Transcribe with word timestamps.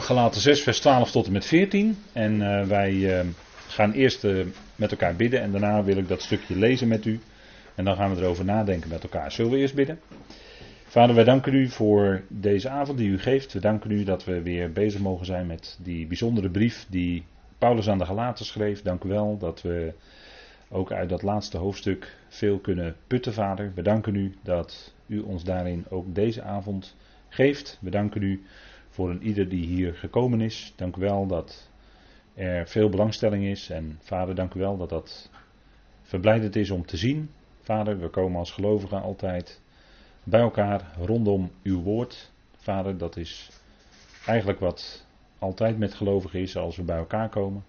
Galaten 0.00 0.40
6, 0.40 0.62
vers 0.62 0.80
12 0.80 1.10
tot 1.10 1.26
en 1.26 1.32
met 1.32 1.44
14. 1.44 1.98
En 2.12 2.40
uh, 2.40 2.62
wij 2.62 2.92
uh, 2.92 3.20
gaan 3.68 3.92
eerst 3.92 4.24
uh, 4.24 4.46
met 4.76 4.90
elkaar 4.90 5.16
bidden 5.16 5.40
en 5.40 5.50
daarna 5.50 5.84
wil 5.84 5.96
ik 5.96 6.08
dat 6.08 6.22
stukje 6.22 6.56
lezen 6.56 6.88
met 6.88 7.04
u. 7.04 7.20
En 7.74 7.84
dan 7.84 7.96
gaan 7.96 8.14
we 8.14 8.22
erover 8.22 8.44
nadenken 8.44 8.88
met 8.88 9.02
elkaar. 9.02 9.32
Zullen 9.32 9.50
we 9.50 9.58
eerst 9.58 9.74
bidden? 9.74 10.00
Vader, 10.86 11.14
wij 11.14 11.24
danken 11.24 11.54
u 11.54 11.68
voor 11.68 12.22
deze 12.28 12.68
avond 12.68 12.98
die 12.98 13.08
u 13.08 13.18
geeft. 13.18 13.52
We 13.52 13.60
danken 13.60 13.90
u 13.90 14.04
dat 14.04 14.24
we 14.24 14.42
weer 14.42 14.72
bezig 14.72 15.00
mogen 15.00 15.26
zijn 15.26 15.46
met 15.46 15.78
die 15.82 16.06
bijzondere 16.06 16.50
brief 16.50 16.86
die 16.88 17.24
Paulus 17.58 17.88
aan 17.88 17.98
de 17.98 18.06
Galaten 18.06 18.44
schreef. 18.44 18.82
Dank 18.82 19.04
u 19.04 19.08
wel 19.08 19.38
dat 19.38 19.62
we 19.62 19.92
ook 20.68 20.92
uit 20.92 21.08
dat 21.08 21.22
laatste 21.22 21.58
hoofdstuk 21.58 22.16
veel 22.28 22.58
kunnen 22.58 22.96
putten, 23.06 23.32
Vader. 23.32 23.72
We 23.74 23.82
danken 23.82 24.14
u 24.14 24.34
dat 24.42 24.94
u 25.06 25.18
ons 25.20 25.44
daarin 25.44 25.84
ook 25.88 26.14
deze 26.14 26.42
avond 26.42 26.96
geeft. 27.28 27.78
We 27.80 27.90
danken 27.90 28.22
u 28.22 28.42
voor 28.90 29.10
een 29.10 29.22
ieder 29.22 29.48
die 29.48 29.66
hier 29.66 29.94
gekomen 29.94 30.40
is. 30.40 30.72
Dank 30.76 30.96
u 30.96 31.00
wel 31.00 31.26
dat 31.26 31.70
er 32.34 32.68
veel 32.68 32.88
belangstelling 32.88 33.44
is. 33.44 33.70
En 33.70 33.98
vader, 34.02 34.34
dank 34.34 34.54
u 34.54 34.60
wel 34.60 34.76
dat 34.76 34.88
dat 34.88 35.30
verblijdend 36.02 36.56
is 36.56 36.70
om 36.70 36.86
te 36.86 36.96
zien. 36.96 37.30
Vader, 37.60 38.00
we 38.00 38.08
komen 38.08 38.38
als 38.38 38.50
gelovigen 38.50 39.02
altijd 39.02 39.60
bij 40.24 40.40
elkaar 40.40 40.92
rondom 40.98 41.50
uw 41.62 41.82
woord. 41.82 42.32
Vader, 42.56 42.98
dat 42.98 43.16
is 43.16 43.50
eigenlijk 44.26 44.60
wat 44.60 45.06
altijd 45.38 45.78
met 45.78 45.94
gelovigen 45.94 46.40
is 46.40 46.56
als 46.56 46.76
we 46.76 46.82
bij 46.82 46.96
elkaar 46.96 47.28
komen. 47.28 47.64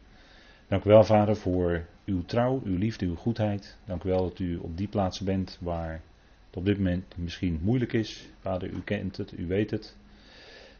Dank 0.67 0.83
u 0.83 0.89
wel, 0.89 1.03
Vader, 1.03 1.35
voor 1.35 1.85
uw 2.05 2.25
trouw, 2.25 2.61
uw 2.63 2.77
liefde, 2.77 3.05
uw 3.05 3.15
goedheid. 3.15 3.77
Dank 3.85 4.03
u 4.03 4.09
wel 4.09 4.23
dat 4.23 4.39
u 4.39 4.57
op 4.57 4.77
die 4.77 4.87
plaatsen 4.87 5.25
bent 5.25 5.57
waar 5.61 6.01
het 6.47 6.57
op 6.57 6.65
dit 6.65 6.77
moment 6.77 7.17
misschien 7.17 7.59
moeilijk 7.61 7.93
is. 7.93 8.29
Vader, 8.39 8.69
u 8.69 8.81
kent 8.81 9.17
het, 9.17 9.31
u 9.37 9.47
weet 9.47 9.71
het. 9.71 9.95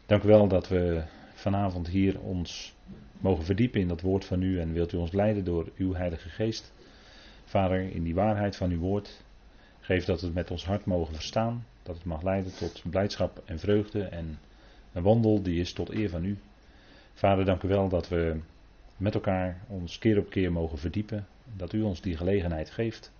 Dank 0.06 0.22
u 0.22 0.26
wel 0.28 0.48
dat 0.48 0.68
we 0.68 1.02
vanavond 1.34 1.88
hier 1.88 2.20
ons 2.20 2.74
mogen 3.20 3.44
verdiepen 3.44 3.80
in 3.80 3.88
dat 3.88 4.00
woord 4.00 4.24
van 4.24 4.42
u 4.42 4.60
en 4.60 4.72
wilt 4.72 4.92
u 4.92 4.96
ons 4.96 5.12
leiden 5.12 5.44
door 5.44 5.68
uw 5.76 5.94
Heilige 5.94 6.28
Geest. 6.28 6.72
Vader, 7.44 7.80
in 7.80 8.02
die 8.02 8.14
waarheid 8.14 8.56
van 8.56 8.70
uw 8.70 8.78
woord, 8.78 9.22
geef 9.80 10.04
dat 10.04 10.20
we 10.20 10.26
het 10.26 10.34
met 10.34 10.50
ons 10.50 10.64
hart 10.64 10.84
mogen 10.84 11.14
verstaan, 11.14 11.66
dat 11.82 11.94
het 11.94 12.04
mag 12.04 12.22
leiden 12.22 12.54
tot 12.54 12.82
blijdschap 12.90 13.42
en 13.44 13.58
vreugde 13.58 14.02
en 14.02 14.38
een 14.92 15.02
wandel 15.02 15.42
die 15.42 15.60
is 15.60 15.72
tot 15.72 15.90
eer 15.90 16.10
van 16.10 16.24
u. 16.24 16.38
Vader, 17.14 17.44
dank 17.44 17.62
u 17.62 17.68
wel 17.68 17.88
dat 17.88 18.08
we 18.08 18.36
met 18.96 19.14
elkaar 19.14 19.60
ons 19.68 19.98
keer 19.98 20.18
op 20.18 20.30
keer 20.30 20.52
mogen 20.52 20.78
verdiepen, 20.78 21.26
dat 21.56 21.72
u 21.72 21.82
ons 21.82 22.00
die 22.00 22.16
gelegenheid 22.16 22.70
geeft. 22.70 23.12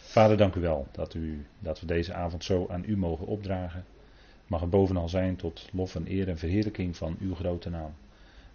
Vader, 0.00 0.36
dank 0.36 0.54
u 0.54 0.60
wel 0.60 0.86
dat, 0.90 1.14
u, 1.14 1.46
dat 1.58 1.80
we 1.80 1.86
deze 1.86 2.12
avond 2.12 2.44
zo 2.44 2.66
aan 2.70 2.84
u 2.86 2.96
mogen 2.96 3.26
opdragen 3.26 3.84
mag 4.52 4.60
het 4.60 4.70
bovenal 4.70 5.08
zijn 5.08 5.36
tot 5.36 5.68
lof 5.72 5.94
en 5.94 6.10
eer 6.10 6.28
en 6.28 6.38
verheerlijking 6.38 6.96
van 6.96 7.16
uw 7.20 7.34
grote 7.34 7.70
naam. 7.70 7.94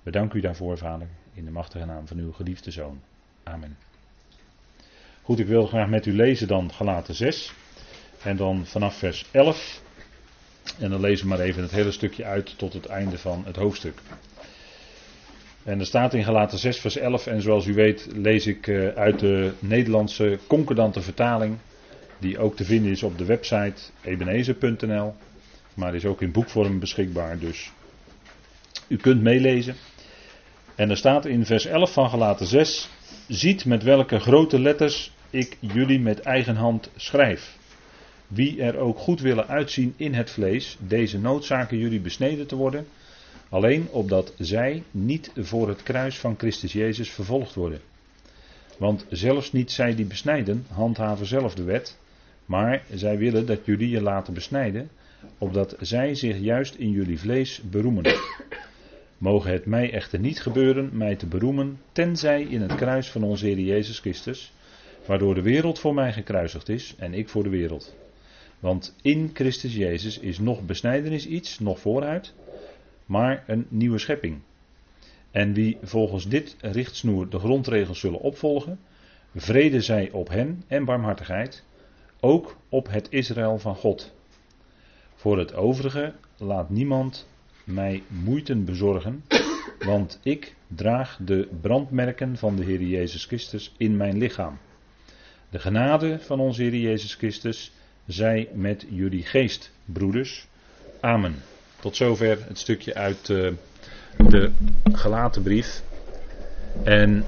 We 0.04 0.12
danken 0.12 0.38
u 0.38 0.42
daarvoor, 0.42 0.78
Vader, 0.78 1.08
in 1.34 1.46
de 1.46 1.52
machtige 1.52 1.86
naam 1.86 2.08
van 2.08 2.18
uw 2.18 2.32
geliefde 2.32 2.72
Zoon. 2.72 3.02
Amen. 3.44 3.78
Goed, 5.22 5.40
ik 5.40 5.48
wil 5.48 5.66
graag 5.66 5.90
met 5.90 6.06
u 6.06 6.14
lezen 6.14 6.48
dan 6.48 6.72
Galaten 6.74 7.16
6 7.16 7.54
en 8.24 8.38
dan 8.38 8.66
vanaf 8.66 8.98
vers 8.98 9.26
11. 9.32 9.82
En 10.80 10.90
dan 10.90 11.00
lezen 11.00 11.28
we 11.28 11.36
maar 11.36 11.46
even 11.46 11.62
het 11.62 11.72
hele 11.72 11.92
stukje 11.92 12.26
uit 12.26 12.58
tot 12.58 12.74
het 12.74 12.86
einde 12.86 13.18
van 13.18 13.46
het 13.46 13.56
hoofdstuk. 13.56 14.02
En 15.64 15.80
er 15.80 15.86
staat 15.86 16.14
in 16.14 16.24
Galaten 16.24 16.58
6 16.58 16.80
vers 16.80 16.98
11 16.98 17.28
en 17.28 17.42
zoals 17.42 17.66
u 17.66 17.74
weet 17.74 18.08
lees 18.16 18.48
ik 18.48 18.68
eh, 18.68 18.88
uit 18.88 19.20
de 19.20 19.54
Nederlandse 19.60 20.40
concordante 20.48 21.02
vertaling 21.02 21.58
die 22.20 22.40
ook 22.40 22.56
te 22.56 22.66
vinden 22.66 22.92
is 22.92 23.04
op 23.04 23.18
de 23.18 23.26
website 23.26 23.82
ebenezer.nl 24.02 25.14
maar 25.78 25.96
is 25.96 26.06
ook 26.06 26.22
in 26.22 26.32
boekvorm 26.32 26.80
beschikbaar. 26.80 27.40
Dus 27.40 27.72
u 28.88 28.98
kunt 28.98 29.22
meelezen. 29.22 29.76
En 30.76 30.90
er 30.90 30.98
staat 30.98 31.26
in 31.26 31.46
vers 31.46 31.66
11 31.66 31.94
van 31.94 32.10
Galaten 32.10 32.48
6: 32.48 32.90
Ziet 33.28 33.66
met 33.66 33.84
welke 33.84 34.20
grote 34.20 34.60
letters 34.60 35.12
ik 35.30 35.58
jullie 35.60 36.00
met 36.00 36.20
eigen 36.20 36.56
hand 36.56 36.92
schrijf. 36.96 37.58
Wie 38.28 38.62
er 38.62 38.78
ook 38.78 38.98
goed 38.98 39.22
willen 39.22 39.48
uitzien 39.48 39.94
in 39.98 40.14
het 40.14 40.30
vlees, 40.30 40.78
deze 40.80 41.20
noodzaken 41.20 41.78
jullie 41.78 42.00
besneden 42.00 42.48
te 42.48 42.56
worden, 42.56 42.88
alleen 43.50 43.88
opdat 43.90 44.34
zij 44.38 44.84
niet 44.92 45.32
voor 45.36 45.68
het 45.68 45.84
kruis 45.84 46.18
van 46.18 46.36
Christus 46.38 46.74
Jezus 46.74 47.10
vervolgd 47.10 47.56
worden. 47.56 47.80
Want 48.78 49.06
zelfs 49.10 49.52
niet 49.52 49.72
zij 49.72 49.96
die 49.96 50.06
besnijden, 50.06 50.66
handhaven 50.72 51.26
zelf 51.26 51.56
de 51.56 51.64
wet, 51.64 51.98
maar 52.46 52.84
zij 52.94 53.18
willen 53.18 53.46
dat 53.46 53.66
jullie 53.66 53.90
je 53.90 54.02
laten 54.02 54.34
besnijden, 54.34 54.90
opdat 55.38 55.76
zij 55.80 56.16
zich 56.16 56.38
juist 56.40 56.76
in 56.76 56.90
jullie 56.90 57.20
vlees 57.20 57.62
beroemen. 57.70 58.16
Mogen 59.18 59.52
het 59.52 59.66
mij 59.66 59.94
echter 59.94 60.20
niet 60.20 60.42
gebeuren 60.42 60.90
mij 60.94 61.16
te 61.16 61.26
beroemen, 61.26 61.80
tenzij 61.92 62.42
in 62.42 62.62
het 62.62 62.76
kruis 62.76 63.12
van 63.12 63.24
onze 63.24 63.46
Heer 63.46 63.60
Jezus 63.60 64.00
Christus, 64.00 64.52
waardoor 65.06 65.36
de 65.36 65.42
wereld 65.42 65.80
voor 65.80 65.94
mij 65.94 66.14
gekruisigd 66.14 66.70
is 66.70 66.96
en 66.98 67.14
ik 67.14 67.30
voor 67.30 67.44
de 67.44 67.50
wereld. 67.50 67.96
Want 68.60 68.96
in 69.02 69.30
Christus 69.34 69.76
Jezus 69.76 70.20
is 70.20 70.40
nog 70.40 70.66
besnijdenis 70.66 71.28
iets, 71.28 71.60
nog 71.60 71.80
vooruit, 71.80 72.34
maar 73.06 73.44
een 73.48 73.66
nieuwe 73.70 73.98
schepping. 73.98 74.40
En 75.32 75.54
wie 75.54 75.78
volgens 75.82 76.28
dit 76.28 76.56
richtsnoer 76.62 77.30
de 77.30 77.40
grondregels 77.40 78.00
zullen 78.00 78.20
opvolgen, 78.20 78.80
vrede 79.36 79.82
zij 79.82 80.12
op 80.12 80.30
hen 80.30 80.64
en 80.68 80.86
barmhartigheid, 80.86 81.64
ook 82.20 82.58
op 82.70 82.88
het 82.92 83.08
Israël 83.10 83.60
van 83.60 83.76
God. 83.76 84.16
Voor 85.28 85.38
het 85.38 85.56
overige 85.56 86.14
laat 86.38 86.70
niemand 86.70 87.28
mij 87.64 88.04
moeite 88.08 88.56
bezorgen, 88.56 89.24
want 89.80 90.20
ik 90.24 90.56
draag 90.68 91.18
de 91.22 91.48
brandmerken 91.62 92.38
van 92.38 92.56
de 92.56 92.64
Heer 92.64 92.82
Jezus 92.82 93.26
Christus 93.26 93.74
in 93.78 93.98
mijn 93.98 94.18
lichaam. 94.18 94.58
De 95.50 95.60
genade 95.60 96.20
van 96.20 96.40
onze 96.40 96.62
Heer 96.62 96.76
Jezus 96.76 97.16
Christus 97.16 97.72
zij 98.06 98.50
met 98.54 98.86
jullie 98.90 99.24
geest, 99.24 99.72
broeders. 99.86 100.48
Amen. 101.00 101.36
Tot 101.80 101.96
zover 101.96 102.46
het 102.48 102.58
stukje 102.58 102.94
uit 102.94 103.30
uh, 103.30 103.52
de 104.30 104.52
gelaten 104.92 105.44
brief. 105.44 105.84
En 106.84 107.26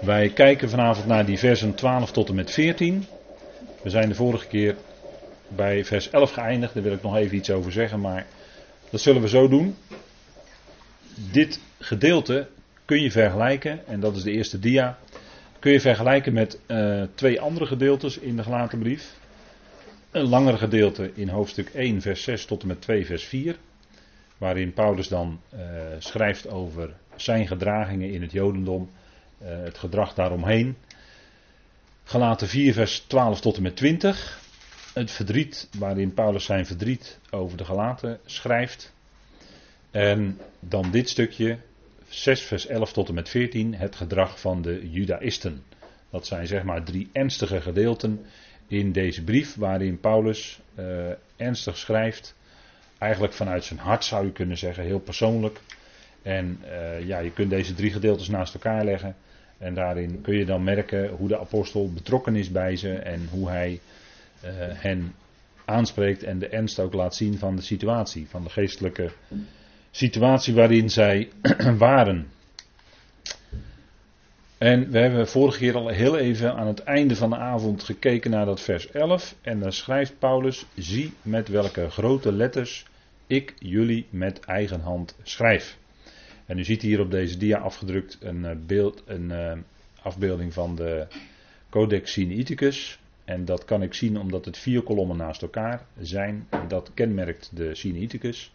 wij 0.00 0.28
kijken 0.28 0.70
vanavond 0.70 1.06
naar 1.06 1.26
die 1.26 1.38
versen 1.38 1.74
12 1.74 2.12
tot 2.12 2.28
en 2.28 2.34
met 2.34 2.50
14. 2.50 3.06
We 3.82 3.90
zijn 3.90 4.08
de 4.08 4.14
vorige 4.14 4.46
keer 4.46 4.76
bij 5.48 5.84
vers 5.84 6.10
11 6.10 6.32
geëindigd. 6.32 6.74
Daar 6.74 6.82
wil 6.82 6.92
ik 6.92 7.02
nog 7.02 7.16
even 7.16 7.36
iets 7.36 7.50
over 7.50 7.72
zeggen, 7.72 8.00
maar 8.00 8.26
dat 8.90 9.00
zullen 9.00 9.22
we 9.22 9.28
zo 9.28 9.48
doen. 9.48 9.76
Dit 11.32 11.60
gedeelte 11.78 12.48
kun 12.84 13.02
je 13.02 13.10
vergelijken, 13.10 13.86
en 13.86 14.00
dat 14.00 14.16
is 14.16 14.22
de 14.22 14.30
eerste 14.30 14.58
dia, 14.58 14.98
kun 15.58 15.72
je 15.72 15.80
vergelijken 15.80 16.32
met 16.32 16.58
uh, 16.66 17.02
twee 17.14 17.40
andere 17.40 17.66
gedeeltes 17.66 18.18
in 18.18 18.36
de 18.36 18.42
gelaten 18.42 18.78
brief. 18.78 19.14
Een 20.10 20.28
langer 20.28 20.58
gedeelte 20.58 21.10
in 21.14 21.28
hoofdstuk 21.28 21.68
1, 21.68 22.00
vers 22.00 22.22
6 22.22 22.44
tot 22.44 22.62
en 22.62 22.68
met 22.68 22.80
2, 22.80 23.06
vers 23.06 23.24
4. 23.24 23.56
Waarin 24.38 24.72
Paulus 24.72 25.08
dan 25.08 25.40
uh, 25.54 25.60
schrijft 25.98 26.48
over 26.48 26.90
zijn 27.16 27.46
gedragingen 27.46 28.10
in 28.10 28.22
het 28.22 28.32
Jodendom, 28.32 28.90
uh, 29.42 29.48
het 29.48 29.78
gedrag 29.78 30.14
daaromheen. 30.14 30.76
Gelaten 32.04 32.48
4, 32.48 32.72
vers 32.72 32.98
12 32.98 33.40
tot 33.40 33.56
en 33.56 33.62
met 33.62 33.76
20 33.76 34.44
het 34.98 35.10
verdriet 35.10 35.68
waarin 35.78 36.14
Paulus 36.14 36.44
zijn 36.44 36.66
verdriet 36.66 37.18
over 37.30 37.56
de 37.56 37.64
gelaten 37.64 38.18
schrijft. 38.24 38.92
En 39.90 40.38
dan 40.60 40.90
dit 40.90 41.08
stukje, 41.08 41.58
6 42.08 42.42
vers 42.42 42.66
11 42.66 42.92
tot 42.92 43.08
en 43.08 43.14
met 43.14 43.28
14, 43.28 43.74
het 43.74 43.96
gedrag 43.96 44.40
van 44.40 44.62
de 44.62 44.90
Judaïsten. 44.90 45.62
Dat 46.10 46.26
zijn 46.26 46.46
zeg 46.46 46.62
maar 46.62 46.82
drie 46.82 47.08
ernstige 47.12 47.60
gedeelten 47.60 48.24
in 48.66 48.92
deze 48.92 49.24
brief 49.24 49.54
waarin 49.54 50.00
Paulus 50.00 50.60
uh, 50.78 50.84
ernstig 51.36 51.76
schrijft. 51.76 52.34
Eigenlijk 52.98 53.32
vanuit 53.32 53.64
zijn 53.64 53.78
hart 53.78 54.04
zou 54.04 54.24
je 54.24 54.32
kunnen 54.32 54.58
zeggen, 54.58 54.84
heel 54.84 55.00
persoonlijk. 55.00 55.60
En 56.22 56.60
uh, 56.64 57.06
ja, 57.06 57.18
je 57.18 57.32
kunt 57.32 57.50
deze 57.50 57.74
drie 57.74 57.92
gedeeltes 57.92 58.28
naast 58.28 58.54
elkaar 58.54 58.84
leggen. 58.84 59.16
En 59.58 59.74
daarin 59.74 60.20
kun 60.20 60.36
je 60.36 60.44
dan 60.44 60.64
merken 60.64 61.08
hoe 61.08 61.28
de 61.28 61.38
apostel 61.38 61.92
betrokken 61.92 62.36
is 62.36 62.50
bij 62.50 62.76
ze 62.76 62.94
en 62.94 63.28
hoe 63.30 63.48
hij 63.48 63.80
uh, 64.46 64.52
hen 64.82 65.14
aanspreekt 65.64 66.22
en 66.22 66.38
de 66.38 66.48
ernst 66.48 66.78
ook 66.78 66.92
laat 66.92 67.14
zien 67.14 67.38
van 67.38 67.56
de 67.56 67.62
situatie, 67.62 68.26
van 68.28 68.42
de 68.42 68.50
geestelijke 68.50 69.10
situatie 69.90 70.54
waarin 70.54 70.90
zij 70.90 71.28
waren. 71.78 72.26
En 74.58 74.90
we 74.90 74.98
hebben 74.98 75.28
vorige 75.28 75.58
keer 75.58 75.74
al 75.74 75.88
heel 75.88 76.16
even 76.18 76.54
aan 76.54 76.66
het 76.66 76.82
einde 76.82 77.16
van 77.16 77.30
de 77.30 77.36
avond 77.36 77.82
gekeken 77.82 78.30
naar 78.30 78.46
dat 78.46 78.60
vers 78.60 78.90
11. 78.90 79.34
En 79.40 79.60
dan 79.60 79.72
schrijft 79.72 80.18
Paulus: 80.18 80.66
Zie 80.74 81.12
met 81.22 81.48
welke 81.48 81.90
grote 81.90 82.32
letters 82.32 82.86
ik 83.26 83.54
jullie 83.58 84.06
met 84.10 84.40
eigen 84.40 84.80
hand 84.80 85.16
schrijf. 85.22 85.78
En 86.46 86.58
u 86.58 86.64
ziet 86.64 86.82
hier 86.82 87.00
op 87.00 87.10
deze 87.10 87.36
dia 87.36 87.58
afgedrukt 87.58 88.18
een, 88.20 88.44
eh, 88.44 88.56
beeld, 88.66 89.02
een 89.06 89.30
uh, 89.30 89.52
afbeelding 90.02 90.52
van 90.52 90.74
de 90.76 91.06
Codex 91.70 92.12
Sinaiticus. 92.12 92.98
En 93.26 93.44
dat 93.44 93.64
kan 93.64 93.82
ik 93.82 93.94
zien 93.94 94.18
omdat 94.18 94.44
het 94.44 94.58
vier 94.58 94.82
kolommen 94.82 95.16
naast 95.16 95.42
elkaar 95.42 95.86
zijn. 96.00 96.48
Dat 96.68 96.90
kenmerkt 96.94 97.50
de 97.54 97.74
Sinaiticus. 97.74 98.52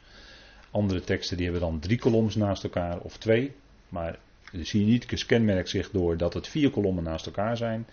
Andere 0.71 1.01
teksten 1.01 1.37
die 1.37 1.45
hebben 1.45 1.63
dan 1.69 1.79
drie 1.79 1.99
kolommen 1.99 2.39
naast 2.39 2.63
elkaar 2.63 2.99
of 2.99 3.17
twee. 3.17 3.51
Maar 3.89 4.19
de 4.51 4.65
Sinaiticus 4.65 5.25
kenmerkt 5.25 5.69
zich 5.69 5.89
door 5.91 6.17
dat 6.17 6.33
het 6.33 6.47
vier 6.47 6.69
kolommen 6.69 7.03
naast 7.03 7.25
elkaar 7.25 7.57
zijn. 7.57 7.87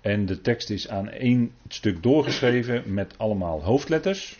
En 0.00 0.26
de 0.26 0.40
tekst 0.40 0.70
is 0.70 0.88
aan 0.88 1.08
één 1.08 1.50
stuk 1.68 2.02
doorgeschreven 2.02 2.94
met 2.94 3.14
allemaal 3.18 3.62
hoofdletters. 3.62 4.38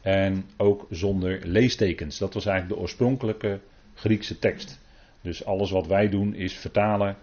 En 0.00 0.44
ook 0.56 0.86
zonder 0.90 1.40
leestekens. 1.46 2.18
Dat 2.18 2.34
was 2.34 2.46
eigenlijk 2.46 2.76
de 2.76 2.82
oorspronkelijke 2.82 3.60
Griekse 3.94 4.38
tekst. 4.38 4.78
Dus 5.20 5.44
alles 5.44 5.70
wat 5.70 5.86
wij 5.86 6.08
doen 6.08 6.34
is 6.34 6.54
vertalen, 6.54 7.16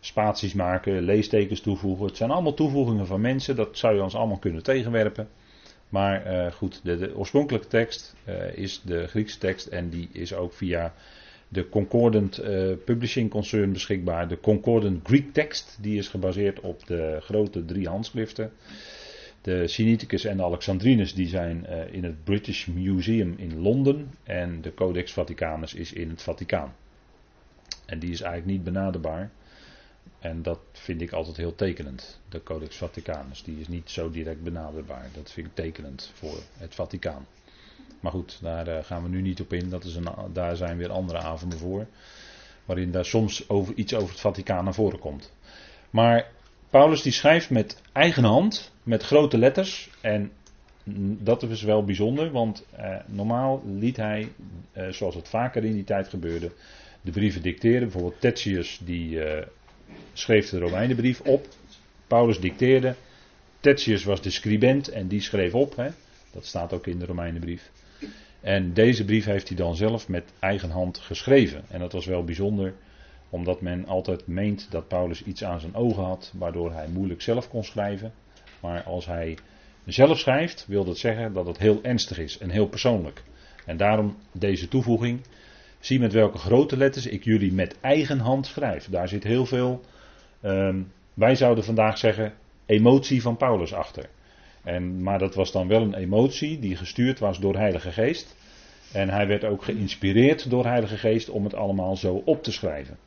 spaties 0.00 0.54
maken, 0.54 1.02
leestekens 1.02 1.60
toevoegen. 1.60 2.06
Het 2.06 2.16
zijn 2.16 2.30
allemaal 2.30 2.54
toevoegingen 2.54 3.06
van 3.06 3.20
mensen. 3.20 3.56
Dat 3.56 3.78
zou 3.78 3.94
je 3.94 4.02
ons 4.02 4.14
allemaal 4.14 4.38
kunnen 4.38 4.62
tegenwerpen. 4.62 5.28
Maar 5.88 6.32
uh, 6.32 6.52
goed, 6.52 6.80
de, 6.84 6.98
de, 6.98 7.16
oorspronkelijke 7.16 7.68
tekst 7.68 8.14
uh, 8.28 8.56
is 8.56 8.82
de 8.84 9.06
Griekse 9.06 9.38
tekst 9.38 9.66
en 9.66 9.88
die 9.88 10.08
is 10.12 10.34
ook 10.34 10.52
via 10.52 10.94
de 11.48 11.68
Concordant 11.68 12.42
uh, 12.42 12.72
Publishing 12.84 13.30
Concern 13.30 13.72
beschikbaar. 13.72 14.28
De 14.28 14.40
Concordant 14.40 15.06
Greek 15.06 15.32
Text, 15.32 15.78
die 15.80 15.98
is 15.98 16.08
gebaseerd 16.08 16.60
op 16.60 16.86
de 16.86 17.18
grote 17.20 17.64
drie 17.64 17.88
handschriften. 17.88 18.52
De 19.42 19.68
Sinaiticus 19.68 20.24
en 20.24 20.36
de 20.36 20.42
Alexandrinus 20.42 21.14
die 21.14 21.28
zijn 21.28 21.66
in 21.92 22.04
het 22.04 22.24
British 22.24 22.66
Museum 22.66 23.34
in 23.36 23.60
Londen. 23.60 24.10
En 24.24 24.60
de 24.60 24.74
Codex 24.74 25.12
Vaticanus 25.12 25.74
is 25.74 25.92
in 25.92 26.10
het 26.10 26.22
Vaticaan. 26.22 26.74
En 27.86 27.98
die 27.98 28.10
is 28.10 28.20
eigenlijk 28.20 28.52
niet 28.52 28.64
benaderbaar. 28.64 29.30
En 30.18 30.42
dat 30.42 30.58
vind 30.72 31.00
ik 31.00 31.12
altijd 31.12 31.36
heel 31.36 31.54
tekenend. 31.54 32.20
De 32.28 32.42
Codex 32.42 32.76
Vaticanus, 32.76 33.42
die 33.42 33.60
is 33.60 33.68
niet 33.68 33.90
zo 33.90 34.10
direct 34.10 34.42
benaderbaar. 34.42 35.08
Dat 35.14 35.30
vind 35.30 35.46
ik 35.46 35.54
tekenend 35.54 36.10
voor 36.14 36.38
het 36.58 36.74
Vaticaan. 36.74 37.26
Maar 38.00 38.12
goed, 38.12 38.38
daar 38.42 38.68
uh, 38.68 38.84
gaan 38.84 39.02
we 39.02 39.08
nu 39.08 39.22
niet 39.22 39.40
op 39.40 39.52
in. 39.52 39.70
Dat 39.70 39.84
is 39.84 39.94
een, 39.94 40.08
daar 40.32 40.56
zijn 40.56 40.76
weer 40.76 40.90
andere 40.90 41.18
avonden 41.18 41.58
voor. 41.58 41.86
Waarin 42.64 42.90
daar 42.90 43.04
soms 43.04 43.48
over, 43.48 43.74
iets 43.74 43.94
over 43.94 44.10
het 44.10 44.20
Vaticaan 44.20 44.64
naar 44.64 44.74
voren 44.74 44.98
komt. 44.98 45.32
Maar 45.90 46.30
Paulus 46.70 47.02
die 47.02 47.12
schrijft 47.12 47.50
met 47.50 47.82
eigen 47.92 48.24
hand, 48.24 48.72
met 48.82 49.02
grote 49.02 49.38
letters. 49.38 49.90
En 50.00 50.32
dat 51.22 51.42
is 51.42 51.62
wel 51.62 51.84
bijzonder, 51.84 52.30
want 52.30 52.66
uh, 52.78 52.96
normaal 53.06 53.62
liet 53.66 53.96
hij, 53.96 54.32
uh, 54.76 54.88
zoals 54.88 55.14
het 55.14 55.28
vaker 55.28 55.64
in 55.64 55.72
die 55.72 55.84
tijd 55.84 56.08
gebeurde, 56.08 56.52
de 57.00 57.10
brieven 57.10 57.42
dicteren. 57.42 57.80
Bijvoorbeeld 57.80 58.20
Tertius 58.20 58.80
die 58.84 59.18
schreef 60.12 60.50
de 60.50 60.58
Romeinenbrief 60.58 61.20
op. 61.20 61.46
Paulus 62.06 62.40
dicteerde. 62.40 62.94
Tertius 63.60 64.04
was 64.04 64.22
de 64.22 64.30
scribent 64.30 64.88
en 64.88 65.08
die 65.08 65.20
schreef 65.20 65.54
op. 65.54 65.76
Hè. 65.76 65.88
Dat 66.32 66.46
staat 66.46 66.72
ook 66.72 66.86
in 66.86 66.98
de 66.98 67.06
Romeinenbrief. 67.06 67.70
En 68.40 68.72
deze 68.72 69.04
brief 69.04 69.24
heeft 69.24 69.48
hij 69.48 69.56
dan 69.56 69.76
zelf 69.76 70.08
met 70.08 70.24
eigen 70.38 70.70
hand 70.70 70.98
geschreven. 70.98 71.64
En 71.68 71.80
dat 71.80 71.92
was 71.92 72.06
wel 72.06 72.24
bijzonder, 72.24 72.74
omdat 73.30 73.60
men 73.60 73.86
altijd 73.86 74.26
meent 74.26 74.66
dat 74.70 74.88
Paulus 74.88 75.22
iets 75.22 75.44
aan 75.44 75.60
zijn 75.60 75.74
ogen 75.74 76.04
had, 76.04 76.32
waardoor 76.34 76.72
hij 76.72 76.88
moeilijk 76.88 77.22
zelf 77.22 77.48
kon 77.48 77.64
schrijven. 77.64 78.12
Maar 78.60 78.82
als 78.82 79.06
hij 79.06 79.38
zelf 79.86 80.18
schrijft, 80.18 80.64
wil 80.68 80.84
dat 80.84 80.98
zeggen 80.98 81.32
dat 81.32 81.46
het 81.46 81.58
heel 81.58 81.82
ernstig 81.82 82.18
is 82.18 82.38
en 82.38 82.50
heel 82.50 82.68
persoonlijk. 82.68 83.22
En 83.66 83.76
daarom 83.76 84.16
deze 84.32 84.68
toevoeging. 84.68 85.20
Zie 85.80 86.00
met 86.00 86.12
welke 86.12 86.38
grote 86.38 86.76
letters 86.76 87.06
ik 87.06 87.24
jullie 87.24 87.52
met 87.52 87.80
eigen 87.80 88.18
hand 88.18 88.46
schrijf. 88.46 88.88
Daar 88.88 89.08
zit 89.08 89.24
heel 89.24 89.46
veel, 89.46 89.80
um, 90.42 90.92
wij 91.14 91.34
zouden 91.34 91.64
vandaag 91.64 91.98
zeggen, 91.98 92.32
emotie 92.66 93.22
van 93.22 93.36
Paulus 93.36 93.72
achter. 93.72 94.08
En, 94.62 95.02
maar 95.02 95.18
dat 95.18 95.34
was 95.34 95.52
dan 95.52 95.68
wel 95.68 95.82
een 95.82 95.94
emotie 95.94 96.58
die 96.58 96.76
gestuurd 96.76 97.18
was 97.18 97.38
door 97.38 97.56
Heilige 97.56 97.92
Geest. 97.92 98.36
En 98.92 99.08
hij 99.08 99.26
werd 99.26 99.44
ook 99.44 99.64
geïnspireerd 99.64 100.50
door 100.50 100.64
Heilige 100.64 100.96
Geest 100.96 101.30
om 101.30 101.44
het 101.44 101.54
allemaal 101.54 101.96
zo 101.96 102.22
op 102.24 102.42
te 102.42 102.52
schrijven. 102.52 102.98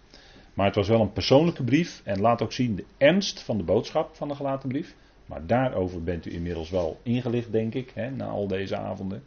Maar 0.53 0.65
het 0.65 0.75
was 0.75 0.88
wel 0.88 1.01
een 1.01 1.13
persoonlijke 1.13 1.63
brief 1.63 2.01
en 2.03 2.21
laat 2.21 2.41
ook 2.41 2.53
zien 2.53 2.75
de 2.75 2.85
ernst 2.97 3.41
van 3.41 3.57
de 3.57 3.63
boodschap 3.63 4.15
van 4.15 4.27
de 4.27 4.35
gelaten 4.35 4.69
brief. 4.69 4.95
Maar 5.25 5.45
daarover 5.45 6.03
bent 6.03 6.25
u 6.25 6.33
inmiddels 6.33 6.69
wel 6.69 7.00
ingelicht, 7.03 7.51
denk 7.51 7.74
ik, 7.74 7.91
hè, 7.94 8.09
na 8.09 8.25
al 8.25 8.47
deze 8.47 8.77
avonden. 8.77 9.24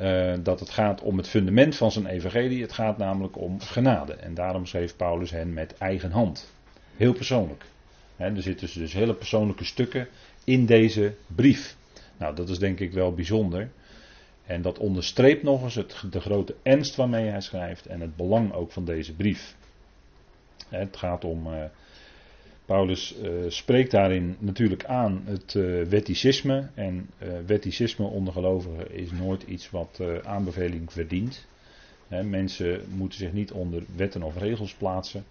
Uh, 0.00 0.34
dat 0.42 0.60
het 0.60 0.70
gaat 0.70 1.02
om 1.02 1.16
het 1.16 1.28
fundament 1.28 1.76
van 1.76 1.92
zijn 1.92 2.06
evangelie. 2.06 2.62
Het 2.62 2.72
gaat 2.72 2.98
namelijk 2.98 3.38
om 3.38 3.60
genade. 3.60 4.14
En 4.14 4.34
daarom 4.34 4.66
schreef 4.66 4.96
Paulus 4.96 5.30
hen 5.30 5.54
met 5.54 5.74
eigen 5.78 6.10
hand. 6.10 6.52
Heel 6.96 7.12
persoonlijk. 7.12 7.64
er 8.16 8.42
zitten 8.42 8.68
dus 8.74 8.92
hele 8.92 9.14
persoonlijke 9.14 9.64
stukken 9.64 10.08
in 10.44 10.66
deze 10.66 11.14
brief. 11.26 11.76
Nou, 12.16 12.34
dat 12.34 12.48
is 12.48 12.58
denk 12.58 12.80
ik 12.80 12.92
wel 12.92 13.14
bijzonder. 13.14 13.68
En 14.46 14.62
dat 14.62 14.78
onderstreept 14.78 15.42
nog 15.42 15.62
eens 15.62 15.74
het, 15.74 16.02
de 16.10 16.20
grote 16.20 16.54
ernst 16.62 16.96
waarmee 16.96 17.28
hij 17.28 17.40
schrijft 17.40 17.86
en 17.86 18.00
het 18.00 18.16
belang 18.16 18.52
ook 18.52 18.72
van 18.72 18.84
deze 18.84 19.14
brief. 19.14 19.56
Het 20.68 20.96
gaat 20.96 21.24
om. 21.24 21.48
Uh, 22.66 22.76
Paulus 22.76 23.14
uh, 23.22 23.30
spreekt 23.48 23.90
daarin 23.90 24.36
natuurlijk 24.38 24.84
aan 24.84 25.22
het 25.24 25.54
uh, 25.54 25.82
wetticisme. 25.82 26.68
En 26.74 27.10
wetticisme 27.46 28.06
onder 28.06 28.32
gelovigen 28.32 28.94
is 28.94 29.10
nooit 29.10 29.42
iets 29.42 29.70
wat 29.70 30.00
aanbeveling 30.22 30.92
verdient. 30.92 31.46
mensen 32.08 32.80
moeten 32.88 33.18
zich 33.18 33.32
niet 33.32 33.52
onder 33.52 33.82
wetten 33.96 34.22
of 34.22 34.36
regels 34.38 34.74
plaatsen. 34.74 35.24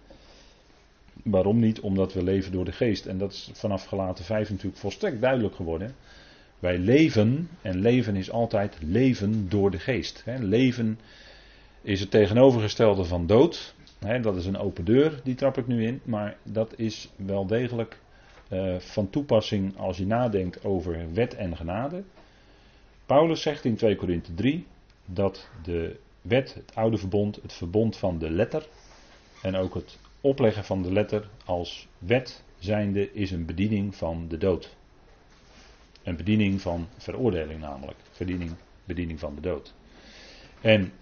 Waarom 1.22 1.58
niet? 1.58 1.80
Omdat 1.80 2.12
we 2.12 2.22
leven 2.22 2.52
door 2.52 2.64
de 2.64 2.72
geest. 2.72 3.06
En 3.06 3.18
dat 3.18 3.32
is 3.32 3.50
vanaf 3.52 3.84
gelaten 3.84 4.24
5 4.24 4.50
natuurlijk 4.50 4.78
volstrekt 4.78 5.20
duidelijk 5.20 5.54
geworden. 5.54 5.94
Wij 6.58 6.78
leven, 6.78 7.48
en 7.62 7.80
leven 7.80 8.16
is 8.16 8.30
altijd 8.30 8.76
leven 8.80 9.48
door 9.48 9.70
de 9.70 9.78
geest. 9.78 10.24
Leven 10.40 10.98
is 11.82 12.00
het 12.00 12.10
tegenovergestelde 12.10 13.04
van 13.04 13.26
dood. 13.26 13.74
Dat 13.98 14.36
is 14.36 14.46
een 14.46 14.58
open 14.58 14.84
deur, 14.84 15.20
die 15.24 15.34
trap 15.34 15.58
ik 15.58 15.66
nu 15.66 15.86
in. 15.86 16.00
Maar 16.04 16.36
dat 16.42 16.78
is 16.78 17.12
wel 17.16 17.46
degelijk 17.46 17.98
uh, 18.50 18.78
van 18.78 19.10
toepassing 19.10 19.78
als 19.78 19.96
je 19.96 20.06
nadenkt 20.06 20.64
over 20.64 21.12
wet 21.12 21.34
en 21.34 21.56
genade. 21.56 22.02
Paulus 23.06 23.42
zegt 23.42 23.64
in 23.64 23.76
2 23.76 23.96
Korinthe 23.96 24.34
3 24.34 24.66
dat 25.04 25.48
de 25.62 25.96
wet, 26.22 26.54
het 26.54 26.74
oude 26.74 26.96
verbond, 26.96 27.36
het 27.42 27.52
verbond 27.52 27.96
van 27.96 28.18
de 28.18 28.30
letter 28.30 28.66
en 29.42 29.56
ook 29.56 29.74
het 29.74 29.98
opleggen 30.20 30.64
van 30.64 30.82
de 30.82 30.92
letter 30.92 31.28
als 31.44 31.88
wet 31.98 32.42
zijnde 32.58 33.12
is 33.12 33.30
een 33.30 33.46
bediening 33.46 33.94
van 33.94 34.28
de 34.28 34.38
dood. 34.38 34.76
Een 36.02 36.16
bediening 36.16 36.60
van 36.60 36.88
veroordeling 36.96 37.60
namelijk. 37.60 37.98
Bediening, 38.18 38.52
bediening 38.84 39.18
van 39.18 39.34
de 39.34 39.40
dood. 39.40 39.74
En 40.60 40.92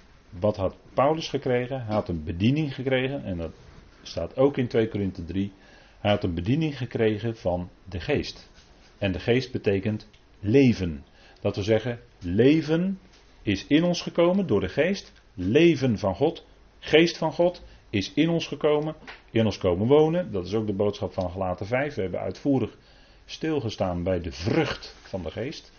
wat 0.40 0.56
had 0.56 0.76
Paulus 0.94 1.28
gekregen? 1.28 1.84
Hij 1.84 1.94
had 1.94 2.08
een 2.08 2.24
bediening 2.24 2.74
gekregen, 2.74 3.24
en 3.24 3.36
dat 3.36 3.52
staat 4.02 4.36
ook 4.36 4.56
in 4.56 4.68
2 4.68 4.88
Korinthe 4.88 5.24
3. 5.24 5.52
Hij 5.98 6.10
had 6.10 6.24
een 6.24 6.34
bediening 6.34 6.78
gekregen 6.78 7.36
van 7.36 7.70
de 7.88 8.00
geest. 8.00 8.50
En 8.98 9.12
de 9.12 9.18
geest 9.18 9.52
betekent 9.52 10.08
leven. 10.40 11.04
Dat 11.40 11.54
wil 11.54 11.64
zeggen, 11.64 12.00
leven 12.20 12.98
is 13.42 13.66
in 13.66 13.84
ons 13.84 14.02
gekomen 14.02 14.46
door 14.46 14.60
de 14.60 14.68
geest. 14.68 15.12
Leven 15.34 15.98
van 15.98 16.14
God, 16.14 16.46
geest 16.78 17.16
van 17.16 17.32
God 17.32 17.62
is 17.90 18.12
in 18.14 18.28
ons 18.28 18.46
gekomen, 18.46 18.94
in 19.30 19.44
ons 19.44 19.58
komen 19.58 19.86
wonen. 19.86 20.32
Dat 20.32 20.46
is 20.46 20.54
ook 20.54 20.66
de 20.66 20.72
boodschap 20.72 21.12
van 21.12 21.30
Galaten 21.30 21.66
5. 21.66 21.94
We 21.94 22.02
hebben 22.02 22.20
uitvoerig 22.20 22.78
stilgestaan 23.24 24.02
bij 24.02 24.20
de 24.20 24.32
vrucht 24.32 24.96
van 25.02 25.22
de 25.22 25.30
geest. 25.30 25.72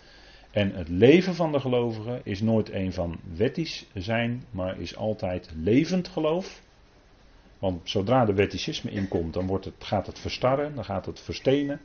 En 0.56 0.74
het 0.74 0.88
leven 0.88 1.34
van 1.34 1.52
de 1.52 1.60
gelovigen 1.60 2.20
is 2.24 2.40
nooit 2.40 2.72
een 2.72 2.92
van 2.92 3.18
wettisch 3.36 3.86
zijn, 3.94 4.44
maar 4.50 4.80
is 4.80 4.96
altijd 4.96 5.50
levend 5.56 6.08
geloof. 6.08 6.62
Want 7.58 7.88
zodra 7.88 8.24
de 8.24 8.34
wetticisme 8.34 8.90
inkomt, 8.90 9.34
dan 9.34 9.46
wordt 9.46 9.64
het, 9.64 9.74
gaat 9.78 10.06
het 10.06 10.18
verstarren, 10.18 10.74
dan 10.74 10.84
gaat 10.84 11.06
het 11.06 11.20
verstenen. 11.20 11.80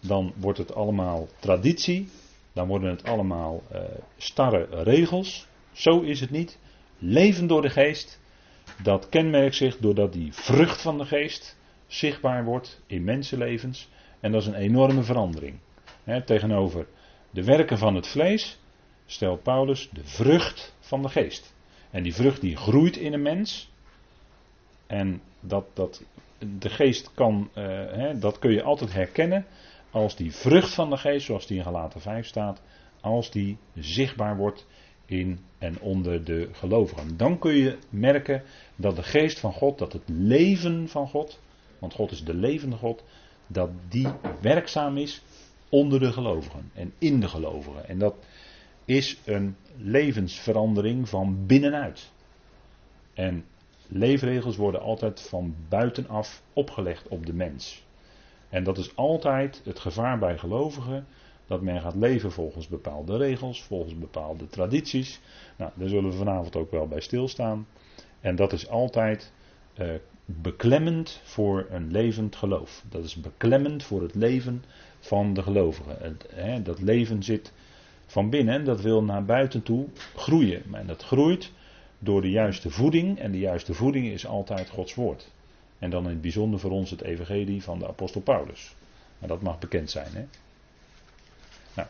Dan 0.00 0.32
wordt 0.36 0.58
het 0.58 0.74
allemaal 0.74 1.28
traditie, 1.38 2.08
dan 2.52 2.68
worden 2.68 2.90
het 2.90 3.04
allemaal 3.04 3.62
uh, 3.72 3.80
starre 4.16 4.82
regels. 4.82 5.46
Zo 5.72 6.00
is 6.00 6.20
het 6.20 6.30
niet. 6.30 6.58
Leven 6.98 7.46
door 7.46 7.62
de 7.62 7.70
geest, 7.70 8.20
dat 8.82 9.08
kenmerkt 9.08 9.56
zich 9.56 9.76
doordat 9.78 10.12
die 10.12 10.32
vrucht 10.32 10.82
van 10.82 10.98
de 10.98 11.04
geest 11.04 11.58
zichtbaar 11.86 12.44
wordt 12.44 12.80
in 12.86 13.04
mensenlevens. 13.04 13.88
En 14.20 14.32
dat 14.32 14.40
is 14.40 14.46
een 14.46 14.54
enorme 14.54 15.02
verandering. 15.02 15.58
tegenover 16.24 16.86
de 17.32 17.44
werken 17.44 17.78
van 17.78 17.94
het 17.94 18.06
vlees 18.06 18.58
stelt 19.06 19.42
Paulus 19.42 19.88
de 19.92 20.04
vrucht 20.04 20.74
van 20.80 21.02
de 21.02 21.08
geest. 21.08 21.54
En 21.90 22.02
die 22.02 22.14
vrucht 22.14 22.40
die 22.40 22.56
groeit 22.56 22.96
in 22.96 23.12
een 23.12 23.22
mens. 23.22 23.70
En 24.86 25.22
dat, 25.40 25.64
dat, 25.74 26.02
de 26.58 26.70
geest 26.70 27.14
kan, 27.14 27.50
uh, 27.54 28.10
dat 28.20 28.38
kun 28.38 28.52
je 28.52 28.62
altijd 28.62 28.92
herkennen 28.92 29.46
als 29.90 30.16
die 30.16 30.32
vrucht 30.32 30.74
van 30.74 30.90
de 30.90 30.96
geest, 30.96 31.26
zoals 31.26 31.46
die 31.46 31.56
in 31.58 31.64
Galaten 31.64 32.00
5 32.00 32.26
staat, 32.26 32.62
als 33.00 33.30
die 33.30 33.58
zichtbaar 33.74 34.36
wordt 34.36 34.66
in 35.06 35.38
en 35.58 35.80
onder 35.80 36.24
de 36.24 36.48
gelovigen. 36.52 37.16
Dan 37.16 37.38
kun 37.38 37.54
je 37.54 37.78
merken 37.88 38.42
dat 38.76 38.96
de 38.96 39.02
geest 39.02 39.38
van 39.38 39.52
God, 39.52 39.78
dat 39.78 39.92
het 39.92 40.02
leven 40.06 40.88
van 40.88 41.08
God, 41.08 41.40
want 41.78 41.94
God 41.94 42.10
is 42.10 42.24
de 42.24 42.34
levende 42.34 42.76
God, 42.76 43.04
dat 43.46 43.70
die 43.88 44.08
werkzaam 44.40 44.96
is 44.96 45.22
onder 45.72 46.00
de 46.00 46.12
gelovigen 46.12 46.70
en 46.74 46.92
in 46.98 47.20
de 47.20 47.28
gelovigen. 47.28 47.88
En 47.88 47.98
dat 47.98 48.14
is 48.84 49.20
een 49.24 49.56
levensverandering 49.76 51.08
van 51.08 51.46
binnenuit. 51.46 52.12
En 53.14 53.44
leefregels 53.88 54.56
worden 54.56 54.80
altijd 54.80 55.20
van 55.20 55.54
buitenaf 55.68 56.42
opgelegd 56.52 57.08
op 57.08 57.26
de 57.26 57.32
mens. 57.32 57.84
En 58.48 58.64
dat 58.64 58.78
is 58.78 58.96
altijd 58.96 59.60
het 59.64 59.78
gevaar 59.78 60.18
bij 60.18 60.38
gelovigen. 60.38 61.06
Dat 61.46 61.62
men 61.62 61.80
gaat 61.80 61.96
leven 61.96 62.32
volgens 62.32 62.68
bepaalde 62.68 63.16
regels, 63.16 63.62
volgens 63.62 63.98
bepaalde 63.98 64.46
tradities. 64.46 65.20
Nou, 65.56 65.70
daar 65.74 65.88
zullen 65.88 66.10
we 66.10 66.16
vanavond 66.16 66.56
ook 66.56 66.70
wel 66.70 66.88
bij 66.88 67.00
stilstaan. 67.00 67.66
En 68.20 68.36
dat 68.36 68.52
is 68.52 68.68
altijd 68.68 69.32
uh, 69.78 69.94
beklemmend 70.24 71.20
voor 71.24 71.66
een 71.70 71.90
levend 71.90 72.36
geloof. 72.36 72.84
Dat 72.88 73.04
is 73.04 73.14
beklemmend 73.14 73.82
voor 73.82 74.02
het 74.02 74.14
leven 74.14 74.64
van 75.02 75.34
de 75.34 75.42
gelovigen. 75.42 76.16
Hè, 76.34 76.62
dat 76.62 76.80
leven 76.80 77.22
zit 77.22 77.52
van 78.06 78.30
binnen 78.30 78.54
en 78.54 78.64
dat 78.64 78.80
wil 78.80 79.02
naar 79.02 79.24
buiten 79.24 79.62
toe 79.62 79.86
groeien. 80.16 80.62
En 80.72 80.86
dat 80.86 81.02
groeit 81.02 81.50
door 81.98 82.20
de 82.20 82.30
juiste 82.30 82.70
voeding. 82.70 83.18
En 83.18 83.32
de 83.32 83.38
juiste 83.38 83.74
voeding 83.74 84.06
is 84.06 84.26
altijd 84.26 84.68
Gods 84.68 84.94
woord. 84.94 85.30
En 85.78 85.90
dan 85.90 86.04
in 86.04 86.10
het 86.10 86.20
bijzonder 86.20 86.60
voor 86.60 86.70
ons 86.70 86.90
het 86.90 87.02
evangelie 87.02 87.62
van 87.62 87.78
de 87.78 87.86
apostel 87.86 88.20
Paulus. 88.20 88.74
Maar 89.18 89.28
dat 89.28 89.42
mag 89.42 89.58
bekend 89.58 89.90
zijn. 89.90 90.12
Hè? 90.12 90.24
Nou, 91.74 91.88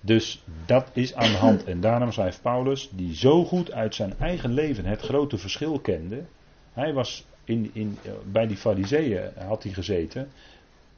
dus 0.00 0.42
dat 0.66 0.90
is 0.92 1.14
aan 1.14 1.32
de 1.32 1.38
hand. 1.38 1.64
En 1.64 1.80
daarom 1.80 2.12
schrijft 2.12 2.42
Paulus, 2.42 2.90
die 2.92 3.14
zo 3.14 3.44
goed 3.44 3.72
uit 3.72 3.94
zijn 3.94 4.14
eigen 4.18 4.52
leven 4.52 4.84
het 4.84 5.00
grote 5.00 5.38
verschil 5.38 5.78
kende. 5.78 6.24
Hij 6.72 6.92
was 6.92 7.26
in, 7.44 7.70
in, 7.72 7.98
bij 8.32 8.46
die 8.46 8.56
fariseeën 8.56 9.30
had 9.46 9.62
hij 9.62 9.72
gezeten. 9.72 10.28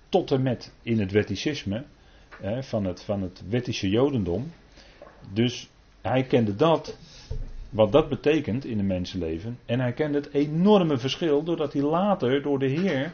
Tot 0.09 0.31
en 0.31 0.43
met 0.43 0.73
in 0.83 1.01
het 1.01 1.13
wetticisme. 1.13 1.85
Hè, 2.41 2.63
van, 2.63 2.85
het, 2.85 3.03
van 3.03 3.23
het 3.23 3.43
wettische 3.49 3.89
jodendom. 3.89 4.53
Dus 5.33 5.69
hij 6.01 6.23
kende 6.23 6.57
dat 6.57 6.99
wat 7.71 7.93
dat 7.93 8.09
betekent 8.09 8.65
in 8.65 8.79
een 8.79 8.87
mensenleven. 8.87 9.59
En 9.67 9.81
hij 9.81 9.93
kende 9.93 10.19
het 10.19 10.33
enorme 10.33 10.99
verschil 10.99 11.43
doordat 11.43 11.73
hij 11.73 11.83
later 11.83 12.43
door 12.43 12.59
de 12.59 12.69
Heer 12.69 13.13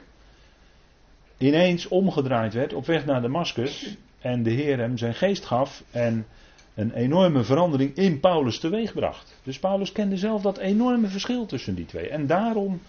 ineens 1.38 1.88
omgedraaid 1.88 2.54
werd 2.54 2.72
op 2.72 2.86
weg 2.86 3.04
naar 3.06 3.22
Damascus. 3.22 3.96
En 4.20 4.42
de 4.42 4.50
Heer 4.50 4.78
hem 4.78 4.98
zijn 4.98 5.14
geest 5.14 5.44
gaf 5.44 5.84
en 5.90 6.26
een 6.74 6.92
enorme 6.92 7.44
verandering 7.44 7.96
in 7.96 8.20
Paulus 8.20 8.58
teweegbracht. 8.58 9.40
Dus 9.42 9.58
Paulus 9.58 9.92
kende 9.92 10.16
zelf 10.16 10.42
dat 10.42 10.58
enorme 10.58 11.08
verschil 11.08 11.46
tussen 11.46 11.74
die 11.74 11.86
twee. 11.86 12.08
En 12.08 12.26
daarom, 12.26 12.80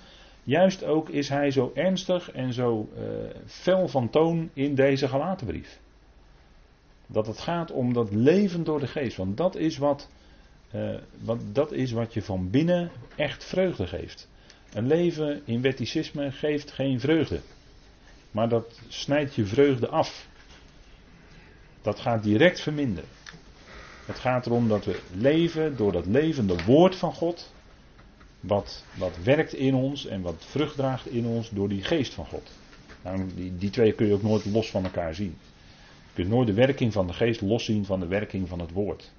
juist 0.45 0.83
ook, 0.83 1.09
is 1.09 1.29
hij 1.29 1.51
zo 1.51 1.71
ernstig 1.75 2.31
en 2.31 2.53
zo 2.53 2.89
uh, 2.97 3.03
fel 3.45 3.87
van 3.87 4.09
toon 4.09 4.49
in 4.53 4.75
deze 4.75 5.07
gelatenbrief. 5.07 5.79
Dat 7.07 7.27
het 7.27 7.39
gaat 7.39 7.71
om 7.71 7.93
dat 7.93 8.11
leven 8.11 8.63
door 8.63 8.79
de 8.79 8.87
geest. 8.87 9.17
Want 9.17 9.37
dat 9.37 9.55
is 9.55 9.77
wat 9.77 10.09
uh, 10.75 10.95
want 11.19 11.41
dat 11.55 11.71
is 11.71 11.91
wat 11.91 12.13
je 12.13 12.21
van 12.21 12.49
binnen 12.49 12.91
echt 13.15 13.43
vreugde 13.43 13.87
geeft. 13.87 14.29
Een 14.73 14.87
leven 14.87 15.41
in 15.45 15.61
wetticisme 15.61 16.31
geeft 16.31 16.71
geen 16.71 16.99
vreugde. 16.99 17.39
Maar 18.31 18.49
dat 18.49 18.79
snijdt 18.87 19.35
je 19.35 19.45
vreugde 19.45 19.87
af. 19.87 20.27
Dat 21.81 21.99
gaat 21.99 22.23
direct 22.23 22.61
verminderen. 22.61 23.09
Het 24.05 24.19
gaat 24.19 24.45
erom 24.45 24.67
dat 24.67 24.85
we 24.85 24.99
leven 25.13 25.77
door 25.77 25.91
dat 25.91 26.05
levende 26.05 26.63
woord 26.65 26.95
van 26.95 27.13
God. 27.13 27.53
Wat, 28.47 28.83
werkt 29.23 29.53
in 29.53 29.75
ons 29.75 30.05
en 30.05 30.21
wat 30.21 30.45
vrucht 30.45 30.75
draagt 30.75 31.07
in 31.07 31.25
ons 31.25 31.49
door 31.49 31.69
die 31.69 31.83
geest 31.83 32.13
van 32.13 32.25
God. 32.25 32.51
Nou, 33.03 33.25
die, 33.35 33.57
die 33.57 33.69
twee 33.69 33.91
kun 33.91 34.07
je 34.07 34.13
ook 34.13 34.21
nooit 34.21 34.45
los 34.45 34.69
van 34.69 34.83
elkaar 34.83 35.15
zien. 35.15 35.37
Je 36.07 36.13
kunt 36.13 36.29
nooit 36.29 36.47
de 36.47 36.53
werking 36.53 36.93
van 36.93 37.07
de 37.07 37.13
geest 37.13 37.41
loszien 37.41 37.85
van 37.85 37.99
de 37.99 38.07
werking 38.07 38.47
van 38.47 38.59
het 38.59 38.71
woord. 38.71 39.11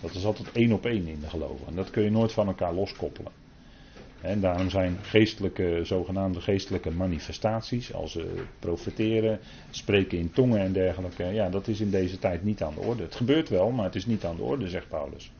Dat 0.00 0.14
is 0.14 0.24
altijd 0.24 0.52
één 0.52 0.72
op 0.72 0.86
één 0.86 1.06
in 1.06 1.20
de 1.20 1.28
geloven. 1.28 1.66
En 1.66 1.74
dat 1.74 1.90
kun 1.90 2.02
je 2.02 2.10
nooit 2.10 2.32
van 2.32 2.46
elkaar 2.46 2.74
loskoppelen. 2.74 3.32
En 4.20 4.40
daarom 4.40 4.70
zijn 4.70 4.98
geestelijke, 5.02 5.80
zogenaamde 5.82 6.40
geestelijke 6.40 6.90
manifestaties, 6.90 7.94
als 7.94 8.16
uh, 8.16 8.24
profeteren, 8.58 9.38
spreken 9.70 10.18
in 10.18 10.32
tongen 10.32 10.60
en 10.60 10.72
dergelijke, 10.72 11.24
ja, 11.24 11.48
dat 11.48 11.68
is 11.68 11.80
in 11.80 11.90
deze 11.90 12.18
tijd 12.18 12.44
niet 12.44 12.62
aan 12.62 12.74
de 12.74 12.80
orde. 12.80 13.02
Het 13.02 13.14
gebeurt 13.14 13.48
wel, 13.48 13.70
maar 13.70 13.84
het 13.84 13.94
is 13.94 14.06
niet 14.06 14.24
aan 14.24 14.36
de 14.36 14.42
orde, 14.42 14.68
zegt 14.68 14.88
Paulus. 14.88 15.30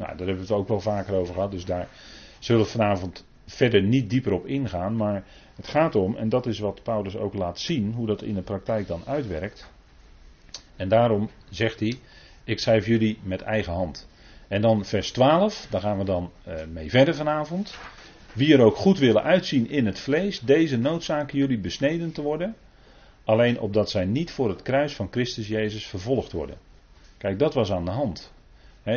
Nou, 0.00 0.16
daar 0.16 0.26
hebben 0.26 0.46
we 0.46 0.52
het 0.52 0.60
ook 0.60 0.68
wel 0.68 0.80
vaker 0.80 1.14
over 1.14 1.34
gehad, 1.34 1.50
dus 1.50 1.64
daar 1.64 1.88
zullen 2.38 2.62
we 2.62 2.68
vanavond 2.68 3.26
verder 3.46 3.82
niet 3.82 4.10
dieper 4.10 4.32
op 4.32 4.46
ingaan, 4.46 4.96
maar 4.96 5.24
het 5.56 5.66
gaat 5.68 5.94
om, 5.94 6.16
en 6.16 6.28
dat 6.28 6.46
is 6.46 6.58
wat 6.58 6.82
Paulus 6.82 7.16
ook 7.16 7.34
laat 7.34 7.58
zien, 7.58 7.92
hoe 7.92 8.06
dat 8.06 8.22
in 8.22 8.34
de 8.34 8.42
praktijk 8.42 8.86
dan 8.86 9.02
uitwerkt. 9.06 9.70
En 10.76 10.88
daarom 10.88 11.30
zegt 11.50 11.80
hij, 11.80 11.98
ik 12.44 12.58
schrijf 12.58 12.86
jullie 12.86 13.18
met 13.22 13.40
eigen 13.40 13.72
hand. 13.72 14.08
En 14.48 14.60
dan 14.60 14.84
vers 14.84 15.10
12, 15.12 15.66
daar 15.70 15.80
gaan 15.80 15.98
we 15.98 16.04
dan 16.04 16.30
uh, 16.48 16.54
mee 16.72 16.90
verder 16.90 17.14
vanavond. 17.14 17.78
Wie 18.32 18.54
er 18.54 18.60
ook 18.60 18.76
goed 18.76 18.98
willen 18.98 19.22
uitzien 19.22 19.68
in 19.68 19.86
het 19.86 19.98
vlees, 19.98 20.40
deze 20.40 20.78
noodzaken 20.78 21.38
jullie 21.38 21.58
besneden 21.58 22.12
te 22.12 22.22
worden. 22.22 22.56
Alleen 23.24 23.60
opdat 23.60 23.90
zij 23.90 24.04
niet 24.04 24.30
voor 24.30 24.48
het 24.48 24.62
kruis 24.62 24.94
van 24.94 25.08
Christus 25.10 25.48
Jezus 25.48 25.86
vervolgd 25.86 26.32
worden. 26.32 26.56
Kijk, 27.18 27.38
dat 27.38 27.54
was 27.54 27.72
aan 27.72 27.84
de 27.84 27.90
hand. 27.90 28.32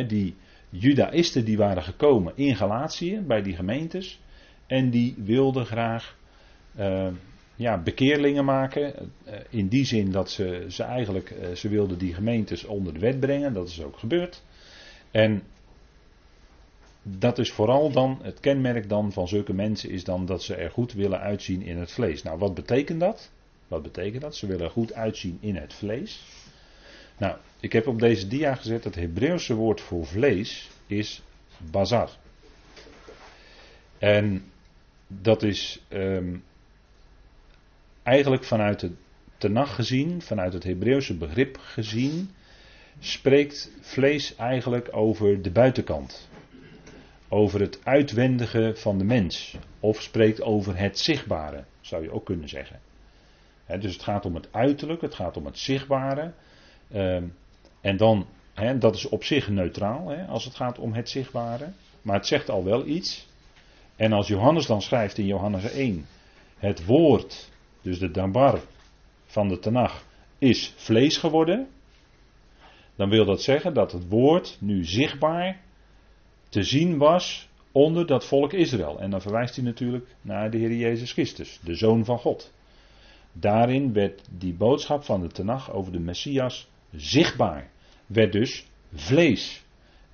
Die 0.06 0.36
Judaïsten 0.76 1.44
die 1.44 1.56
waren 1.56 1.82
gekomen 1.82 2.32
in 2.36 2.56
Galatië, 2.56 3.20
bij 3.26 3.42
die 3.42 3.54
gemeentes. 3.54 4.20
En 4.66 4.90
die 4.90 5.14
wilden 5.18 5.66
graag 5.66 6.16
uh, 6.78 7.08
ja, 7.56 7.82
bekeerlingen 7.82 8.44
maken. 8.44 8.94
Eh, 9.24 9.38
in 9.48 9.68
die 9.68 9.84
zin 9.84 10.10
dat 10.10 10.30
ze, 10.30 10.66
ze 10.68 10.82
eigenlijk, 10.82 11.30
eh, 11.30 11.52
ze 11.52 11.68
wilden 11.68 11.98
die 11.98 12.14
gemeentes 12.14 12.64
onder 12.64 12.92
de 12.94 13.00
wet 13.00 13.20
brengen. 13.20 13.52
Dat 13.52 13.68
is 13.68 13.82
ook 13.82 13.98
gebeurd. 13.98 14.42
En 15.10 15.42
dat 17.02 17.38
is 17.38 17.52
vooral 17.52 17.90
dan, 17.90 18.18
het 18.22 18.40
kenmerk 18.40 18.88
dan 18.88 19.12
van 19.12 19.28
zulke 19.28 19.54
mensen 19.54 19.90
is 19.90 20.04
dan 20.04 20.26
dat 20.26 20.42
ze 20.42 20.54
er 20.54 20.70
goed 20.70 20.92
willen 20.92 21.20
uitzien 21.20 21.62
in 21.62 21.78
het 21.78 21.92
vlees. 21.92 22.22
Nou, 22.22 22.38
wat 22.38 22.54
betekent 22.54 23.00
dat? 23.00 23.30
Wat 23.68 23.82
betekent 23.82 24.22
dat? 24.22 24.36
Ze 24.36 24.46
willen 24.46 24.70
goed 24.70 24.94
uitzien 24.94 25.38
in 25.40 25.56
het 25.56 25.74
vlees. 25.74 26.22
Nou, 27.18 27.36
ik 27.64 27.72
heb 27.72 27.86
op 27.86 28.00
deze 28.00 28.26
dia 28.28 28.54
gezet 28.54 28.84
het 28.84 28.94
Hebreeuwse 28.94 29.54
woord 29.54 29.80
voor 29.80 30.06
vlees 30.06 30.70
is 30.86 31.22
bazar. 31.70 32.10
En 33.98 34.44
dat 35.06 35.42
is 35.42 35.82
um, 35.92 36.44
eigenlijk 38.02 38.44
vanuit 38.44 38.80
de 38.80 38.92
tenag 39.38 39.74
gezien, 39.74 40.22
vanuit 40.22 40.52
het 40.52 40.64
Hebreeuwse 40.64 41.16
begrip 41.16 41.58
gezien, 41.58 42.30
spreekt 42.98 43.70
vlees 43.80 44.36
eigenlijk 44.36 44.88
over 44.96 45.42
de 45.42 45.50
buitenkant. 45.50 46.28
Over 47.28 47.60
het 47.60 47.84
uitwendige 47.84 48.72
van 48.74 48.98
de 48.98 49.04
mens. 49.04 49.56
Of 49.80 50.02
spreekt 50.02 50.42
over 50.42 50.76
het 50.76 50.98
zichtbare, 50.98 51.64
zou 51.80 52.02
je 52.02 52.10
ook 52.10 52.24
kunnen 52.24 52.48
zeggen. 52.48 52.80
dus 53.80 53.92
het 53.92 54.02
gaat 54.02 54.26
om 54.26 54.34
het 54.34 54.48
uiterlijk, 54.50 55.00
het 55.00 55.14
gaat 55.14 55.36
om 55.36 55.46
het 55.46 55.58
zichtbare. 55.58 56.32
Ehm, 56.90 57.24
en 57.84 57.96
dan, 57.96 58.26
dat 58.78 58.94
is 58.94 59.08
op 59.08 59.24
zich 59.24 59.48
neutraal, 59.48 60.12
als 60.12 60.44
het 60.44 60.54
gaat 60.54 60.78
om 60.78 60.92
het 60.92 61.08
zichtbare. 61.08 61.72
Maar 62.02 62.16
het 62.16 62.26
zegt 62.26 62.50
al 62.50 62.64
wel 62.64 62.86
iets. 62.86 63.26
En 63.96 64.12
als 64.12 64.28
Johannes 64.28 64.66
dan 64.66 64.82
schrijft 64.82 65.18
in 65.18 65.26
Johannes 65.26 65.72
1, 65.72 66.06
het 66.56 66.84
woord 66.84 67.50
dus 67.82 67.98
de 67.98 68.10
Dabar 68.10 68.60
van 69.26 69.48
de 69.48 69.58
Tanach, 69.58 70.04
is 70.38 70.72
vlees 70.76 71.16
geworden. 71.16 71.68
Dan 72.96 73.08
wil 73.08 73.24
dat 73.24 73.42
zeggen 73.42 73.74
dat 73.74 73.92
het 73.92 74.08
woord 74.08 74.56
nu 74.60 74.84
zichtbaar 74.84 75.60
te 76.48 76.62
zien 76.62 76.98
was 76.98 77.48
onder 77.72 78.06
dat 78.06 78.24
volk 78.24 78.52
Israël. 78.52 79.00
En 79.00 79.10
dan 79.10 79.20
verwijst 79.20 79.56
hij 79.56 79.64
natuurlijk 79.64 80.06
naar 80.20 80.50
de 80.50 80.58
Heer 80.58 80.74
Jezus 80.74 81.12
Christus, 81.12 81.60
de 81.62 81.74
Zoon 81.74 82.04
van 82.04 82.18
God. 82.18 82.52
Daarin 83.32 83.92
werd 83.92 84.22
die 84.30 84.54
boodschap 84.54 85.04
van 85.04 85.20
de 85.20 85.28
Tanach 85.28 85.72
over 85.72 85.92
de 85.92 86.00
Messias 86.00 86.68
zichtbaar. 86.92 87.72
Werd 88.06 88.32
dus 88.32 88.66
vlees. 88.94 89.64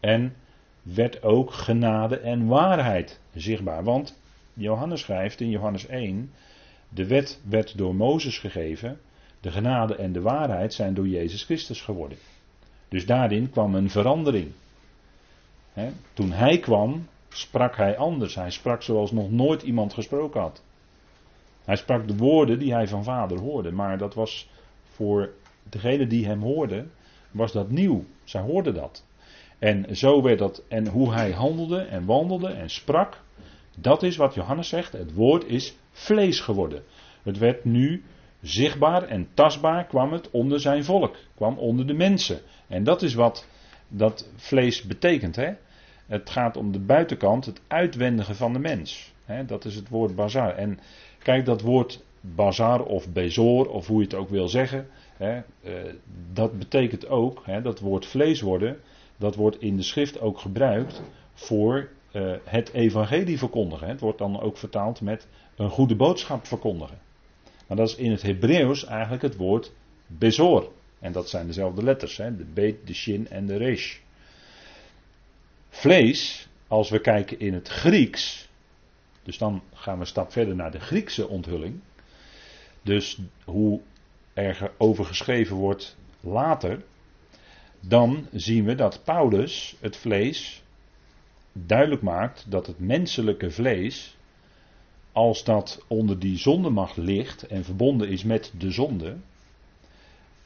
En 0.01 0.35
werd 0.83 1.23
ook 1.23 1.53
genade 1.53 2.19
en 2.19 2.47
waarheid 2.47 3.21
zichtbaar. 3.35 3.85
Want 3.85 4.21
Johannes 4.53 5.01
schrijft 5.01 5.41
in 5.41 5.51
Johannes 5.51 5.87
1 5.87 6.31
de 6.89 7.07
wet 7.07 7.41
werd 7.49 7.79
door 7.79 7.95
Mozes 7.95 8.39
gegeven, 8.39 9.01
de 9.41 9.51
genade 9.51 9.95
en 9.95 10.13
de 10.13 10.21
waarheid 10.21 10.75
zijn 10.75 10.95
door 10.95 11.09
Jezus 11.09 11.45
Christus 11.45 11.81
geworden. 11.81 12.19
Dus 12.89 13.07
daarin 13.07 13.51
kwam 13.51 13.75
een 13.75 13.91
verandering. 13.91 14.53
toen 16.13 16.33
hij 16.33 16.59
kwam, 16.59 17.09
sprak 17.29 17.77
hij 17.77 17.97
anders. 17.97 18.35
Hij 18.35 18.51
sprak 18.51 18.83
zoals 18.83 19.13
nog 19.13 19.31
nooit 19.31 19.63
iemand 19.63 19.93
gesproken 19.93 20.41
had. 20.41 20.63
Hij 21.65 21.77
sprak 21.77 22.09
de 22.09 22.17
woorden 22.17 22.59
die 22.59 22.73
hij 22.73 22.89
van 22.89 23.05
vader 23.05 23.39
hoorde, 23.39 23.73
maar 23.73 23.99
dat 23.99 24.15
was 24.15 24.49
voor 24.85 25.31
degene 25.63 26.07
die 26.07 26.27
hem 26.27 26.41
hoorde, 26.41 26.87
was 27.31 27.53
dat 27.53 27.71
nieuw. 27.71 28.05
Zij 28.25 28.41
hoorden 28.41 28.75
dat. 28.75 29.05
En 29.59 29.97
zo 29.97 30.23
werd 30.23 30.39
dat, 30.39 30.63
en 30.69 30.89
hoe 30.89 31.13
hij 31.13 31.31
handelde 31.31 31.81
en 31.81 32.05
wandelde 32.05 32.49
en 32.49 32.71
sprak, 32.71 33.21
dat 33.79 34.03
is 34.03 34.17
wat 34.17 34.35
Johannes 34.35 34.69
zegt. 34.69 34.93
Het 34.93 35.15
woord 35.15 35.45
is 35.45 35.77
vlees 35.91 36.41
geworden. 36.41 36.83
Het 37.23 37.39
werd 37.39 37.65
nu 37.65 38.03
zichtbaar 38.43 39.03
en 39.03 39.29
tastbaar 39.35 39.87
kwam 39.87 40.13
het 40.13 40.31
onder 40.31 40.61
zijn 40.61 40.85
volk, 40.85 41.17
kwam 41.35 41.59
onder 41.59 41.87
de 41.87 41.95
mensen. 41.95 42.41
En 42.67 42.85
dat 42.85 43.03
is 43.03 43.15
wat 43.15 43.47
dat 43.89 44.31
vlees 44.37 44.83
betekent. 44.83 45.37
Hè? 45.37 45.53
Het 46.07 46.31
gaat 46.31 46.57
om 46.57 46.73
de 46.73 46.81
buitenkant, 46.81 47.47
het 47.47 47.61
uitwendige 47.67 48.35
van 48.35 48.53
de 48.53 48.59
mens. 48.59 49.13
Hè? 49.25 49.45
Dat 49.45 49.65
is 49.65 49.75
het 49.75 49.89
woord 49.89 50.15
bazar. 50.15 50.55
En 50.55 50.79
kijk, 51.23 51.45
dat 51.45 51.61
woord 51.61 52.05
bazar 52.21 52.83
of 52.83 53.13
bezor, 53.13 53.69
of 53.69 53.87
hoe 53.87 53.99
je 53.99 54.05
het 54.05 54.15
ook 54.15 54.29
wil 54.29 54.49
zeggen, 54.49 54.87
hè, 55.21 55.41
eh, 55.63 55.95
dat 56.33 56.59
betekent 56.59 57.09
ook, 57.09 57.43
hè, 57.45 57.63
dat 57.63 57.81
woord 57.81 58.07
vlees 58.07 58.41
worden, 58.41 58.81
dat 59.17 59.35
wordt 59.35 59.61
in 59.61 59.77
de 59.77 59.83
schrift 59.83 60.21
ook 60.21 60.39
gebruikt 60.39 61.03
voor 61.33 61.89
uh, 62.13 62.37
het 62.45 62.73
evangelie 62.73 63.39
verkondigen. 63.39 63.89
Het 63.89 64.01
wordt 64.01 64.19
dan 64.19 64.41
ook 64.41 64.57
vertaald 64.57 65.01
met 65.01 65.29
een 65.57 65.71
goede 65.71 65.97
boodschap 65.97 66.47
verkondigen. 66.47 66.99
Maar 67.67 67.77
dat 67.77 67.89
is 67.89 67.95
in 67.95 68.11
het 68.11 68.23
Hebreeuws 68.23 68.85
eigenlijk 68.85 69.23
het 69.23 69.37
woord 69.37 69.73
bezor. 70.07 70.73
En 70.99 71.13
dat 71.13 71.29
zijn 71.29 71.47
dezelfde 71.47 71.83
letters, 71.83 72.17
hè? 72.17 72.37
de 72.37 72.45
beet, 72.45 72.87
de 72.87 72.95
shin 72.95 73.29
en 73.29 73.47
de 73.47 73.57
resh. 73.57 73.99
Vlees, 75.69 76.49
als 76.69 76.91
we 76.91 77.01
kijken 77.01 77.39
in 77.39 77.55
het 77.55 77.69
Grieks, 77.69 78.49
dus 79.23 79.39
dan 79.39 79.63
gaan 79.75 79.95
we 79.95 80.01
een 80.01 80.07
stap 80.07 80.33
verder 80.33 80.55
naar 80.55 80.71
de 80.71 80.81
Griekse 80.81 81.29
onthulling. 81.29 81.81
Dus 82.83 83.19
hoe 83.45 83.81
er 84.33 84.73
over 84.79 85.05
geschreven 85.05 85.57
wordt 85.57 85.97
later, 86.21 86.83
dan 87.81 88.27
zien 88.33 88.65
we 88.65 88.75
dat 88.75 89.05
Paulus 89.05 89.77
het 89.81 89.97
vlees 89.97 90.63
duidelijk 91.53 92.03
maakt 92.03 92.51
dat 92.51 92.67
het 92.67 92.79
menselijke 92.79 93.51
vlees, 93.51 94.17
als 95.13 95.45
dat 95.45 95.85
onder 95.87 96.19
die 96.19 96.39
zondemacht 96.39 96.97
ligt 96.97 97.47
en 97.47 97.65
verbonden 97.65 98.09
is 98.09 98.25
met 98.25 98.53
de 98.59 98.71
zonde, 98.71 99.17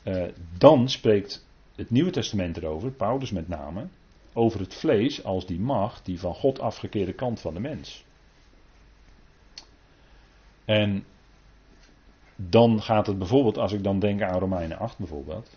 eh, 0.03 0.25
dan 0.59 0.88
spreekt 0.88 1.47
het 1.75 1.91
Nieuwe 1.91 2.11
Testament 2.11 2.57
erover, 2.57 2.91
Paulus 2.91 3.31
met 3.31 3.49
name, 3.49 3.87
over 4.33 4.61
het 4.61 4.75
vlees 4.75 5.25
als 5.25 5.47
die 5.47 5.61
macht, 5.61 6.05
die 6.05 6.21
van 6.21 6.35
God 6.35 6.61
afgekeerde 6.61 7.12
kant 7.12 7.41
van 7.41 7.55
de 7.55 7.61
mens. 7.61 8.05
En 10.64 11.05
dan 12.37 12.83
gaat 12.83 13.07
het 13.07 13.19
bijvoorbeeld, 13.19 13.59
als 13.59 13.73
ik 13.73 13.83
dan 13.83 13.99
denk 13.99 14.23
aan 14.23 14.38
Romeinen 14.38 14.79
8 14.79 14.99
bijvoorbeeld, 14.99 15.57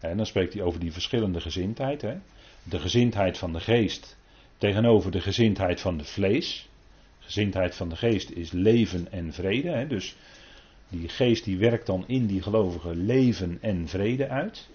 en 0.00 0.16
dan 0.16 0.26
spreekt 0.26 0.52
hij 0.54 0.62
over 0.62 0.80
die 0.80 0.92
verschillende 0.92 1.40
gezindheid. 1.40 2.02
Hè? 2.02 2.16
De 2.62 2.78
gezindheid 2.78 3.38
van 3.38 3.52
de 3.52 3.60
geest 3.60 4.16
tegenover 4.58 5.10
de 5.10 5.20
gezindheid 5.20 5.80
van 5.80 5.98
de 5.98 6.04
vlees. 6.04 6.68
Gezindheid 7.18 7.74
van 7.74 7.88
de 7.88 7.96
geest 7.96 8.30
is 8.30 8.52
leven 8.52 9.12
en 9.12 9.32
vrede. 9.32 9.70
Hè? 9.70 9.86
Dus 9.86 10.16
die 10.88 11.08
geest 11.08 11.44
die 11.44 11.58
werkt 11.58 11.86
dan 11.86 12.04
in 12.06 12.26
die 12.26 12.42
gelovigen 12.42 12.96
leven 12.96 13.58
en 13.60 13.88
vrede 13.88 14.28
uit. 14.28 14.68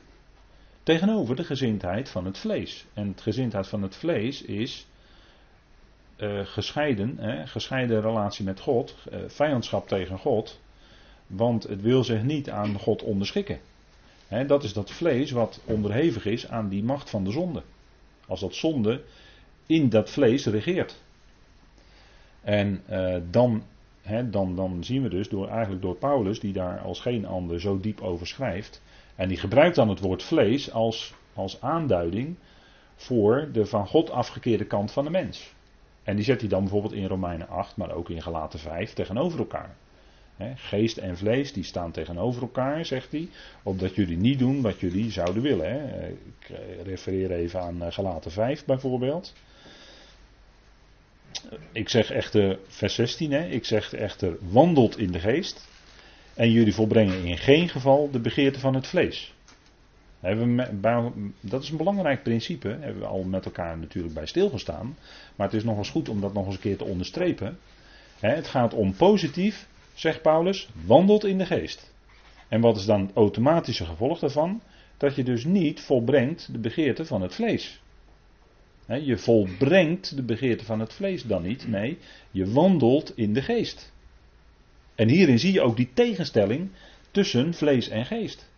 Tegenover 0.83 1.35
de 1.35 1.43
gezindheid 1.43 2.09
van 2.09 2.25
het 2.25 2.37
vlees. 2.37 2.85
En 2.93 3.13
de 3.15 3.21
gezindheid 3.21 3.67
van 3.67 3.81
het 3.81 3.95
vlees 3.95 4.41
is 4.41 4.87
uh, 6.17 6.45
gescheiden, 6.45 7.17
hè? 7.17 7.47
gescheiden 7.47 8.01
relatie 8.01 8.45
met 8.45 8.59
God, 8.59 8.95
uh, 9.11 9.19
vijandschap 9.27 9.87
tegen 9.87 10.17
God. 10.17 10.59
Want 11.29 11.63
het 11.63 11.81
wil 11.81 12.03
zich 12.03 12.23
niet 12.23 12.49
aan 12.49 12.79
God 12.79 13.03
onderschikken. 13.03 13.59
Dat 14.47 14.63
is 14.63 14.73
dat 14.73 14.91
vlees 14.91 15.31
wat 15.31 15.59
onderhevig 15.65 16.25
is 16.25 16.47
aan 16.47 16.69
die 16.69 16.83
macht 16.83 17.09
van 17.09 17.23
de 17.23 17.31
zonde. 17.31 17.63
Als 18.27 18.39
dat 18.39 18.55
zonde 18.55 19.01
in 19.65 19.89
dat 19.89 20.09
vlees 20.09 20.45
regeert. 20.45 21.01
En 22.41 22.83
uh, 22.89 23.17
dan, 23.29 23.63
dan, 24.29 24.55
dan 24.55 24.83
zien 24.83 25.03
we 25.03 25.09
dus 25.09 25.29
door, 25.29 25.47
eigenlijk 25.47 25.81
door 25.81 25.95
Paulus, 25.95 26.39
die 26.39 26.53
daar 26.53 26.79
als 26.79 26.99
geen 26.99 27.25
ander 27.25 27.61
zo 27.61 27.79
diep 27.79 28.01
over 28.01 28.27
schrijft. 28.27 28.81
En 29.15 29.27
die 29.27 29.37
gebruikt 29.37 29.75
dan 29.75 29.89
het 29.89 29.99
woord 29.99 30.23
vlees 30.23 30.71
als, 30.71 31.13
als 31.33 31.61
aanduiding 31.61 32.35
voor 32.95 33.49
de 33.51 33.65
van 33.65 33.87
God 33.87 34.11
afgekeerde 34.11 34.65
kant 34.65 34.91
van 34.91 35.03
de 35.03 35.09
mens. 35.09 35.53
En 36.03 36.15
die 36.15 36.25
zet 36.25 36.39
hij 36.39 36.49
dan 36.49 36.61
bijvoorbeeld 36.61 36.93
in 36.93 37.07
Romeinen 37.07 37.49
8, 37.49 37.77
maar 37.77 37.91
ook 37.91 38.09
in 38.09 38.21
Galaten 38.21 38.59
5 38.59 38.93
tegenover 38.93 39.39
elkaar 39.39 39.75
geest 40.55 40.97
en 40.97 41.17
vlees 41.17 41.53
die 41.53 41.63
staan 41.63 41.91
tegenover 41.91 42.41
elkaar, 42.41 42.85
zegt 42.85 43.11
hij, 43.11 43.29
opdat 43.63 43.95
jullie 43.95 44.17
niet 44.17 44.39
doen 44.39 44.61
wat 44.61 44.79
jullie 44.79 45.11
zouden 45.11 45.43
willen. 45.43 45.99
Ik 46.09 46.49
eh, 46.49 46.81
refereer 46.83 47.31
even 47.31 47.61
aan 47.61 47.83
eh, 47.83 47.91
Galaten 47.91 48.31
5 48.31 48.65
bijvoorbeeld. 48.65 49.33
Ik 51.71 51.89
zeg 51.89 52.11
echter, 52.11 52.59
vers 52.67 52.95
16, 52.95 53.31
hè, 53.31 53.45
ik 53.45 53.65
zeg 53.65 53.93
echter, 53.93 54.37
wandelt 54.39 54.97
in 54.97 55.11
de 55.11 55.19
geest 55.19 55.67
en 56.33 56.51
jullie 56.51 56.73
volbrengen 56.73 57.23
in 57.23 57.37
geen 57.37 57.69
geval 57.69 58.09
de 58.11 58.19
begeerte 58.19 58.59
van 58.59 58.73
het 58.73 58.87
vlees. 58.87 59.33
Dat 61.39 61.63
is 61.63 61.69
een 61.69 61.77
belangrijk 61.77 62.23
principe, 62.23 62.67
daar 62.67 62.81
hebben 62.81 63.01
we 63.01 63.07
al 63.07 63.23
met 63.23 63.45
elkaar 63.45 63.77
natuurlijk 63.77 64.13
bij 64.13 64.25
stilgestaan. 64.25 64.97
Maar 65.35 65.47
het 65.47 65.55
is 65.55 65.63
nog 65.63 65.77
eens 65.77 65.89
goed 65.89 66.09
om 66.09 66.21
dat 66.21 66.33
nog 66.33 66.45
eens 66.45 66.55
een 66.55 66.61
keer 66.61 66.77
te 66.77 66.83
onderstrepen. 66.83 67.57
Het 68.19 68.47
gaat 68.47 68.73
om 68.73 68.93
positief 68.93 69.67
zegt 69.99 70.21
Paulus, 70.21 70.69
wandelt 70.85 71.25
in 71.25 71.37
de 71.37 71.45
geest. 71.45 71.93
En 72.47 72.61
wat 72.61 72.77
is 72.77 72.85
dan 72.85 73.01
het 73.01 73.15
automatische 73.15 73.85
gevolg 73.85 74.19
daarvan? 74.19 74.61
Dat 74.97 75.15
je 75.15 75.23
dus 75.23 75.43
niet 75.43 75.81
volbrengt 75.81 76.51
de 76.51 76.59
begeerte 76.59 77.05
van 77.05 77.21
het 77.21 77.35
vlees. 77.35 77.81
je 78.85 79.17
volbrengt 79.17 80.15
de 80.15 80.23
begeerte 80.23 80.65
van 80.65 80.79
het 80.79 80.93
vlees 80.93 81.23
dan 81.23 81.41
niet, 81.41 81.67
nee, 81.67 81.97
je 82.31 82.51
wandelt 82.51 83.17
in 83.17 83.33
de 83.33 83.41
geest. 83.41 83.93
En 84.95 85.09
hierin 85.09 85.39
zie 85.39 85.53
je 85.53 85.61
ook 85.61 85.77
die 85.77 85.89
tegenstelling 85.93 86.69
tussen 87.11 87.53
vlees 87.53 87.89
en 87.89 88.05
geest. 88.05 88.49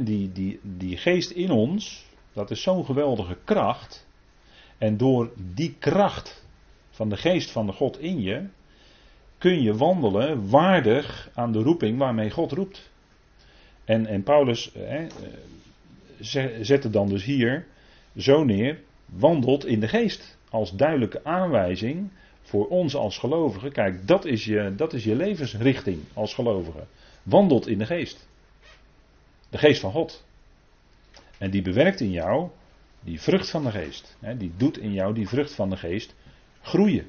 die, 0.00 0.32
die, 0.32 0.60
die 0.62 0.96
geest 0.96 1.30
in 1.30 1.50
ons, 1.50 2.06
dat 2.32 2.50
is 2.50 2.62
zo'n 2.62 2.84
geweldige 2.84 3.38
kracht. 3.44 4.06
En 4.78 4.96
door 4.96 5.32
die 5.54 5.76
kracht 5.78 6.44
van 6.90 7.08
de 7.08 7.16
geest 7.16 7.50
van 7.50 7.66
de 7.66 7.72
God 7.72 7.98
in 7.98 8.22
je, 8.22 8.46
kun 9.38 9.62
je 9.62 9.74
wandelen 9.74 10.48
waardig 10.48 11.30
aan 11.34 11.52
de 11.52 11.62
roeping 11.62 11.98
waarmee 11.98 12.30
God 12.30 12.52
roept. 12.52 12.90
En, 13.84 14.06
en 14.06 14.22
Paulus 14.22 14.72
eh, 14.72 15.04
zette 16.60 16.90
dan 16.90 17.08
dus 17.08 17.24
hier 17.24 17.66
zo 18.16 18.44
neer, 18.44 18.80
wandelt 19.06 19.66
in 19.66 19.80
de 19.80 19.88
geest. 19.88 20.38
Als 20.50 20.72
duidelijke 20.72 21.24
aanwijzing 21.24 22.10
voor 22.42 22.68
ons 22.68 22.94
als 22.94 23.18
gelovigen. 23.18 23.72
Kijk, 23.72 24.06
dat 24.06 24.24
is 24.24 24.44
je, 24.44 24.72
dat 24.76 24.92
is 24.92 25.04
je 25.04 25.16
levensrichting 25.16 26.00
als 26.14 26.34
gelovige. 26.34 26.84
Wandelt 27.22 27.66
in 27.66 27.78
de 27.78 27.86
geest. 27.86 28.28
De 29.50 29.58
geest 29.58 29.80
van 29.80 29.92
God. 29.92 30.24
En 31.38 31.50
die 31.50 31.62
bewerkt 31.62 32.00
in 32.00 32.10
jou 32.10 32.48
die 33.00 33.20
vrucht 33.20 33.50
van 33.50 33.64
de 33.64 33.70
geest. 33.70 34.16
Die 34.38 34.52
doet 34.56 34.78
in 34.78 34.92
jou 34.92 35.14
die 35.14 35.28
vrucht 35.28 35.54
van 35.54 35.70
de 35.70 35.76
geest 35.76 36.14
groeien. 36.62 37.06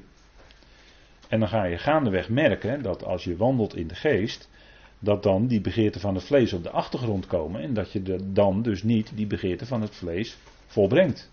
En 1.28 1.40
dan 1.40 1.48
ga 1.48 1.64
je 1.64 1.78
gaandeweg 1.78 2.28
merken 2.28 2.82
dat 2.82 3.04
als 3.04 3.24
je 3.24 3.36
wandelt 3.36 3.76
in 3.76 3.86
de 3.86 3.94
geest, 3.94 4.48
dat 4.98 5.22
dan 5.22 5.46
die 5.46 5.60
begeerten 5.60 6.00
van 6.00 6.14
het 6.14 6.24
vlees 6.24 6.52
op 6.52 6.62
de 6.62 6.70
achtergrond 6.70 7.26
komen 7.26 7.62
en 7.62 7.74
dat 7.74 7.92
je 7.92 8.32
dan 8.32 8.62
dus 8.62 8.82
niet 8.82 9.12
die 9.14 9.26
begeerten 9.26 9.66
van 9.66 9.82
het 9.82 9.94
vlees 9.94 10.36
volbrengt. 10.66 11.30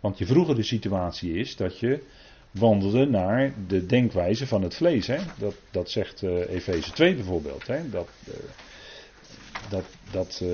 Want 0.00 0.18
je 0.18 0.26
vroegere 0.26 0.62
situatie 0.62 1.32
is 1.32 1.56
dat 1.56 1.78
je 1.78 2.02
wandelde 2.50 3.06
naar 3.06 3.52
de 3.66 3.86
denkwijze 3.86 4.46
van 4.46 4.62
het 4.62 4.74
vlees. 4.74 5.06
Hè? 5.06 5.18
Dat, 5.38 5.54
dat 5.70 5.90
zegt 5.90 6.22
uh, 6.22 6.50
Efeze 6.50 6.92
2 6.92 7.14
bijvoorbeeld. 7.14 7.66
Hè? 7.66 7.90
Dat, 7.90 8.08
uh, 8.28 8.34
dat, 9.68 9.84
dat 10.10 10.40
uh, 10.42 10.50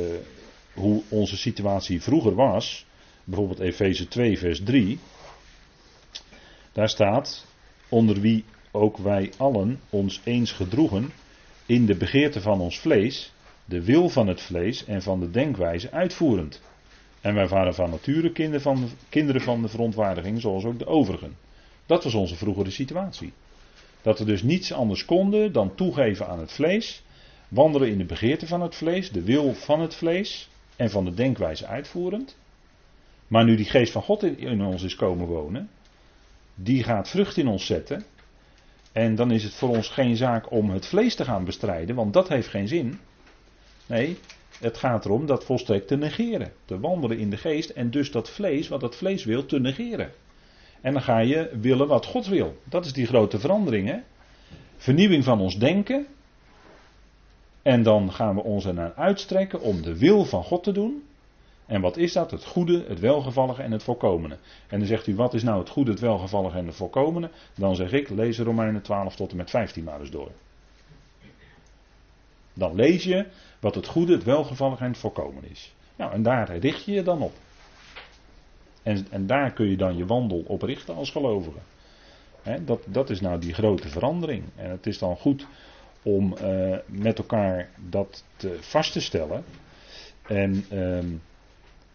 hoe 0.74 1.02
onze 1.08 1.36
situatie 1.36 2.02
vroeger 2.02 2.34
was, 2.34 2.86
bijvoorbeeld 3.24 3.60
Efeze 3.60 4.08
2 4.08 4.38
vers 4.38 4.62
3, 4.62 4.98
daar 6.72 6.88
staat, 6.88 7.46
onder 7.94 8.20
wie 8.20 8.44
ook 8.70 8.96
wij 8.96 9.32
allen 9.36 9.80
ons 9.90 10.20
eens 10.24 10.52
gedroegen 10.52 11.12
in 11.66 11.86
de 11.86 11.96
begeerte 11.96 12.40
van 12.40 12.60
ons 12.60 12.78
vlees, 12.78 13.32
de 13.64 13.84
wil 13.84 14.08
van 14.08 14.26
het 14.26 14.40
vlees 14.40 14.84
en 14.84 15.02
van 15.02 15.20
de 15.20 15.30
denkwijze 15.30 15.90
uitvoerend. 15.90 16.60
En 17.20 17.34
wij 17.34 17.48
waren 17.48 17.74
van 17.74 17.90
nature 17.90 18.32
kinderen 18.32 18.60
van, 18.60 18.76
de, 18.76 18.86
kinderen 19.08 19.40
van 19.40 19.62
de 19.62 19.68
verontwaardiging, 19.68 20.40
zoals 20.40 20.64
ook 20.64 20.78
de 20.78 20.86
overigen. 20.86 21.36
Dat 21.86 22.04
was 22.04 22.14
onze 22.14 22.36
vroegere 22.36 22.70
situatie. 22.70 23.32
Dat 24.02 24.18
we 24.18 24.24
dus 24.24 24.42
niets 24.42 24.72
anders 24.72 25.04
konden 25.04 25.52
dan 25.52 25.74
toegeven 25.74 26.28
aan 26.28 26.40
het 26.40 26.52
vlees, 26.52 27.02
wandelen 27.48 27.88
in 27.88 27.98
de 27.98 28.04
begeerte 28.04 28.46
van 28.46 28.60
het 28.60 28.74
vlees, 28.74 29.10
de 29.10 29.22
wil 29.22 29.54
van 29.54 29.80
het 29.80 29.94
vlees 29.94 30.48
en 30.76 30.90
van 30.90 31.04
de 31.04 31.14
denkwijze 31.14 31.66
uitvoerend. 31.66 32.36
Maar 33.26 33.44
nu 33.44 33.56
die 33.56 33.64
geest 33.64 33.92
van 33.92 34.02
God 34.02 34.22
in, 34.22 34.38
in 34.38 34.62
ons 34.62 34.82
is 34.82 34.96
komen 34.96 35.26
wonen, 35.26 35.68
die 36.54 36.82
gaat 36.82 37.08
vrucht 37.08 37.36
in 37.36 37.48
ons 37.48 37.66
zetten. 37.66 38.04
En 38.92 39.14
dan 39.14 39.30
is 39.30 39.44
het 39.44 39.54
voor 39.54 39.68
ons 39.68 39.88
geen 39.88 40.16
zaak 40.16 40.50
om 40.50 40.70
het 40.70 40.86
vlees 40.86 41.14
te 41.14 41.24
gaan 41.24 41.44
bestrijden, 41.44 41.96
want 41.96 42.12
dat 42.12 42.28
heeft 42.28 42.48
geen 42.48 42.68
zin. 42.68 42.98
Nee, 43.86 44.18
het 44.60 44.78
gaat 44.78 45.04
erom 45.04 45.26
dat 45.26 45.44
volstrekt 45.44 45.88
te 45.88 45.96
negeren. 45.96 46.52
Te 46.64 46.80
wandelen 46.80 47.18
in 47.18 47.30
de 47.30 47.36
geest 47.36 47.70
en 47.70 47.90
dus 47.90 48.10
dat 48.10 48.30
vlees, 48.30 48.68
wat 48.68 48.80
dat 48.80 48.96
vlees 48.96 49.24
wil, 49.24 49.46
te 49.46 49.60
negeren. 49.60 50.10
En 50.80 50.92
dan 50.92 51.02
ga 51.02 51.18
je 51.18 51.50
willen 51.60 51.86
wat 51.86 52.06
God 52.06 52.26
wil. 52.26 52.56
Dat 52.64 52.84
is 52.84 52.92
die 52.92 53.06
grote 53.06 53.38
verandering. 53.38 53.88
Hè? 53.88 53.98
vernieuwing 54.76 55.24
van 55.24 55.40
ons 55.40 55.58
denken. 55.58 56.06
En 57.62 57.82
dan 57.82 58.12
gaan 58.12 58.34
we 58.34 58.42
ons 58.42 58.66
ernaar 58.66 58.94
uitstrekken 58.94 59.60
om 59.60 59.82
de 59.82 59.98
wil 59.98 60.24
van 60.24 60.44
God 60.44 60.62
te 60.62 60.72
doen. 60.72 61.02
En 61.66 61.80
wat 61.80 61.96
is 61.96 62.12
dat? 62.12 62.30
Het 62.30 62.44
goede, 62.44 62.84
het 62.88 63.00
welgevallige 63.00 63.62
en 63.62 63.72
het 63.72 63.82
volkomene. 63.82 64.36
En 64.68 64.78
dan 64.78 64.88
zegt 64.88 65.06
u, 65.06 65.14
wat 65.14 65.34
is 65.34 65.42
nou 65.42 65.58
het 65.58 65.68
goede, 65.68 65.90
het 65.90 66.00
welgevallige 66.00 66.58
en 66.58 66.66
het 66.66 66.76
volkomene? 66.76 67.30
Dan 67.54 67.76
zeg 67.76 67.92
ik, 67.92 68.08
lees 68.08 68.38
Romeinen 68.38 68.82
12 68.82 69.16
tot 69.16 69.30
en 69.30 69.36
met 69.36 69.50
15 69.50 69.84
maar 69.84 70.00
eens 70.00 70.10
door. 70.10 70.30
Dan 72.54 72.74
lees 72.74 73.04
je 73.04 73.26
wat 73.60 73.74
het 73.74 73.86
goede, 73.86 74.12
het 74.12 74.24
welgevallige 74.24 74.82
en 74.82 74.90
het 74.90 74.98
volkomene 74.98 75.46
is. 75.46 75.74
Nou, 75.96 76.12
en 76.12 76.22
daar 76.22 76.56
richt 76.56 76.84
je 76.84 76.92
je 76.92 77.02
dan 77.02 77.22
op. 77.22 77.32
En, 78.82 79.06
en 79.10 79.26
daar 79.26 79.52
kun 79.52 79.70
je 79.70 79.76
dan 79.76 79.96
je 79.96 80.06
wandel 80.06 80.44
op 80.46 80.62
richten 80.62 80.94
als 80.94 81.10
gelovige. 81.10 81.58
dat, 82.64 82.82
dat 82.88 83.10
is 83.10 83.20
nou 83.20 83.38
die 83.38 83.54
grote 83.54 83.88
verandering. 83.88 84.44
En 84.56 84.70
het 84.70 84.86
is 84.86 84.98
dan 84.98 85.16
goed 85.16 85.46
om 86.02 86.34
uh, 86.42 86.76
met 86.86 87.18
elkaar 87.18 87.70
dat 87.88 88.24
te 88.36 88.56
vast 88.60 88.92
te 88.92 89.00
stellen. 89.00 89.44
En 90.22 90.64
uh, 90.72 90.98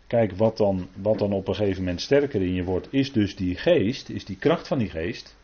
kijk, 0.09 0.31
wat 0.31 0.57
dan, 0.57 0.87
wat 1.01 1.19
dan 1.19 1.33
op 1.33 1.47
een 1.47 1.55
gegeven 1.55 1.83
moment 1.83 2.01
sterker 2.01 2.41
in 2.41 2.53
je 2.53 2.63
wordt, 2.63 2.87
is 2.89 3.11
dus 3.11 3.35
die 3.35 3.55
geest, 3.55 4.09
is 4.09 4.25
die 4.25 4.35
kracht 4.35 4.67
van 4.67 4.77
die 4.77 4.89
geest. 4.89 5.35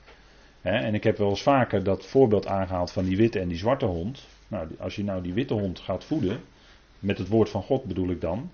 en 0.62 0.94
ik 0.94 1.04
heb 1.04 1.18
wel 1.18 1.30
eens 1.30 1.42
vaker 1.42 1.84
dat 1.84 2.06
voorbeeld 2.06 2.48
aangehaald 2.48 2.92
van 2.92 3.06
die 3.06 3.18
witte 3.18 3.40
en 3.40 3.48
die 3.48 3.58
zwarte 3.58 3.86
hond. 3.86 4.26
Nou, 4.48 4.68
als 4.80 4.96
je 4.96 5.04
nou 5.04 5.22
die 5.22 5.34
witte 5.34 5.54
hond 5.54 5.80
gaat 5.80 6.04
voeden, 6.04 6.40
met 7.00 7.18
het 7.18 7.28
woord 7.28 7.50
van 7.50 7.64
God 7.64 7.84
bedoel 7.84 8.10
ik 8.10 8.22
dan. 8.22 8.52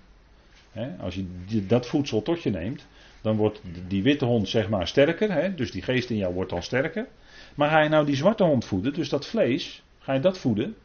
als 1.00 1.14
je 1.14 1.66
dat 1.66 1.86
voedsel 1.86 2.22
tot 2.22 2.42
je 2.42 2.50
neemt, 2.50 2.86
dan 3.20 3.36
wordt 3.36 3.60
die 3.88 4.02
witte 4.02 4.24
hond 4.24 4.48
zeg 4.48 4.68
maar 4.68 4.88
sterker. 4.88 5.56
dus 5.56 5.70
die 5.70 5.82
geest 5.82 6.10
in 6.10 6.16
jou 6.16 6.34
wordt 6.34 6.50
dan 6.50 6.62
sterker. 6.62 7.06
Maar 7.54 7.70
ga 7.70 7.80
je 7.80 7.88
nou 7.88 8.06
die 8.06 8.16
zwarte 8.16 8.44
hond 8.44 8.64
voeden, 8.64 8.94
dus 8.94 9.08
dat 9.08 9.26
vlees, 9.26 9.82
ga 9.98 10.12
je 10.12 10.20
dat 10.20 10.38
voeden, 10.38 10.76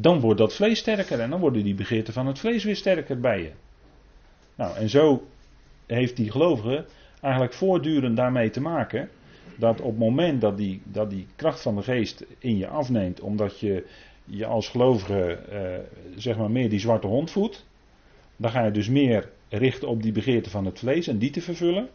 dan 0.00 0.20
wordt 0.20 0.38
dat 0.38 0.54
vlees 0.54 0.78
sterker 0.78 1.20
en 1.20 1.30
dan 1.30 1.40
worden 1.40 1.64
die 1.64 1.74
begeerten 1.74 2.12
van 2.12 2.26
het 2.26 2.38
vlees 2.38 2.64
weer 2.64 2.76
sterker 2.76 3.20
bij 3.20 3.42
je. 3.42 3.50
Nou, 4.54 4.76
en 4.76 4.88
zo 4.88 5.26
heeft 5.86 6.16
die 6.16 6.30
gelovige 6.30 6.84
eigenlijk 7.20 7.54
voortdurend 7.54 8.16
daarmee 8.16 8.50
te 8.50 8.60
maken 8.60 9.08
dat 9.56 9.80
op 9.80 9.90
het 9.90 9.98
moment 9.98 10.40
dat 10.40 10.56
die, 10.56 10.82
dat 10.84 11.10
die 11.10 11.26
kracht 11.36 11.62
van 11.62 11.76
de 11.76 11.82
geest 11.82 12.24
in 12.38 12.56
je 12.56 12.68
afneemt, 12.68 13.20
omdat 13.20 13.60
je 13.60 13.86
je 14.24 14.46
als 14.46 14.68
gelovige 14.68 15.32
eh, 15.32 15.78
zeg 16.16 16.36
maar 16.36 16.50
meer 16.50 16.68
die 16.68 16.78
zwarte 16.78 17.06
hond 17.06 17.30
voedt, 17.30 17.66
dan 18.36 18.50
ga 18.50 18.64
je 18.64 18.70
dus 18.70 18.88
meer 18.88 19.28
richten 19.48 19.88
op 19.88 20.02
die 20.02 20.12
begeerte 20.12 20.50
van 20.50 20.64
het 20.64 20.78
vlees 20.78 21.06
en 21.06 21.18
die 21.18 21.30
te 21.30 21.40
vervullen. 21.40 21.88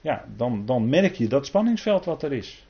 Ja, 0.00 0.24
dan, 0.36 0.66
dan 0.66 0.88
merk 0.88 1.14
je 1.14 1.28
dat 1.28 1.46
spanningsveld 1.46 2.04
wat 2.04 2.22
er 2.22 2.32
is. 2.32 2.66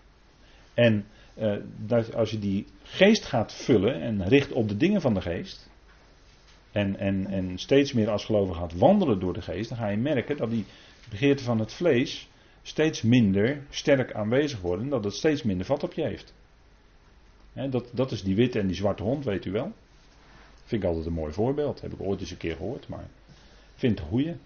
En 0.75 1.07
eh, 1.35 1.57
dat 1.87 2.15
als 2.15 2.31
je 2.31 2.39
die 2.39 2.67
geest 2.83 3.25
gaat 3.25 3.53
vullen 3.55 4.01
en 4.01 4.29
richt 4.29 4.53
op 4.53 4.69
de 4.69 4.77
dingen 4.77 5.01
van 5.01 5.15
de 5.15 5.21
geest. 5.21 5.71
En, 6.73 6.99
en, 6.99 7.27
en 7.27 7.59
steeds 7.59 7.93
meer 7.93 8.11
als 8.11 8.25
gelovige 8.25 8.59
gaat 8.59 8.79
wandelen 8.79 9.21
door 9.21 9.33
de 9.33 9.43
geest, 9.43 9.69
dan 9.69 9.79
ga 9.79 9.89
je 9.89 9.97
merken 9.97 10.37
dat 10.37 10.51
die 10.51 10.65
begeerte 11.11 11.43
van 11.43 11.59
het 11.59 11.73
vlees 11.73 12.29
steeds 12.63 13.03
minder 13.03 13.63
sterk 13.71 14.13
aanwezig 14.13 14.61
worden, 14.61 14.89
dat 14.89 15.05
het 15.05 15.15
steeds 15.15 15.43
minder 15.43 15.67
vat 15.67 15.83
op 15.83 15.93
je 15.93 16.03
heeft. 16.03 16.35
dat, 17.71 17.91
dat 17.93 18.11
is 18.11 18.23
die 18.23 18.35
witte 18.35 18.59
en 18.59 18.67
die 18.67 18.77
zwarte 18.77 19.03
hond, 19.03 19.25
weet 19.25 19.45
u 19.45 19.51
wel. 19.51 19.73
Vind 20.65 20.83
ik 20.83 20.89
altijd 20.89 21.07
een 21.07 21.13
mooi 21.13 21.33
voorbeeld. 21.33 21.81
Heb 21.81 21.93
ik 21.93 22.01
ooit 22.01 22.21
eens 22.21 22.31
een 22.31 22.37
keer 22.37 22.57
gehoord, 22.57 22.89
maar 22.89 23.09
vind 23.75 23.99
het 23.99 24.09
goeie. 24.09 24.37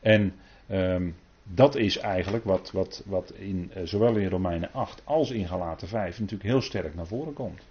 En 0.00 0.34
um, 0.70 1.14
dat 1.54 1.74
is 1.76 1.98
eigenlijk 1.98 2.44
wat, 2.44 2.70
wat, 2.72 3.02
wat 3.06 3.30
in, 3.30 3.70
uh, 3.76 3.82
zowel 3.84 4.16
in 4.16 4.28
Romeinen 4.28 4.72
8 4.72 5.02
als 5.04 5.30
in 5.30 5.46
Galaten 5.46 5.88
5 5.88 6.20
natuurlijk 6.20 6.50
heel 6.50 6.60
sterk 6.60 6.94
naar 6.94 7.06
voren 7.06 7.32
komt. 7.32 7.62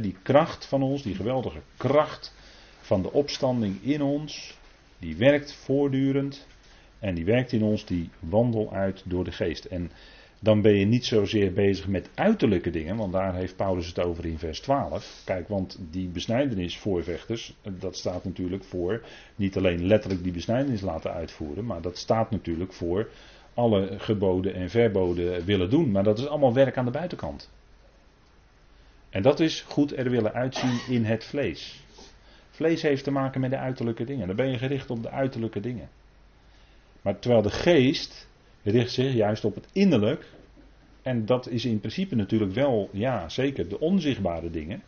die 0.00 0.16
kracht 0.22 0.66
van 0.66 0.82
ons, 0.82 1.02
die 1.02 1.14
geweldige 1.14 1.60
kracht 1.76 2.34
van 2.80 3.02
de 3.02 3.12
opstanding 3.12 3.82
in 3.82 4.02
ons, 4.02 4.58
die 4.98 5.16
werkt 5.16 5.52
voortdurend. 5.54 6.46
En 6.98 7.14
die 7.14 7.24
werkt 7.24 7.52
in 7.52 7.62
ons 7.62 7.84
die 7.84 8.10
wandel 8.18 8.72
uit 8.72 9.02
door 9.04 9.24
de 9.24 9.32
geest. 9.32 9.64
En 9.64 9.90
dan 10.44 10.62
ben 10.62 10.74
je 10.74 10.84
niet 10.84 11.04
zozeer 11.04 11.52
bezig 11.52 11.88
met 11.88 12.10
uiterlijke 12.14 12.70
dingen, 12.70 12.96
want 12.96 13.12
daar 13.12 13.34
heeft 13.34 13.56
Paulus 13.56 13.86
het 13.86 14.00
over 14.00 14.26
in 14.26 14.38
vers 14.38 14.60
12. 14.60 15.22
Kijk, 15.24 15.48
want 15.48 15.78
die 15.90 16.08
besnijdenis 16.08 16.78
voorvechters, 16.78 17.54
dat 17.78 17.96
staat 17.96 18.24
natuurlijk 18.24 18.64
voor 18.64 19.02
niet 19.36 19.56
alleen 19.56 19.86
letterlijk 19.86 20.22
die 20.22 20.32
besnijdenis 20.32 20.80
laten 20.80 21.12
uitvoeren, 21.12 21.64
maar 21.64 21.80
dat 21.80 21.98
staat 21.98 22.30
natuurlijk 22.30 22.72
voor 22.72 23.08
alle 23.54 23.98
geboden 23.98 24.54
en 24.54 24.70
verboden 24.70 25.44
willen 25.44 25.70
doen. 25.70 25.90
Maar 25.90 26.04
dat 26.04 26.18
is 26.18 26.26
allemaal 26.26 26.54
werk 26.54 26.76
aan 26.76 26.84
de 26.84 26.90
buitenkant. 26.90 27.50
En 29.10 29.22
dat 29.22 29.40
is 29.40 29.60
goed 29.60 29.96
er 29.96 30.10
willen 30.10 30.32
uitzien 30.32 30.80
in 30.88 31.04
het 31.04 31.24
vlees. 31.24 31.84
Vlees 32.50 32.82
heeft 32.82 33.04
te 33.04 33.10
maken 33.10 33.40
met 33.40 33.50
de 33.50 33.58
uiterlijke 33.58 34.04
dingen. 34.04 34.26
Dan 34.26 34.36
ben 34.36 34.50
je 34.50 34.58
gericht 34.58 34.90
op 34.90 35.02
de 35.02 35.10
uiterlijke 35.10 35.60
dingen. 35.60 35.88
Maar 37.02 37.18
terwijl 37.18 37.42
de 37.42 37.50
geest 37.50 38.28
richt 38.64 38.92
zich 38.92 39.12
juist 39.12 39.44
op 39.44 39.54
het 39.54 39.66
innerlijk. 39.72 40.26
En 41.02 41.26
dat 41.26 41.48
is 41.48 41.64
in 41.64 41.80
principe 41.80 42.14
natuurlijk 42.14 42.52
wel, 42.52 42.88
ja 42.92 43.28
zeker, 43.28 43.68
de 43.68 43.80
onzichtbare 43.80 44.50
dingen. 44.50 44.82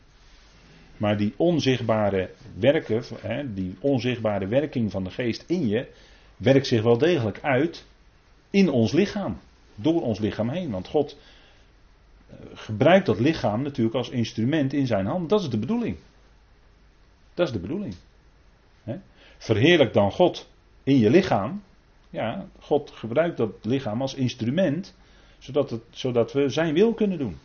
Maar 0.97 1.17
die 1.17 1.35
onzichtbare 1.37 2.31
werken, 2.59 3.55
die 3.55 3.77
onzichtbare 3.81 4.47
werking 4.47 4.91
van 4.91 5.05
de 5.05 5.11
geest 5.11 5.45
in 5.47 5.69
je, 5.69 5.89
werkt 6.37 6.67
zich 6.67 6.83
wel 6.83 6.99
degelijk 6.99 7.41
uit 7.43 7.87
in 8.51 8.71
ons 8.71 8.93
lichaam. 8.93 9.39
Door 9.75 10.03
ons 10.03 10.19
lichaam 10.19 10.49
heen. 10.49 10.71
Want 10.71 10.89
God 10.89 11.19
eh, 12.27 12.37
gebruikt 12.55 13.07
dat 13.07 13.21
lichaam 13.21 13.63
natuurlijk 13.63 13.97
als 13.97 14.11
instrument 14.11 14.73
in 14.73 14.87
zijn 14.87 15.07
hand. 15.07 15.29
Dat 15.29 15.41
is 15.41 15.51
de 15.51 15.59
bedoeling. 15.59 15.97
Dat 17.35 17.47
is 17.47 17.53
de 17.53 17.61
bedoeling. 17.61 17.95
Verheerlijk 19.39 19.93
dan 19.93 20.13
God 20.13 20.49
in 20.83 20.99
je 20.99 21.11
lichaam. 21.11 21.63
Ja, 22.11 22.47
God 22.59 22.91
gebruikt 22.91 23.37
dat 23.37 23.51
lichaam 23.63 24.01
als 24.01 24.15
instrument, 24.15 24.95
zodat, 25.39 25.71
het, 25.71 25.83
zodat 25.91 26.33
we 26.33 26.49
zijn 26.49 26.75
wil 26.75 26.95
kunnen 26.95 27.19
doen. 27.19 27.37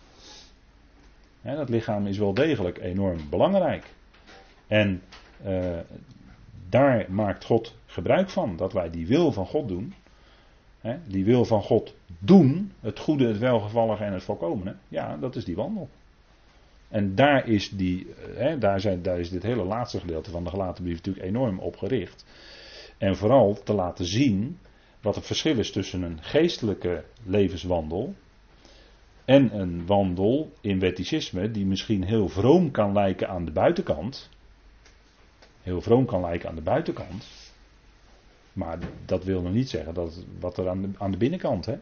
dat 1.41 1.69
lichaam 1.69 2.08
is 2.08 2.17
wel 2.17 2.34
degelijk 2.34 2.78
enorm 2.78 3.30
belangrijk. 3.30 3.86
En 4.67 5.02
uh, 5.45 5.78
daar 6.69 7.06
maakt 7.10 7.45
God 7.45 7.76
gebruik 7.86 8.30
van, 8.30 8.56
dat 8.56 8.74
wij 8.74 8.89
die 8.89 9.08
wil 9.08 9.32
van 9.32 9.45
God 9.45 9.67
doen. 9.67 9.93
die 11.08 11.26
wil 11.26 11.45
van 11.45 11.62
God 11.62 11.95
doen, 12.19 12.71
het 12.80 13.00
goede, 13.00 13.28
het 13.28 13.38
welgevallige 13.38 14.04
en 14.04 14.13
het 14.13 14.24
volkomene. 14.24 14.76
Ja, 14.88 15.17
dat 15.17 15.36
is 15.36 15.45
die 15.45 15.56
wandel. 15.56 15.89
En 16.91 17.15
daar 17.15 17.47
is, 17.47 17.69
die, 17.69 18.08
daar, 18.60 18.80
zijn, 18.80 19.02
daar 19.02 19.19
is 19.19 19.30
dit 19.30 19.43
hele 19.43 19.63
laatste 19.63 20.00
gedeelte 20.00 20.32
van 20.32 20.43
de 20.43 20.50
gelaten 20.50 20.84
brief 20.84 20.95
natuurlijk 20.95 21.26
enorm 21.26 21.60
op 21.60 21.78
gericht. 21.78 22.26
En 23.01 23.15
vooral 23.15 23.63
te 23.63 23.73
laten 23.73 24.05
zien 24.05 24.59
wat 25.01 25.15
het 25.15 25.25
verschil 25.25 25.57
is 25.57 25.71
tussen 25.71 26.01
een 26.01 26.23
geestelijke 26.23 27.03
levenswandel 27.23 28.15
en 29.25 29.59
een 29.59 29.85
wandel 29.85 30.51
in 30.61 30.79
wetticisme 30.79 31.51
die 31.51 31.65
misschien 31.65 32.03
heel 32.03 32.29
vroom 32.29 32.71
kan 32.71 32.93
lijken 32.93 33.29
aan 33.29 33.45
de 33.45 33.51
buitenkant. 33.51 34.29
Heel 35.61 35.81
vroom 35.81 36.05
kan 36.05 36.21
lijken 36.21 36.49
aan 36.49 36.55
de 36.55 36.61
buitenkant. 36.61 37.25
Maar 38.53 38.79
dat 39.05 39.23
wil 39.23 39.41
nog 39.41 39.53
niet 39.53 39.69
zeggen 39.69 39.93
dat 39.93 40.23
wat 40.39 40.57
er 40.57 40.69
aan 40.69 40.81
de, 40.81 40.89
aan 40.97 41.11
de 41.11 41.17
binnenkant. 41.17 41.65
Hè? 41.65 41.77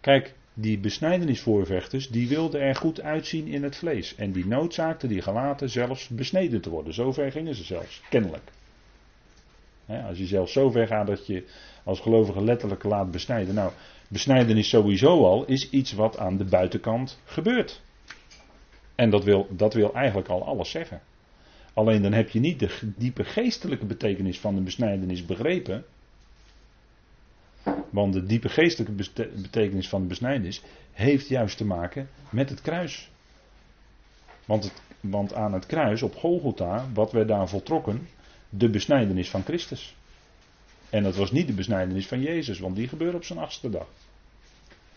Kijk, 0.00 0.34
die 0.54 0.78
besnijdenisvoorvechters, 0.78 2.08
die 2.08 2.28
wilden 2.28 2.60
er 2.60 2.74
goed 2.74 3.00
uitzien 3.00 3.46
in 3.46 3.62
het 3.62 3.76
vlees. 3.76 4.14
En 4.14 4.32
die 4.32 4.46
noodzaakten 4.46 5.08
die 5.08 5.22
gelaten 5.22 5.70
zelfs 5.70 6.08
besneden 6.08 6.60
te 6.60 6.70
worden. 6.70 6.94
Zover 6.94 7.32
gingen 7.32 7.54
ze 7.54 7.64
zelfs, 7.64 8.02
kennelijk 8.08 8.52
als 9.86 10.18
je 10.18 10.26
zelfs 10.26 10.52
zo 10.52 10.70
ver 10.70 10.86
gaat 10.86 11.06
dat 11.06 11.26
je 11.26 11.44
als 11.84 12.00
gelovige 12.00 12.44
letterlijk 12.44 12.82
laat 12.82 13.10
besnijden. 13.10 13.54
Nou, 13.54 13.72
besnijden 14.08 14.56
is 14.56 14.68
sowieso 14.68 15.24
al 15.24 15.44
is 15.44 15.70
iets 15.70 15.92
wat 15.92 16.18
aan 16.18 16.36
de 16.36 16.44
buitenkant 16.44 17.20
gebeurt. 17.24 17.82
En 18.94 19.10
dat 19.10 19.24
wil, 19.24 19.46
dat 19.50 19.74
wil 19.74 19.94
eigenlijk 19.94 20.28
al 20.28 20.44
alles 20.44 20.70
zeggen. 20.70 21.00
Alleen 21.74 22.02
dan 22.02 22.12
heb 22.12 22.28
je 22.28 22.40
niet 22.40 22.58
de 22.58 22.78
diepe 22.96 23.24
geestelijke 23.24 23.86
betekenis 23.86 24.40
van 24.40 24.54
de 24.54 24.60
besnijdenis 24.60 25.24
begrepen. 25.24 25.84
Want 27.90 28.12
de 28.12 28.26
diepe 28.26 28.48
geestelijke 28.48 29.26
betekenis 29.42 29.88
van 29.88 30.00
de 30.00 30.06
besnijdenis 30.06 30.62
heeft 30.92 31.28
juist 31.28 31.56
te 31.56 31.64
maken 31.64 32.08
met 32.30 32.50
het 32.50 32.60
kruis. 32.60 33.10
Want, 34.44 34.64
het, 34.64 34.82
want 35.00 35.34
aan 35.34 35.52
het 35.52 35.66
kruis 35.66 36.02
op 36.02 36.14
Golgotha, 36.14 36.86
wat 36.94 37.12
werd 37.12 37.28
daar 37.28 37.48
voltrokken, 37.48 38.08
de 38.56 38.70
besnijdenis 38.70 39.30
van 39.30 39.42
Christus. 39.42 39.94
En 40.90 41.02
dat 41.02 41.16
was 41.16 41.30
niet 41.30 41.46
de 41.46 41.52
besnijdenis 41.52 42.06
van 42.06 42.20
Jezus, 42.20 42.58
want 42.58 42.76
die 42.76 42.88
gebeurde 42.88 43.16
op 43.16 43.24
zijn 43.24 43.38
achtste 43.38 43.70
dag. 43.70 43.86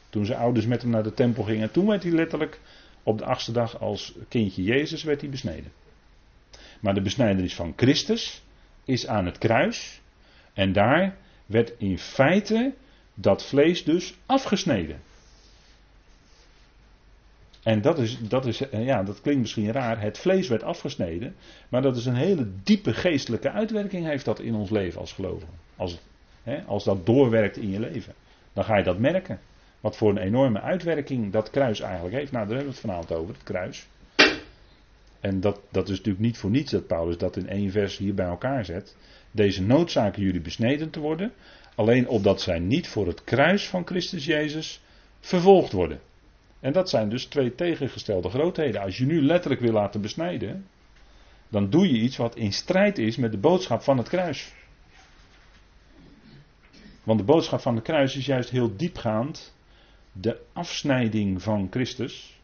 Toen 0.10 0.26
zijn 0.26 0.40
ouders 0.40 0.66
met 0.66 0.82
hem 0.82 0.92
naar 0.92 1.04
de 1.04 1.14
tempel 1.14 1.44
gingen, 1.44 1.72
toen 1.72 1.88
werd 1.88 2.04
hij 2.04 2.12
letterlijk 2.12 2.60
op 3.04 3.18
de 3.18 3.26
achtste 3.26 3.52
dag 3.52 3.80
als 3.80 4.14
kindje 4.28 4.64
Jezus 4.64 5.04
werd 5.04 5.22
hij 5.22 5.30
besneden. 5.30 5.72
Maar 6.80 6.94
de 6.94 7.02
besnijdenis 7.02 7.56
van 7.56 7.74
Christus 7.76 8.44
is 8.86 9.08
aan 9.08 9.26
het 9.26 9.38
kruis. 9.38 10.02
En 10.54 10.74
daar 10.74 11.18
werd 11.46 11.74
in 11.78 11.98
feite 11.98 12.74
dat 13.14 13.46
vlees 13.46 13.84
dus 13.84 14.16
afgesneden. 14.26 15.00
En 17.68 17.82
dat, 17.82 18.00
is, 18.00 18.20
dat, 18.20 18.46
is, 18.46 18.70
eh, 18.70 18.86
ja, 18.86 19.04
dat 19.04 19.22
klinkt 19.22 19.42
misschien 19.42 19.72
raar. 19.72 20.02
Het 20.02 20.18
vlees 20.18 20.48
werd 20.48 20.64
afgesneden. 20.64 21.36
Maar 21.70 21.82
dat 21.82 21.98
is 21.98 22.06
een 22.06 22.16
hele 22.16 22.48
diepe 22.64 22.94
geestelijke 22.94 23.52
uitwerking 23.52 24.06
heeft 24.06 24.26
dat 24.26 24.40
in 24.40 24.56
ons 24.56 24.70
leven 24.70 25.00
als 25.00 25.14
gelovigen. 25.14 25.54
Als, 25.76 26.00
hè, 26.44 26.62
als 26.62 26.84
dat 26.84 27.06
doorwerkt 27.06 27.58
in 27.58 27.70
je 27.70 27.80
leven. 27.80 28.14
Dan 28.54 28.64
ga 28.64 28.78
je 28.78 28.84
dat 28.84 29.00
merken. 29.00 29.40
Wat 29.80 29.98
voor 29.98 30.10
een 30.10 30.18
enorme 30.18 30.62
uitwerking 30.62 31.32
dat 31.32 31.50
kruis 31.50 31.80
eigenlijk 31.80 32.16
heeft. 32.16 32.32
Nou, 32.32 32.48
daar 32.48 32.56
hebben 32.56 32.74
we 32.74 32.80
het 32.80 32.90
vanavond 32.90 33.12
over, 33.12 33.34
het 33.34 33.44
kruis. 33.44 33.88
En 35.20 35.40
dat, 35.40 35.62
dat 35.72 35.90
is 35.90 35.98
natuurlijk 35.98 36.26
niet 36.26 36.38
voor 36.38 36.50
niets 36.50 36.72
dat 36.72 36.88
Paulus 36.88 37.18
dat 37.18 37.38
in 37.38 37.50
één 37.50 37.72
vers 37.72 37.98
hier 37.98 38.14
bij 38.14 38.28
elkaar 38.28 38.66
zet. 38.66 38.96
Deze 39.32 39.64
noodzaken 39.64 40.22
jullie 40.22 40.42
besneden 40.42 40.90
te 40.90 41.00
worden. 41.00 41.32
Alleen 41.76 42.08
opdat 42.08 42.42
zij 42.42 42.60
niet 42.60 42.88
voor 42.88 43.08
het 43.08 43.24
kruis 43.24 43.68
van 43.68 43.86
Christus 43.86 44.26
Jezus 44.26 44.82
vervolgd 45.20 45.72
worden. 45.72 46.00
En 46.68 46.74
dat 46.74 46.90
zijn 46.90 47.10
dus 47.10 47.26
twee 47.26 47.56
tegengestelde 47.56 48.30
grootheden. 48.30 48.82
Als 48.82 48.98
je 48.98 49.06
nu 49.06 49.22
letterlijk 49.22 49.62
wil 49.62 49.72
laten 49.72 50.02
besnijden, 50.02 50.66
dan 51.50 51.70
doe 51.70 51.88
je 51.88 52.00
iets 52.00 52.18
wat 52.18 52.36
in 52.36 52.54
strijd 52.54 52.98
is 52.98 53.18
met 53.18 53.32
de 53.32 53.38
boodschap 53.38 53.82
van 53.82 53.98
het 53.98 54.10
kruis. 54.10 54.54
Want 57.04 57.20
de 57.20 57.26
boodschap 57.26 57.60
van 57.60 57.76
het 57.76 57.84
kruis 57.84 58.16
is 58.16 58.26
juist 58.26 58.50
heel 58.50 58.76
diepgaand 58.76 59.56
de 60.12 60.42
afsnijding 60.54 61.42
van 61.42 61.68
Christus. 61.70 62.40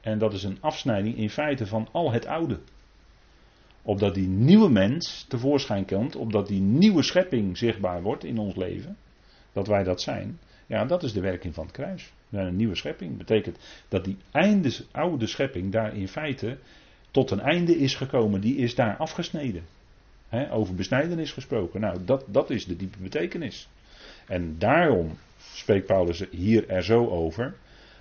En 0.00 0.18
dat 0.18 0.32
is 0.32 0.42
een 0.42 0.58
afsnijding 0.60 1.16
in 1.16 1.30
feite 1.30 1.66
van 1.66 1.88
al 1.92 2.12
het 2.12 2.26
oude. 2.26 2.60
Opdat 3.82 4.14
die 4.14 4.28
nieuwe 4.28 4.70
mens 4.70 5.24
tevoorschijn 5.28 5.86
komt, 5.86 6.16
opdat 6.16 6.46
die 6.46 6.60
nieuwe 6.60 7.02
schepping 7.02 7.58
zichtbaar 7.58 8.02
wordt 8.02 8.24
in 8.24 8.38
ons 8.38 8.54
leven, 8.54 8.96
dat 9.52 9.66
wij 9.66 9.82
dat 9.82 10.00
zijn. 10.02 10.38
Ja, 10.66 10.84
dat 10.84 11.02
is 11.02 11.12
de 11.12 11.20
werking 11.20 11.54
van 11.54 11.64
het 11.64 11.74
kruis. 11.74 12.12
Een 12.34 12.56
nieuwe 12.56 12.76
schepping. 12.76 13.16
Betekent 13.18 13.58
dat 13.88 14.04
die 14.04 14.16
einde, 14.30 14.72
oude 14.90 15.26
schepping 15.26 15.72
daar 15.72 15.96
in 15.96 16.08
feite 16.08 16.58
tot 17.10 17.30
een 17.30 17.40
einde 17.40 17.78
is 17.78 17.94
gekomen. 17.94 18.40
Die 18.40 18.56
is 18.56 18.74
daar 18.74 18.96
afgesneden. 18.96 19.62
Over 20.50 20.74
besnijdenis 20.74 21.32
gesproken. 21.32 21.80
Nou, 21.80 22.04
dat, 22.04 22.24
dat 22.28 22.50
is 22.50 22.66
de 22.66 22.76
diepe 22.76 22.98
betekenis. 22.98 23.68
En 24.26 24.58
daarom 24.58 25.18
spreekt 25.38 25.86
Paulus 25.86 26.24
hier 26.30 26.68
er 26.68 26.84
zo 26.84 27.06
over. 27.06 27.54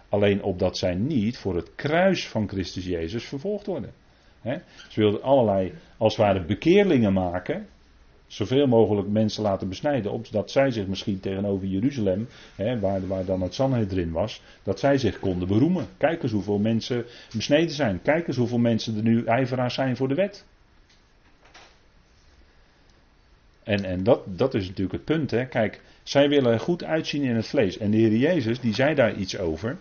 Alleen 0.09 0.43
opdat 0.43 0.77
zij 0.77 0.95
niet 0.95 1.37
voor 1.37 1.55
het 1.55 1.75
kruis 1.75 2.27
van 2.27 2.47
Christus 2.47 2.85
Jezus 2.85 3.23
vervolgd 3.23 3.65
worden. 3.65 3.93
Ze 4.89 4.99
wilden 4.99 5.21
allerlei, 5.21 5.73
als 5.97 6.17
het 6.17 6.25
ware, 6.25 6.45
bekeerlingen 6.45 7.13
maken 7.13 7.67
zoveel 8.33 8.67
mogelijk 8.67 9.07
mensen 9.07 9.43
laten 9.43 9.69
besnijden, 9.69 10.11
opdat 10.11 10.51
zij 10.51 10.71
zich 10.71 10.87
misschien 10.87 11.19
tegenover 11.19 11.67
Jeruzalem, 11.67 12.27
hè, 12.55 12.79
waar, 12.79 13.07
waar 13.07 13.25
dan 13.25 13.41
het 13.41 13.53
Sanhedrin 13.53 14.11
was, 14.11 14.41
dat 14.63 14.79
zij 14.79 14.97
zich 14.97 15.19
konden 15.19 15.47
beroemen. 15.47 15.87
Kijk 15.97 16.23
eens 16.23 16.31
hoeveel 16.31 16.59
mensen 16.59 17.05
besneden 17.35 17.75
zijn. 17.75 18.01
Kijk 18.01 18.27
eens 18.27 18.37
hoeveel 18.37 18.57
mensen 18.57 18.97
er 18.97 19.03
nu 19.03 19.25
ijveraars 19.25 19.73
zijn 19.73 19.95
voor 19.95 20.07
de 20.07 20.13
wet. 20.13 20.45
En, 23.63 23.83
en 23.83 24.03
dat, 24.03 24.21
dat 24.25 24.53
is 24.53 24.67
natuurlijk 24.67 24.91
het 24.93 25.05
punt. 25.05 25.31
Hè. 25.31 25.45
Kijk, 25.45 25.81
zij 26.03 26.29
willen 26.29 26.59
goed 26.59 26.83
uitzien 26.83 27.23
in 27.23 27.35
het 27.35 27.47
vlees. 27.47 27.77
En 27.77 27.91
de 27.91 27.97
Heer 27.97 28.15
Jezus, 28.15 28.59
die 28.59 28.73
zei 28.73 28.95
daar 28.95 29.15
iets 29.15 29.37
over. 29.37 29.77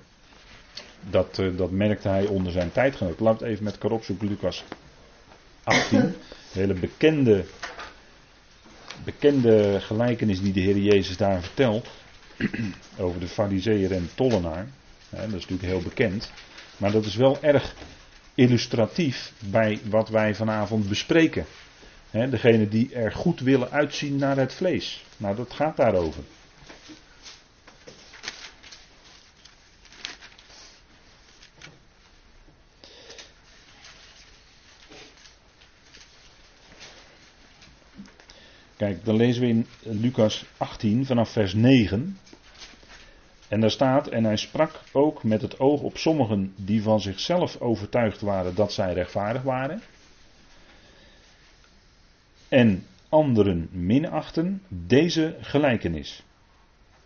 Dat, 1.10 1.38
uh, 1.38 1.56
dat 1.56 1.70
merkte 1.70 2.08
hij 2.08 2.26
onder 2.26 2.52
zijn 2.52 2.72
tijdgenoot. 2.72 3.20
Laat 3.20 3.40
het 3.40 3.48
even 3.48 3.64
met 3.64 3.72
elkaar 3.72 3.90
opzoeken, 3.90 4.28
Lucas 4.28 4.64
18. 5.64 6.00
Een 6.00 6.14
hele 6.52 6.74
bekende 6.74 7.44
bekende 9.04 9.80
gelijkenis 9.80 10.40
die 10.40 10.52
de 10.52 10.60
Heer 10.60 10.78
Jezus 10.78 11.16
daar 11.16 11.42
vertelt. 11.42 11.90
over 12.98 13.20
de 13.20 13.28
fariseer 13.28 13.92
en 13.92 14.10
tollenaar. 14.14 14.66
dat 15.10 15.20
is 15.20 15.30
natuurlijk 15.32 15.62
heel 15.62 15.82
bekend. 15.82 16.32
Maar 16.76 16.92
dat 16.92 17.04
is 17.04 17.16
wel 17.16 17.38
erg 17.42 17.74
illustratief 18.34 19.32
bij 19.50 19.80
wat 19.88 20.08
wij 20.08 20.34
vanavond 20.34 20.88
bespreken. 20.88 21.46
degene 22.10 22.68
die 22.68 22.94
er 22.94 23.12
goed 23.12 23.40
willen 23.40 23.70
uitzien 23.70 24.16
naar 24.16 24.36
het 24.36 24.54
vlees. 24.54 25.04
Nou, 25.16 25.36
dat 25.36 25.52
gaat 25.52 25.76
daarover. 25.76 26.22
Kijk, 38.82 39.04
dan 39.04 39.16
lezen 39.16 39.42
we 39.42 39.48
in 39.48 39.66
Lucas 39.82 40.44
18 40.56 41.06
vanaf 41.06 41.30
vers 41.30 41.54
9. 41.54 42.18
En 43.48 43.60
daar 43.60 43.70
staat, 43.70 44.08
en 44.08 44.24
hij 44.24 44.36
sprak 44.36 44.80
ook 44.92 45.22
met 45.22 45.42
het 45.42 45.60
oog 45.60 45.80
op 45.80 45.96
sommigen 45.96 46.52
die 46.56 46.82
van 46.82 47.00
zichzelf 47.00 47.60
overtuigd 47.60 48.20
waren 48.20 48.54
dat 48.54 48.72
zij 48.72 48.92
rechtvaardig 48.92 49.42
waren. 49.42 49.80
En 52.48 52.86
anderen 53.08 53.68
minachten 53.72 54.62
deze 54.68 55.36
gelijkenis. 55.40 56.22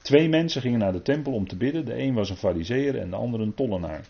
Twee 0.02 0.28
mensen 0.28 0.60
gingen 0.60 0.78
naar 0.78 0.92
de 0.92 1.02
tempel 1.02 1.32
om 1.32 1.48
te 1.48 1.56
bidden. 1.56 1.84
De 1.84 1.98
een 1.98 2.14
was 2.14 2.30
een 2.30 2.36
fariseer 2.36 2.98
en 2.98 3.10
de 3.10 3.16
ander 3.16 3.40
een 3.40 3.54
tollenaar. 3.54 4.04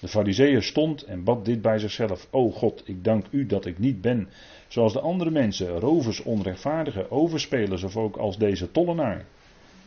De 0.00 0.08
fariseer 0.08 0.62
stond 0.62 1.02
en 1.02 1.24
bad 1.24 1.44
dit 1.44 1.62
bij 1.62 1.78
zichzelf. 1.78 2.28
O 2.30 2.50
God, 2.50 2.82
ik 2.84 3.04
dank 3.04 3.26
u 3.30 3.46
dat 3.46 3.66
ik 3.66 3.78
niet 3.78 4.00
ben 4.00 4.28
zoals 4.68 4.92
de 4.92 5.00
andere 5.00 5.30
mensen, 5.30 5.78
rovers, 5.78 6.22
onrechtvaardigen, 6.22 7.10
overspelers 7.10 7.82
of 7.82 7.96
ook 7.96 8.16
als 8.16 8.38
deze 8.38 8.70
tollenaar. 8.70 9.24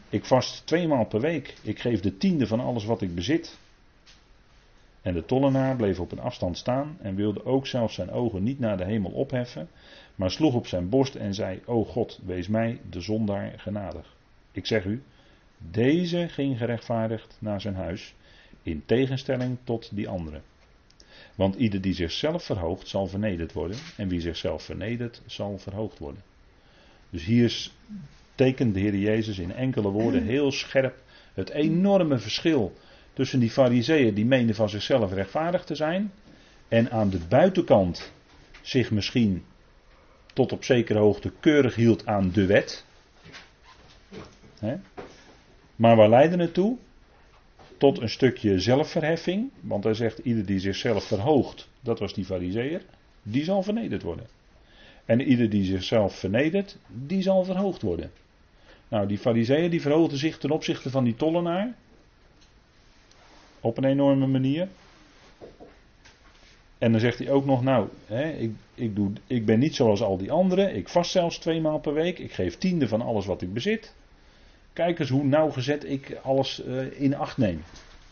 Ik 0.10 0.26
vast 0.26 0.66
tweemaal 0.66 1.06
per 1.06 1.20
week. 1.20 1.54
Ik 1.62 1.80
geef 1.80 2.00
de 2.00 2.18
tiende 2.18 2.48
van 2.48 2.60
alles 2.60 2.86
wat 2.86 3.02
ik 3.02 3.16
bezit. 3.16 3.58
En 5.02 5.14
de 5.14 5.26
tollenaar 5.26 5.76
bleef 5.76 6.00
op 6.00 6.12
een 6.12 6.20
afstand 6.20 6.58
staan 6.58 6.98
en 7.02 7.16
wilde 7.16 7.46
ook 7.46 7.68
zelfs 7.68 7.96
zijn 7.96 8.12
ogen 8.12 8.44
niet 8.44 8.60
naar 8.60 8.78
de 8.78 8.86
hemel 8.86 9.12
opheffen, 9.12 9.70
maar 10.16 10.32
sloeg 10.32 10.54
op 10.54 10.68
zijn 10.68 10.90
borst 10.90 11.16
en 11.16 11.34
zei: 11.34 11.62
O 11.66 11.84
God, 11.84 12.20
wees 12.26 12.48
mij, 12.48 12.80
de 12.90 13.02
zondaar, 13.02 13.54
genadig. 13.58 14.16
Ik 14.52 14.66
zeg 14.66 14.86
u, 14.86 15.04
deze 15.58 16.28
ging 16.30 16.58
gerechtvaardigd 16.58 17.38
naar 17.40 17.62
zijn 17.62 17.76
huis, 17.76 18.16
in 18.64 18.84
tegenstelling 18.86 19.58
tot 19.64 19.90
die 19.92 20.10
andere. 20.10 20.42
Want 21.36 21.56
ieder 21.56 21.82
die 21.82 21.94
zichzelf 21.94 22.44
verhoogt, 22.44 22.88
zal 22.88 23.08
vernederd 23.08 23.54
worden. 23.54 23.78
En 23.98 24.08
wie 24.08 24.22
zichzelf 24.22 24.64
vernedert, 24.64 25.22
zal 25.26 25.58
verhoogd 25.58 26.00
worden. 26.00 26.24
Dus 27.10 27.26
hier 27.26 27.70
tekent 28.36 28.74
de 28.74 28.80
Heer 28.80 28.96
Jezus 28.96 29.40
in 29.40 29.54
enkele 29.54 29.90
woorden 29.90 30.24
heel 30.36 30.52
scherp 30.52 31.02
het 31.34 31.50
enorme 31.50 32.18
verschil 32.18 32.74
tussen 33.14 33.40
die 33.40 33.50
fariseeën 33.50 34.14
die 34.14 34.26
meenden 34.26 34.56
van 34.56 34.70
zichzelf 34.70 35.14
rechtvaardig 35.14 35.64
te 35.64 35.76
zijn. 35.76 36.12
En 36.68 36.92
aan 36.92 37.10
de 37.10 37.20
buitenkant 37.30 38.12
zich 38.62 38.92
misschien 38.92 39.44
tot 40.34 40.52
op 40.52 40.64
zekere 40.64 41.00
hoogte 41.00 41.32
keurig 41.40 41.76
hield 41.76 42.06
aan 42.06 42.32
de 42.32 42.46
wet. 42.46 42.86
Maar 45.76 45.96
waar 45.96 46.10
leidde 46.10 46.38
het 46.38 46.54
toe? 46.54 46.78
Tot 47.84 48.02
een 48.02 48.10
stukje 48.10 48.60
zelfverheffing. 48.60 49.50
Want 49.62 49.84
hij 49.84 49.94
zegt, 49.94 50.18
ieder 50.18 50.46
die 50.46 50.60
zichzelf 50.60 51.04
verhoogt, 51.04 51.70
dat 51.82 52.00
was 52.00 52.14
die 52.14 52.26
fariseer, 52.26 52.82
die 53.24 53.44
zal 53.44 53.64
vernederd 53.64 54.02
worden. 54.02 54.28
En 55.06 55.22
ieder 55.22 55.50
die 55.50 55.64
zichzelf 55.64 56.16
vernedert, 56.16 56.78
die 56.88 57.22
zal 57.22 57.44
verhoogd 57.44 57.82
worden. 57.82 58.12
Nou, 58.88 59.08
die 59.08 59.18
fariseeën 59.18 59.70
die 59.70 59.82
verhoogden 59.82 60.18
zich 60.18 60.38
ten 60.38 60.52
opzichte 60.52 60.90
van 60.90 61.04
die 61.04 61.16
tollenaar. 61.16 61.76
Op 63.60 63.78
een 63.78 63.86
enorme 63.86 64.28
manier. 64.28 64.68
En 66.78 66.92
dan 66.92 67.02
zegt 67.02 67.20
hij 67.20 67.30
ook 67.30 67.46
nog, 67.46 67.64
nou, 67.64 67.88
hè, 68.06 68.30
ik, 68.30 68.52
ik, 68.76 68.96
doe, 68.96 69.12
ik 69.28 69.46
ben 69.46 69.60
niet 69.60 69.76
zoals 69.76 70.02
al 70.02 70.18
die 70.18 70.32
anderen. 70.32 70.76
Ik 70.76 70.90
vast 70.90 71.12
zelfs 71.12 71.38
twee 71.38 71.62
maal 71.62 71.80
per 71.80 71.94
week. 71.94 72.20
Ik 72.20 72.32
geef 72.32 72.58
tiende 72.58 72.88
van 72.88 73.02
alles 73.02 73.26
wat 73.26 73.42
ik 73.42 73.54
bezit. 73.54 73.94
Kijk 74.74 75.00
eens 75.00 75.10
hoe 75.10 75.24
nauwgezet 75.24 75.90
ik 75.90 76.18
alles 76.24 76.66
uh, 76.66 77.02
in 77.02 77.16
acht 77.16 77.38
neem. 77.38 77.64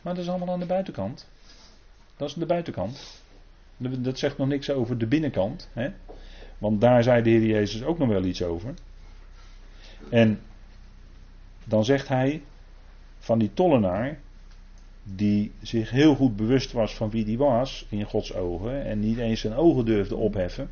Maar 0.02 0.14
dat 0.14 0.24
is 0.24 0.30
allemaal 0.30 0.54
aan 0.54 0.60
de 0.60 0.66
buitenkant. 0.66 1.28
Dat 2.18 2.28
is 2.28 2.34
de 2.34 2.46
buitenkant. 2.46 3.22
Dat 3.78 4.20
zegt 4.20 4.38
nog 4.38 4.48
niks 4.48 4.70
over 4.70 4.98
de 4.98 5.08
binnenkant. 5.08 5.70
Hè? 5.74 5.90
Want 6.58 6.82
daar 6.82 7.04
zei 7.04 7.22
de 7.24 7.30
Heer 7.30 7.46
Jezus 7.46 7.84
ook 7.84 7.98
nog 7.98 8.08
wel 8.08 8.24
iets 8.24 8.44
over. 8.44 8.74
En 10.10 10.40
dan 11.64 11.86
zegt 11.86 12.08
hij 12.08 12.42
van 13.20 13.40
die 13.40 13.54
tollenaar, 13.54 14.20
die 15.04 15.52
zich 15.62 15.90
heel 15.90 16.16
goed 16.16 16.36
bewust 16.36 16.72
was 16.72 16.96
van 16.96 17.10
wie 17.10 17.26
die 17.26 17.38
was 17.38 17.86
in 17.90 18.04
Gods 18.04 18.34
ogen 18.34 18.86
en 18.86 19.00
niet 19.00 19.18
eens 19.18 19.42
zijn 19.42 19.54
ogen 19.54 19.86
durfde 19.86 20.16
opheffen. 20.16 20.70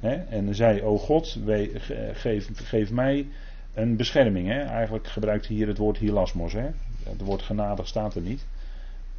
Hè? 0.00 0.14
En 0.14 0.54
zei, 0.54 0.82
o 0.82 0.98
God, 0.98 1.38
geef, 2.12 2.48
geef 2.54 2.90
mij 2.90 3.26
een 3.74 3.96
bescherming. 3.96 4.48
Hè? 4.48 4.60
Eigenlijk 4.60 5.06
gebruikt 5.06 5.46
hij 5.46 5.56
hier 5.56 5.66
het 5.66 5.78
woord 5.78 5.98
hilasmos. 5.98 6.52
Het 6.52 7.20
woord 7.24 7.42
genadig 7.42 7.86
staat 7.86 8.14
er 8.14 8.22
niet. 8.22 8.46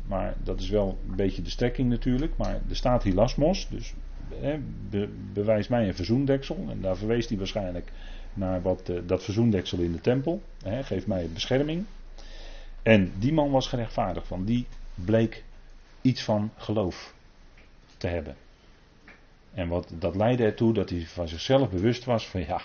Maar 0.07 0.33
dat 0.43 0.59
is 0.59 0.69
wel 0.69 0.97
een 1.09 1.15
beetje 1.15 1.41
de 1.41 1.49
strekking 1.49 1.89
natuurlijk. 1.89 2.37
Maar 2.37 2.59
er 2.69 2.75
staat 2.75 3.03
hilasmos. 3.03 3.67
Dus 3.69 3.93
hè, 4.39 4.59
bewijs 5.33 5.67
mij 5.67 5.87
een 5.87 5.95
verzoendeksel. 5.95 6.65
En 6.69 6.81
daar 6.81 6.97
verwees 6.97 7.27
hij 7.27 7.37
waarschijnlijk 7.37 7.91
naar 8.33 8.61
wat, 8.61 8.89
uh, 8.89 8.99
dat 9.05 9.23
verzoendeksel 9.23 9.77
in 9.77 9.91
de 9.91 10.01
tempel. 10.01 10.41
Hè? 10.63 10.83
Geef 10.83 11.07
mij 11.07 11.29
bescherming. 11.33 11.85
En 12.83 13.11
die 13.19 13.33
man 13.33 13.51
was 13.51 13.67
gerechtvaardigd 13.67 14.27
van. 14.27 14.45
Die 14.45 14.65
bleek 14.95 15.43
iets 16.01 16.23
van 16.23 16.51
geloof 16.57 17.13
te 17.97 18.07
hebben. 18.07 18.35
En 19.53 19.67
wat, 19.67 19.91
dat 19.99 20.15
leidde 20.15 20.43
ertoe 20.43 20.73
dat 20.73 20.89
hij 20.89 21.05
van 21.05 21.27
zichzelf 21.27 21.69
bewust 21.69 22.05
was 22.05 22.27
van 22.27 22.41
ja, 22.41 22.61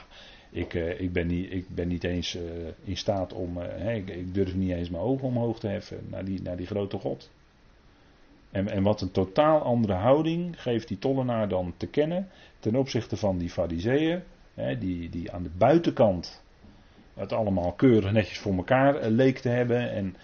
ik, 0.50 0.74
uh, 0.74 1.00
ik, 1.00 1.12
ben, 1.12 1.26
niet, 1.26 1.52
ik 1.52 1.68
ben 1.68 1.88
niet 1.88 2.04
eens 2.04 2.36
uh, 2.36 2.42
in 2.84 2.96
staat 2.96 3.32
om, 3.32 3.60
ik, 3.60 4.08
ik, 4.08 4.34
durf 4.34 4.54
niet 4.54 4.70
eens 4.70 4.90
mijn 4.90 5.02
ogen 5.02 5.28
omhoog 5.28 5.60
te 5.60 5.68
heffen 5.68 6.06
naar 6.08 6.24
die, 6.24 6.42
naar 6.42 6.56
die 6.56 6.66
grote 6.66 6.98
God. 6.98 7.30
En, 8.50 8.68
en 8.68 8.82
wat 8.82 9.00
een 9.00 9.10
totaal 9.10 9.60
andere 9.60 9.92
houding 9.92 10.62
geeft 10.62 10.88
die 10.88 10.98
tollenaar 10.98 11.48
dan 11.48 11.74
te 11.76 11.86
kennen 11.86 12.28
ten 12.58 12.76
opzichte 12.76 13.16
van 13.16 13.38
die 13.38 13.50
fariseeën, 13.50 14.22
die, 14.78 15.08
die 15.08 15.32
aan 15.32 15.42
de 15.42 15.50
buitenkant 15.58 16.42
het 17.14 17.32
allemaal 17.32 17.72
keurig 17.72 18.12
netjes 18.12 18.38
voor 18.38 18.56
elkaar 18.56 19.08
leek 19.08 19.38
te 19.38 19.48
hebben 19.48 19.90
en 19.90 20.16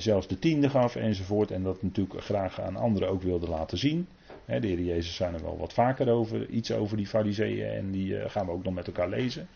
zelfs 0.00 0.26
de 0.26 0.38
tiende 0.38 0.70
gaf 0.70 0.96
enzovoort 0.96 1.50
en 1.50 1.62
dat 1.62 1.82
natuurlijk 1.82 2.20
graag 2.20 2.60
aan 2.60 2.76
anderen 2.76 3.08
ook 3.08 3.22
wilde 3.22 3.48
laten 3.48 3.78
zien. 3.78 4.06
De 4.44 4.66
Heer 4.66 4.80
Jezus 4.80 5.16
zijn 5.16 5.34
er 5.34 5.42
wel 5.42 5.58
wat 5.58 5.72
vaker 5.72 6.08
over, 6.08 6.48
iets 6.48 6.72
over 6.72 6.96
die 6.96 7.06
fariseeën 7.06 7.70
en 7.70 7.90
die 7.90 8.28
gaan 8.28 8.46
we 8.46 8.52
ook 8.52 8.64
nog 8.64 8.74
met 8.74 8.86
elkaar 8.86 9.08
lezen. 9.08 9.48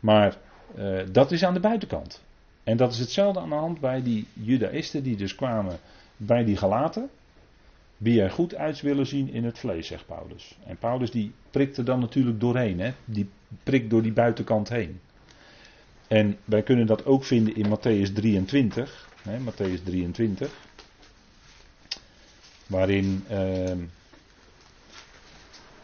Maar 0.00 0.36
uh, 0.78 1.00
dat 1.12 1.32
is 1.32 1.44
aan 1.44 1.54
de 1.54 1.60
buitenkant. 1.60 2.22
En 2.64 2.76
dat 2.76 2.92
is 2.92 2.98
hetzelfde 2.98 3.40
aan 3.40 3.48
de 3.48 3.54
hand 3.54 3.80
bij 3.80 4.02
die 4.02 4.26
judaïsten 4.32 5.02
die 5.02 5.16
dus 5.16 5.34
kwamen 5.34 5.78
bij 6.16 6.44
die 6.44 6.56
galaten. 6.56 7.10
Wie 7.96 8.22
er 8.22 8.30
goed 8.30 8.54
uit 8.54 8.80
willen 8.80 9.06
zien 9.06 9.32
in 9.32 9.44
het 9.44 9.58
vlees, 9.58 9.86
zegt 9.86 10.06
Paulus. 10.06 10.58
En 10.66 10.76
Paulus 10.76 11.10
die 11.10 11.32
prikt 11.50 11.76
er 11.76 11.84
dan 11.84 12.00
natuurlijk 12.00 12.40
doorheen. 12.40 12.80
Hè? 12.80 12.92
Die 13.04 13.28
prikt 13.62 13.90
door 13.90 14.02
die 14.02 14.12
buitenkant 14.12 14.68
heen. 14.68 15.00
En 16.08 16.36
wij 16.44 16.62
kunnen 16.62 16.86
dat 16.86 17.06
ook 17.06 17.24
vinden 17.24 17.54
in 17.56 17.66
Matthäus 17.66 18.12
23. 18.12 19.08
Hè? 19.22 19.38
Matthäus 19.38 19.82
23. 19.84 20.52
Waarin 22.66 23.24
uh, 23.30 23.72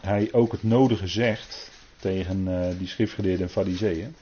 hij 0.01 0.29
ook 0.31 0.51
het 0.51 0.63
nodige 0.63 1.07
zegt 1.07 1.71
tegen 1.99 2.47
uh, 2.47 2.67
die 2.77 2.87
schriftgeleerden 2.87 3.45
en 3.45 3.51
fariseeën. 3.51 4.15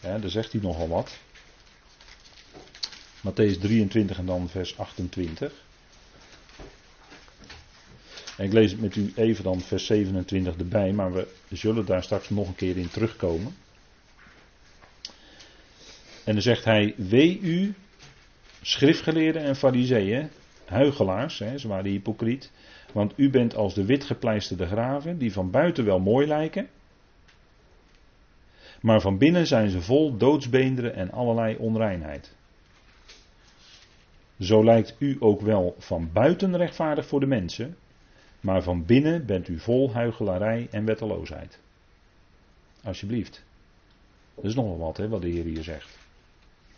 Daar 0.00 0.30
zegt 0.30 0.52
hij 0.52 0.60
nogal 0.60 0.88
wat. 0.88 1.18
Matthäus 3.20 3.58
23 3.60 4.18
en 4.18 4.26
dan 4.26 4.48
vers 4.48 4.78
28. 4.78 5.52
En 8.36 8.44
ik 8.44 8.52
lees 8.52 8.70
het 8.70 8.80
met 8.80 8.96
u 8.96 9.12
even 9.14 9.44
dan 9.44 9.60
vers 9.60 9.86
27 9.86 10.56
erbij, 10.56 10.92
maar 10.92 11.12
we 11.12 11.26
zullen 11.50 11.86
daar 11.86 12.02
straks 12.02 12.30
nog 12.30 12.48
een 12.48 12.54
keer 12.54 12.76
in 12.76 12.90
terugkomen. 12.90 13.54
En 16.24 16.32
dan 16.32 16.42
zegt 16.42 16.64
hij, 16.64 16.94
wee 16.96 17.40
u, 17.40 17.74
schriftgeleerden 18.62 19.42
en 19.42 19.56
fariseeën, 19.56 20.28
huigelaars, 20.64 21.38
hè, 21.38 21.58
ze 21.58 21.68
waren 21.68 21.90
hypocriet, 21.90 22.50
want 22.92 23.12
u 23.16 23.30
bent 23.30 23.54
als 23.54 23.74
de 23.74 23.84
witgepleisterde 23.84 24.66
graven, 24.66 25.18
die 25.18 25.32
van 25.32 25.50
buiten 25.50 25.84
wel 25.84 25.98
mooi 25.98 26.26
lijken, 26.26 26.68
maar 28.80 29.00
van 29.00 29.18
binnen 29.18 29.46
zijn 29.46 29.70
ze 29.70 29.82
vol 29.82 30.16
doodsbeenderen 30.16 30.94
en 30.94 31.10
allerlei 31.10 31.56
onreinheid. 31.56 32.34
Zo 34.38 34.64
lijkt 34.64 34.94
u 34.98 35.16
ook 35.20 35.40
wel 35.40 35.74
van 35.78 36.12
buiten 36.12 36.56
rechtvaardig 36.56 37.06
voor 37.06 37.20
de 37.20 37.26
mensen, 37.26 37.76
maar 38.40 38.62
van 38.62 38.84
binnen 38.84 39.26
bent 39.26 39.48
u 39.48 39.58
vol 39.58 39.92
huichelarij 39.92 40.68
en 40.70 40.84
wetteloosheid. 40.84 41.58
Alsjeblieft. 42.82 43.44
Dat 44.34 44.44
is 44.44 44.54
nogal 44.54 44.78
wat, 44.78 44.96
hè, 44.96 45.08
wat 45.08 45.22
de 45.22 45.28
Heer 45.28 45.44
hier 45.44 45.62
zegt. 45.62 45.98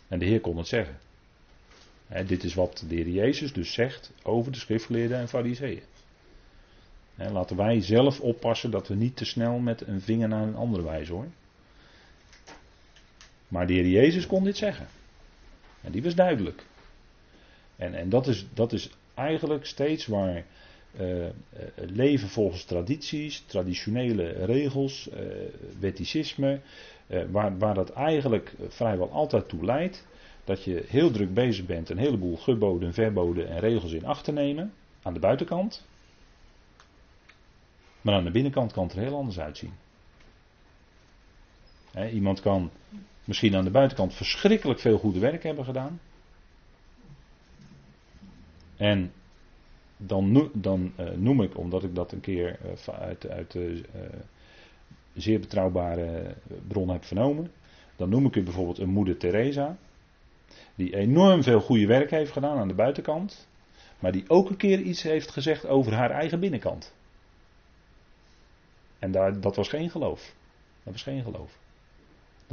En 0.07 0.19
de 0.19 0.25
Heer 0.25 0.41
kon 0.41 0.57
het 0.57 0.67
zeggen. 0.67 0.97
dit 2.25 2.43
is 2.43 2.53
wat 2.53 2.85
de 2.87 2.95
Heer 2.95 3.09
Jezus 3.09 3.53
dus 3.53 3.73
zegt 3.73 4.13
over 4.23 4.51
de 4.51 4.57
schriftgeleerden 4.57 5.17
en 5.17 5.27
fariseeën. 5.27 5.83
laten 7.15 7.55
wij 7.55 7.81
zelf 7.81 8.19
oppassen 8.19 8.71
dat 8.71 8.87
we 8.87 8.95
niet 8.95 9.15
te 9.15 9.25
snel 9.25 9.59
met 9.59 9.87
een 9.87 10.01
vinger 10.01 10.27
naar 10.27 10.47
een 10.47 10.55
andere 10.55 10.83
wijzen 10.83 11.15
hoor. 11.15 11.27
Maar 13.53 13.67
de 13.67 13.73
Heer 13.73 13.87
Jezus 13.87 14.27
kon 14.27 14.43
dit 14.43 14.57
zeggen. 14.57 14.87
En 15.81 15.91
die 15.91 16.03
was 16.03 16.15
duidelijk. 16.15 16.65
En, 17.75 17.93
en 17.93 18.09
dat, 18.09 18.27
is, 18.27 18.45
dat 18.53 18.73
is 18.73 18.89
eigenlijk 19.13 19.65
steeds 19.65 20.05
waar 20.05 20.45
uh, 20.99 21.25
leven 21.75 22.27
volgens 22.27 22.63
tradities, 22.63 23.43
traditionele 23.45 24.45
regels, 24.45 25.09
uh, 25.09 25.19
wetticisme, 25.79 26.59
waar, 27.31 27.57
waar 27.57 27.73
dat 27.73 27.89
eigenlijk 27.89 28.53
vrijwel 28.67 29.11
altijd 29.11 29.49
toe 29.49 29.65
leidt, 29.65 30.07
dat 30.43 30.63
je 30.63 30.83
heel 30.87 31.11
druk 31.11 31.33
bezig 31.33 31.65
bent 31.65 31.89
een 31.89 31.97
heleboel 31.97 32.37
geboden, 32.37 32.93
verboden 32.93 33.47
en 33.47 33.59
regels 33.59 33.91
in 33.91 34.05
acht 34.05 34.23
te 34.23 34.31
nemen, 34.31 34.73
aan 35.01 35.13
de 35.13 35.19
buitenkant. 35.19 35.85
Maar 38.01 38.15
aan 38.15 38.23
de 38.23 38.31
binnenkant 38.31 38.71
kan 38.71 38.83
het 38.83 38.93
er 38.93 39.01
heel 39.01 39.15
anders 39.15 39.39
uitzien. 39.39 39.73
iemand 42.11 42.41
kan 42.41 42.71
misschien 43.23 43.55
aan 43.55 43.63
de 43.63 43.71
buitenkant 43.71 44.13
verschrikkelijk 44.13 44.79
veel 44.79 44.97
goede 44.97 45.19
werk 45.19 45.43
hebben 45.43 45.65
gedaan. 45.65 45.99
En 48.75 49.11
dan, 49.97 50.49
dan 50.53 50.93
uh, 50.99 51.09
noem 51.09 51.41
ik, 51.41 51.57
omdat 51.57 51.83
ik 51.83 51.95
dat 51.95 52.11
een 52.11 52.19
keer 52.19 52.59
uh, 52.65 52.95
uit, 52.99 53.29
uit 53.29 53.55
uh, 53.55 53.83
zeer 55.13 55.39
betrouwbare 55.39 56.35
bron 56.67 56.89
heb 56.89 57.03
vernomen, 57.03 57.51
dan 57.95 58.09
noem 58.09 58.25
ik 58.25 58.35
u 58.35 58.43
bijvoorbeeld 58.43 58.77
een 58.77 58.89
moeder 58.89 59.17
Teresa, 59.17 59.77
die 60.75 60.95
enorm 60.95 61.43
veel 61.43 61.61
goede 61.61 61.85
werk 61.85 62.11
heeft 62.11 62.31
gedaan 62.31 62.57
aan 62.57 62.67
de 62.67 62.73
buitenkant, 62.73 63.47
maar 63.99 64.11
die 64.11 64.29
ook 64.29 64.49
een 64.49 64.57
keer 64.57 64.79
iets 64.79 65.01
heeft 65.01 65.31
gezegd 65.31 65.67
over 65.67 65.93
haar 65.93 66.11
eigen 66.11 66.39
binnenkant. 66.39 66.93
En 68.99 69.11
daar, 69.11 69.39
dat 69.39 69.55
was 69.55 69.69
geen 69.69 69.89
geloof. 69.89 70.35
Dat 70.83 70.93
was 70.93 71.03
geen 71.03 71.23
geloof. 71.23 71.61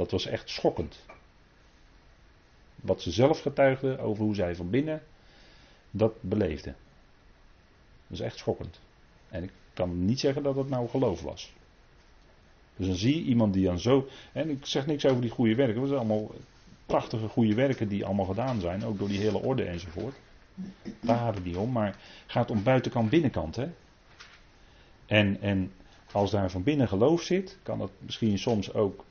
Dat 0.01 0.11
was 0.11 0.25
echt 0.25 0.49
schokkend. 0.49 1.05
Wat 2.75 3.01
ze 3.01 3.11
zelf 3.11 3.41
getuigden 3.41 3.99
over 3.99 4.23
hoe 4.23 4.35
zij 4.35 4.55
van 4.55 4.69
binnen 4.69 5.01
dat 5.91 6.21
beleefden. 6.21 6.75
Dat 8.07 8.19
is 8.19 8.25
echt 8.25 8.37
schokkend. 8.37 8.79
En 9.29 9.43
ik 9.43 9.51
kan 9.73 10.05
niet 10.05 10.19
zeggen 10.19 10.43
dat 10.43 10.55
het 10.55 10.69
nou 10.69 10.89
geloof 10.89 11.21
was. 11.21 11.53
Dus 12.75 12.87
dan 12.87 12.95
zie 12.95 13.15
je 13.15 13.21
iemand 13.21 13.53
die 13.53 13.65
dan 13.65 13.79
zo. 13.79 14.07
En 14.33 14.49
ik 14.49 14.65
zeg 14.65 14.85
niks 14.85 15.05
over 15.05 15.21
die 15.21 15.29
goede 15.29 15.55
werken. 15.55 15.75
Dat 15.75 15.87
zijn 15.87 15.99
allemaal 15.99 16.31
prachtige 16.85 17.27
goede 17.27 17.53
werken 17.53 17.87
die 17.87 18.05
allemaal 18.05 18.25
gedaan 18.25 18.59
zijn. 18.59 18.85
Ook 18.85 18.99
door 18.99 19.07
die 19.07 19.19
hele 19.19 19.41
orde 19.41 19.63
enzovoort. 19.63 20.15
Daar 20.99 21.41
niet 21.43 21.55
om. 21.55 21.71
Maar 21.71 21.97
gaat 22.25 22.51
om 22.51 22.63
buitenkant, 22.63 23.09
binnenkant. 23.09 23.55
Hè? 23.55 23.69
En, 25.05 25.41
en 25.41 25.71
als 26.11 26.31
daar 26.31 26.51
van 26.51 26.63
binnen 26.63 26.87
geloof 26.87 27.21
zit, 27.21 27.57
kan 27.63 27.77
dat 27.79 27.91
misschien 27.99 28.39
soms 28.39 28.73
ook 28.73 29.05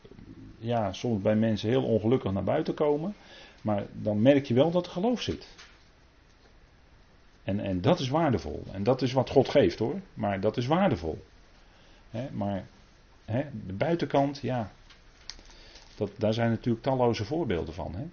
ja, 0.61 0.93
soms 0.93 1.23
bij 1.23 1.37
mensen 1.37 1.69
heel 1.69 1.85
ongelukkig 1.85 2.33
naar 2.33 2.45
buiten 2.45 2.75
komen. 2.75 3.15
Maar 3.63 3.87
dan 3.93 4.23
merk 4.23 4.47
je 4.47 4.55
wel 4.55 4.71
dat 4.71 4.87
er 4.87 4.93
geloof 4.93 5.21
zit. 5.21 5.49
En, 7.45 7.61
en 7.61 7.81
dat 7.81 8.01
is 8.01 8.09
waardevol. 8.09 8.63
En 8.73 8.83
dat 8.83 9.03
is 9.03 9.13
wat 9.13 9.31
God 9.31 9.49
geeft 9.49 9.79
hoor. 9.79 10.01
Maar 10.15 10.41
dat 10.41 10.57
is 10.57 10.67
waardevol. 10.67 11.25
maar 12.33 12.67
de 13.67 13.73
buitenkant, 13.73 14.39
ja. 14.43 14.73
Dat, 15.95 16.11
daar 16.17 16.35
zijn 16.35 16.51
natuurlijk 16.51 16.85
talloze 16.85 17.25
voorbeelden 17.25 17.75
van. 17.75 18.11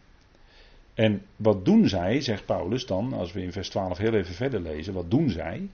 En 0.94 1.22
wat 1.36 1.66
doen 1.66 1.88
zij, 1.88 2.22
zegt 2.22 2.46
Paulus 2.46 2.86
dan, 2.86 3.14
als 3.14 3.32
we 3.32 3.42
in 3.42 3.52
vers 3.52 3.70
12 3.70 3.98
heel 3.98 4.14
even 4.14 4.34
verder 4.34 4.62
lezen. 4.62 4.94
Wat 4.94 5.12
doen 5.12 5.30
zij? 5.30 5.70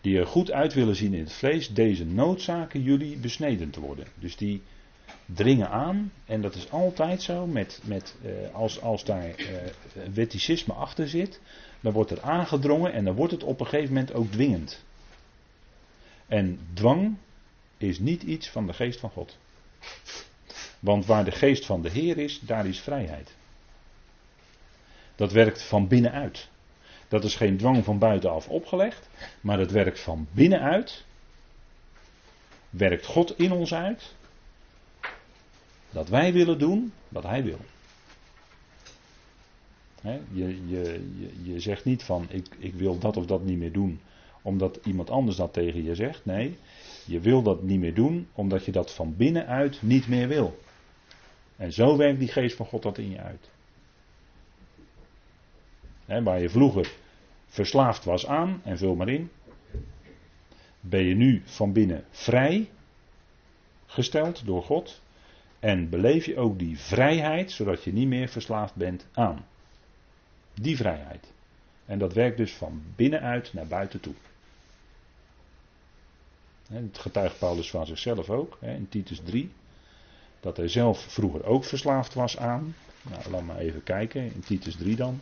Die 0.00 0.18
er 0.18 0.26
goed 0.26 0.50
uit 0.50 0.74
willen 0.74 0.96
zien 0.96 1.14
in 1.14 1.20
het 1.20 1.32
vlees, 1.32 1.68
deze 1.68 2.06
noodzaken 2.06 2.82
jullie 2.82 3.16
besneden 3.16 3.70
te 3.70 3.80
worden. 3.80 4.06
Dus 4.18 4.36
die 4.36 4.62
dringen 5.26 5.70
aan. 5.70 6.12
En 6.24 6.40
dat 6.40 6.54
is 6.54 6.70
altijd 6.70 7.22
zo, 7.22 7.46
met, 7.46 7.80
met, 7.84 8.16
uh, 8.22 8.54
als, 8.54 8.80
als 8.80 9.04
daar 9.04 9.34
wetticisme 10.14 10.72
achter 10.72 11.08
zit, 11.08 11.40
dan 11.80 11.92
wordt 11.92 12.10
er 12.10 12.22
aangedrongen 12.22 12.92
en 12.92 13.04
dan 13.04 13.14
wordt 13.14 13.32
het 13.32 13.42
op 13.42 13.60
een 13.60 13.66
gegeven 13.66 13.94
moment 13.94 14.14
ook 14.14 14.30
dwingend. 14.30 14.84
En 16.26 16.58
dwang 16.74 17.16
is 17.76 17.98
niet 17.98 18.22
iets 18.22 18.48
van 18.48 18.66
de 18.66 18.72
geest 18.72 19.00
van 19.00 19.10
God. 19.10 19.38
Want 20.80 21.06
waar 21.06 21.24
de 21.24 21.30
geest 21.30 21.66
van 21.66 21.82
de 21.82 21.90
Heer 21.90 22.18
is, 22.18 22.40
daar 22.40 22.66
is 22.66 22.80
vrijheid. 22.80 23.34
Dat 25.14 25.32
werkt 25.32 25.62
van 25.62 25.88
binnenuit. 25.88 26.48
Dat 27.08 27.24
is 27.24 27.34
geen 27.34 27.56
dwang 27.56 27.84
van 27.84 27.98
buitenaf 27.98 28.48
opgelegd, 28.48 29.08
maar 29.40 29.56
dat 29.56 29.70
werkt 29.70 30.00
van 30.00 30.26
binnenuit. 30.30 31.04
Werkt 32.70 33.06
God 33.06 33.38
in 33.38 33.52
ons 33.52 33.74
uit 33.74 34.14
dat 35.94 36.08
wij 36.08 36.32
willen 36.32 36.58
doen 36.58 36.92
wat 37.08 37.22
hij 37.22 37.44
wil. 37.44 37.58
je, 40.02 40.20
je, 40.32 40.58
je, 40.66 41.30
je, 41.42 41.60
zegt 41.60 41.84
niet 41.84 42.02
van 42.02 42.26
ik, 42.28 42.46
ik 42.58 42.74
wil 42.74 42.98
dat 42.98 43.16
of 43.16 43.26
dat 43.26 43.44
niet 43.44 43.58
meer 43.58 43.72
doen 43.72 44.00
omdat 44.42 44.78
iemand 44.84 45.10
anders 45.10 45.36
dat 45.36 45.52
tegen 45.52 45.84
je 45.84 45.94
zegt. 45.94 46.24
Nee, 46.24 46.56
je 47.06 47.20
wil 47.20 47.42
dat 47.42 47.62
niet 47.62 47.80
meer 47.80 47.94
doen 47.94 48.28
omdat 48.32 48.64
je 48.64 48.72
dat 48.72 48.94
van 48.94 49.16
binnenuit 49.16 49.82
niet 49.82 50.08
meer 50.08 50.28
wil. 50.28 50.58
En 51.56 51.72
zo 51.72 51.96
werkt 51.96 52.18
die 52.18 52.28
geest 52.28 52.56
van 52.56 52.66
God 52.66 52.82
dat 52.82 52.98
in 52.98 53.10
je 53.10 53.20
uit. 53.20 53.50
waar 56.24 56.40
je 56.40 56.48
vroeger 56.48 56.92
verslaafd 57.46 58.04
was 58.04 58.26
aan, 58.26 58.60
en 58.64 58.78
vul 58.78 58.94
maar 58.94 59.08
in, 59.08 59.30
ben 60.80 61.04
je 61.04 61.14
nu 61.14 61.42
van 61.44 61.72
binnen 61.72 62.04
vrij 62.10 62.70
gesteld 63.86 64.46
door 64.46 64.62
God. 64.62 65.00
En 65.64 65.88
beleef 65.88 66.26
je 66.26 66.36
ook 66.36 66.58
die 66.58 66.78
vrijheid, 66.78 67.50
zodat 67.50 67.84
je 67.84 67.92
niet 67.92 68.08
meer 68.08 68.28
verslaafd 68.28 68.74
bent 68.74 69.06
aan. 69.12 69.46
Die 70.54 70.76
vrijheid. 70.76 71.32
En 71.86 71.98
dat 71.98 72.12
werkt 72.12 72.36
dus 72.36 72.52
van 72.52 72.82
binnenuit 72.96 73.52
naar 73.52 73.66
buiten 73.66 74.00
toe. 74.00 74.14
Het 76.68 76.98
getuigt 76.98 77.38
Paulus 77.38 77.70
van 77.70 77.86
zichzelf 77.86 78.30
ook, 78.30 78.58
in 78.60 78.88
Titus 78.88 79.20
3. 79.24 79.50
Dat 80.40 80.56
hij 80.56 80.68
zelf 80.68 81.00
vroeger 81.08 81.44
ook 81.44 81.64
verslaafd 81.64 82.14
was 82.14 82.38
aan. 82.38 82.74
Nou, 83.02 83.30
laat 83.30 83.42
maar 83.42 83.58
even 83.58 83.82
kijken, 83.82 84.22
in 84.22 84.40
Titus 84.40 84.76
3 84.76 84.96
dan. 84.96 85.20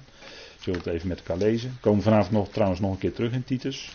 Zullen 0.61 0.82
we 0.82 0.88
het 0.88 0.97
even 0.97 1.09
met 1.09 1.18
elkaar 1.18 1.36
lezen. 1.36 1.76
Komen 1.80 2.03
vanavond 2.03 2.30
nog, 2.32 2.49
trouwens 2.49 2.80
nog 2.80 2.93
een 2.93 2.99
keer 2.99 3.12
terug 3.12 3.32
in 3.32 3.45
Titus. 3.45 3.93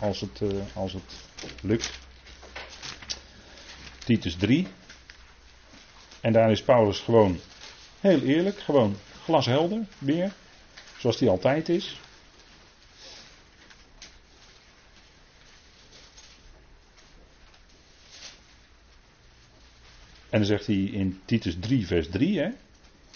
Als 0.00 0.20
het, 0.20 0.40
uh, 0.40 0.50
als 0.74 0.92
het 0.92 1.24
lukt. 1.62 1.98
Titus 4.04 4.36
3. 4.36 4.66
En 6.24 6.32
daar 6.32 6.50
is 6.50 6.62
Paulus 6.62 7.00
gewoon 7.00 7.38
heel 8.00 8.20
eerlijk, 8.20 8.58
gewoon 8.58 8.96
glashelder 9.24 9.86
weer. 9.98 10.32
Zoals 10.98 11.20
hij 11.20 11.28
altijd 11.28 11.68
is. 11.68 12.00
En 20.30 20.38
dan 20.38 20.44
zegt 20.44 20.66
hij 20.66 20.76
in 20.76 21.20
Titus 21.24 21.56
3, 21.60 21.86
vers 21.86 22.08
3, 22.08 22.38
hè, 22.38 22.48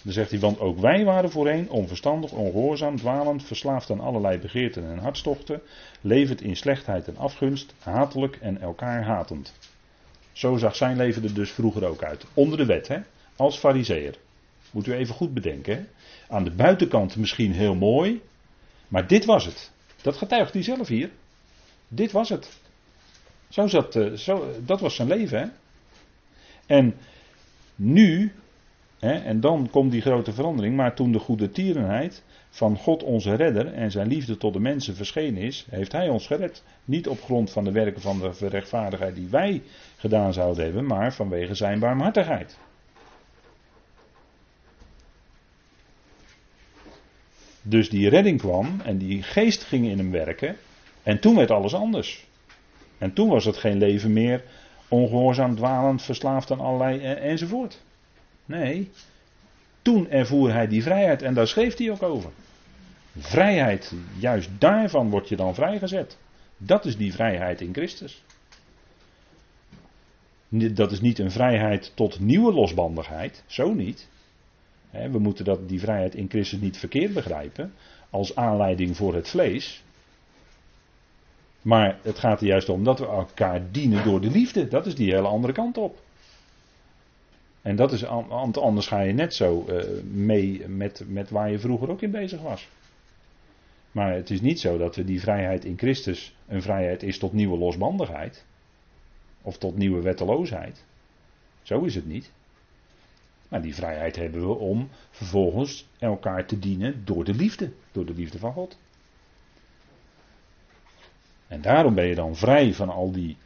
dan 0.03 0.13
zegt 0.13 0.31
hij, 0.31 0.41
want 0.41 0.61
ook 0.61 0.79
wij 0.79 1.05
waren 1.05 1.31
voorheen 1.31 1.71
onverstandig, 1.71 2.33
ongehoorzaam, 2.33 2.97
dwalend, 2.97 3.45
verslaafd 3.45 3.91
aan 3.91 4.01
allerlei 4.01 4.39
begeerten 4.39 4.91
en 4.91 4.99
hartstochten, 4.99 5.61
levend 6.01 6.41
in 6.41 6.57
slechtheid 6.57 7.09
en 7.09 7.17
afgunst, 7.17 7.75
hatelijk 7.79 8.37
en 8.37 8.61
elkaar 8.61 9.05
hatend. 9.05 9.53
Zo 10.39 10.57
zag 10.57 10.77
zijn 10.77 10.97
leven 10.97 11.23
er 11.25 11.35
dus 11.35 11.51
vroeger 11.51 11.85
ook 11.85 12.03
uit. 12.03 12.25
Onder 12.35 12.59
de 12.59 12.65
wet, 12.65 12.89
hè? 12.89 12.99
als 13.37 13.59
fariseer. 13.59 14.19
Moet 14.71 14.87
u 14.87 14.93
even 14.93 15.15
goed 15.15 15.35
bedenken. 15.35 15.77
Hè? 15.77 15.85
Aan 16.29 16.45
de 16.45 16.51
buitenkant 16.51 17.17
misschien 17.17 17.53
heel 17.53 17.75
mooi, 17.75 18.23
maar 18.89 19.07
dit 19.07 19.25
was 19.25 19.45
het. 19.45 19.73
Dat 20.03 20.17
getuigt 20.17 20.53
hij 20.53 20.63
zelf 20.63 20.89
hier. 20.89 21.11
Dit 21.89 22.13
was 22.13 22.29
het. 22.29 22.61
Zo 23.49 23.67
zat, 23.67 23.97
eh, 23.97 24.13
zo, 24.13 24.55
dat 24.65 24.81
was 24.81 24.95
zijn 24.95 25.09
leven. 25.09 25.39
Hè? 25.39 25.47
En 26.67 26.95
nu, 27.75 28.33
hè, 28.99 29.13
en 29.13 29.41
dan 29.41 29.71
komt 29.71 29.91
die 29.91 30.01
grote 30.01 30.33
verandering, 30.33 30.77
maar 30.77 30.95
toen 30.95 31.13
de 31.13 31.19
goede 31.19 31.51
tierenheid 31.51 32.23
van 32.51 32.77
God 32.77 33.03
onze 33.03 33.35
redder 33.35 33.73
en 33.73 33.91
zijn 33.91 34.09
liefde 34.09 34.37
tot 34.37 34.53
de 34.53 34.61
mensen 34.61 34.95
verschenen 34.95 35.43
is, 35.43 35.67
heeft 35.71 35.93
hij 35.93 36.09
ons 36.09 36.27
gered. 36.27 36.63
Niet 36.85 37.09
op 37.09 37.23
grond 37.23 37.51
van 37.51 37.65
de 37.65 37.73
werken 37.73 38.01
van 38.01 38.19
de 38.19 38.49
rechtvaardigheid 38.49 39.15
die 39.15 39.29
wij 39.29 39.63
gedaan 39.97 40.33
zouden 40.33 40.65
hebben, 40.65 40.87
maar 40.87 41.13
vanwege 41.13 41.55
zijn 41.55 41.79
barmhartigheid. 41.79 42.59
Dus 47.63 47.91
die 47.91 48.09
redding 48.09 48.39
kwam 48.39 48.81
en 48.85 48.99
die 48.99 49.23
geest 49.23 49.65
ging 49.65 49.87
in 49.87 49.99
hem 49.99 50.11
werken 50.11 50.57
en 51.03 51.21
toen 51.21 51.37
werd 51.37 51.51
alles 51.51 51.75
anders. 51.75 52.27
En 52.99 53.13
toen 53.13 53.29
was 53.29 53.45
het 53.45 53.57
geen 53.57 53.79
leven 53.79 54.13
meer 54.13 54.45
ongehoorzaam, 54.89 55.57
dwalend, 55.57 56.03
verslaafd 56.03 56.51
aan 56.51 56.61
allerlei 56.61 56.99
enzovoort. 57.01 57.83
Nee, 58.45 58.91
toen 59.89 60.11
ervoer 60.11 60.53
hij 60.53 60.67
die 60.67 60.83
vrijheid 60.83 61.23
en 61.23 61.35
daar 61.35 61.47
schreef 61.47 61.77
hij 61.77 61.91
ook 61.91 62.03
over. 62.03 62.31
Vrijheid, 63.19 63.93
juist 64.19 64.51
daarvan 64.59 65.11
word 65.11 65.29
je 65.29 65.37
dan 65.37 65.55
vrijgezet. 65.55 66.19
Dat 66.57 66.85
is 66.85 66.97
die 66.97 67.13
vrijheid 67.13 67.61
in 67.61 67.75
Christus. 67.75 68.23
Dat 70.49 70.93
is 70.93 71.01
niet 71.01 71.19
een 71.19 71.31
vrijheid 71.31 71.93
tot 71.95 72.21
nieuwe 72.21 72.53
losbandigheid, 72.53 73.45
zo 73.47 73.73
niet. 73.73 74.09
We 74.91 75.19
moeten 75.19 75.45
dat, 75.45 75.69
die 75.69 75.81
vrijheid 75.81 76.15
in 76.15 76.29
Christus 76.29 76.61
niet 76.61 76.79
verkeerd 76.79 77.15
begrijpen 77.15 77.73
als 78.11 78.37
aanleiding 78.37 78.97
voor 78.97 79.15
het 79.15 79.29
vlees. 79.29 79.83
Maar 81.63 81.99
het 82.03 82.19
gaat 82.19 82.41
er 82.41 82.47
juist 82.47 82.69
om 82.69 82.85
dat 82.85 82.99
we 82.99 83.07
elkaar 83.07 83.71
dienen 83.71 84.05
door 84.05 84.21
de 84.21 84.31
liefde. 84.31 84.69
Dat 84.69 84.87
is 84.87 84.95
die 84.95 85.13
hele 85.13 85.29
andere 85.29 85.53
kant 85.53 85.79
op. 85.79 86.01
En 87.69 87.77
dat 87.77 87.93
is, 87.93 88.05
anders 88.05 88.87
ga 88.87 89.01
je 89.01 89.13
net 89.13 89.35
zo 89.35 89.65
eh, 89.67 90.03
mee 90.11 90.69
met, 90.69 91.03
met 91.07 91.31
waar 91.31 91.51
je 91.51 91.59
vroeger 91.59 91.91
ook 91.91 92.03
in 92.03 92.11
bezig 92.11 92.41
was. 92.41 92.69
Maar 93.93 94.15
het 94.15 94.31
is 94.31 94.41
niet 94.41 94.61
zo 94.61 94.79
dat 94.79 94.97
we 94.97 95.05
die 95.05 95.21
vrijheid 95.21 95.65
in 95.65 95.79
Christus 95.79 96.35
een 96.47 96.63
vrijheid 96.63 97.03
is 97.03 97.19
tot 97.19 97.33
nieuwe 97.33 97.59
losbandigheid. 97.59 98.45
Of 99.43 99.59
tot 99.59 99.77
nieuwe 99.77 100.03
wetteloosheid. 100.03 100.85
Zo 101.63 101.81
is 101.81 101.95
het 101.95 102.07
niet. 102.07 102.31
Maar 103.49 103.63
die 103.63 103.75
vrijheid 103.75 104.17
hebben 104.17 104.49
we 104.49 104.55
om 104.55 104.89
vervolgens 105.11 105.89
elkaar 105.99 106.47
te 106.47 106.59
dienen 106.59 107.03
door 107.05 107.25
de 107.25 107.35
liefde. 107.35 107.73
Door 107.93 108.07
de 108.07 108.15
liefde 108.15 108.39
van 108.39 108.53
God. 108.53 108.79
En 111.49 111.61
daarom 111.61 111.95
ben 111.95 112.07
je 112.07 112.15
dan 112.15 112.37
vrij 112.37 112.75
van 112.75 112.89
al 112.89 113.13
die 113.13 113.37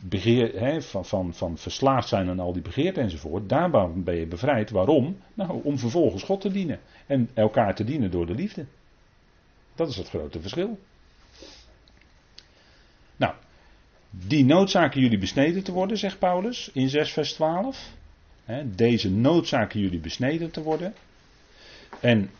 begeer, 0.00 0.60
hè, 0.60 0.82
van, 0.82 1.04
van, 1.04 1.34
van 1.34 1.58
verslaafd 1.58 2.08
zijn 2.08 2.28
aan 2.28 2.40
al 2.40 2.52
die 2.52 2.62
begeerten 2.62 3.02
enzovoort. 3.02 3.48
Daar 3.48 3.70
ben 3.94 4.16
je 4.16 4.26
bevrijd. 4.26 4.70
Waarom? 4.70 5.16
Nou, 5.34 5.60
om 5.64 5.78
vervolgens 5.78 6.22
God 6.22 6.40
te 6.40 6.50
dienen. 6.50 6.80
En 7.06 7.30
elkaar 7.34 7.74
te 7.74 7.84
dienen 7.84 8.10
door 8.10 8.26
de 8.26 8.34
liefde. 8.34 8.66
Dat 9.74 9.88
is 9.88 9.96
het 9.96 10.08
grote 10.08 10.40
verschil. 10.40 10.78
Nou, 13.16 13.34
die 14.10 14.44
noodzaken 14.44 15.00
jullie 15.00 15.18
besneden 15.18 15.62
te 15.62 15.72
worden, 15.72 15.98
zegt 15.98 16.18
Paulus 16.18 16.70
in 16.72 16.88
6 16.88 17.12
vers 17.12 17.32
12. 17.32 17.90
Deze 18.64 19.10
noodzaken 19.10 19.80
jullie 19.80 20.00
besneden 20.00 20.50
te 20.50 20.62
worden. 20.62 20.94
En 22.00 22.30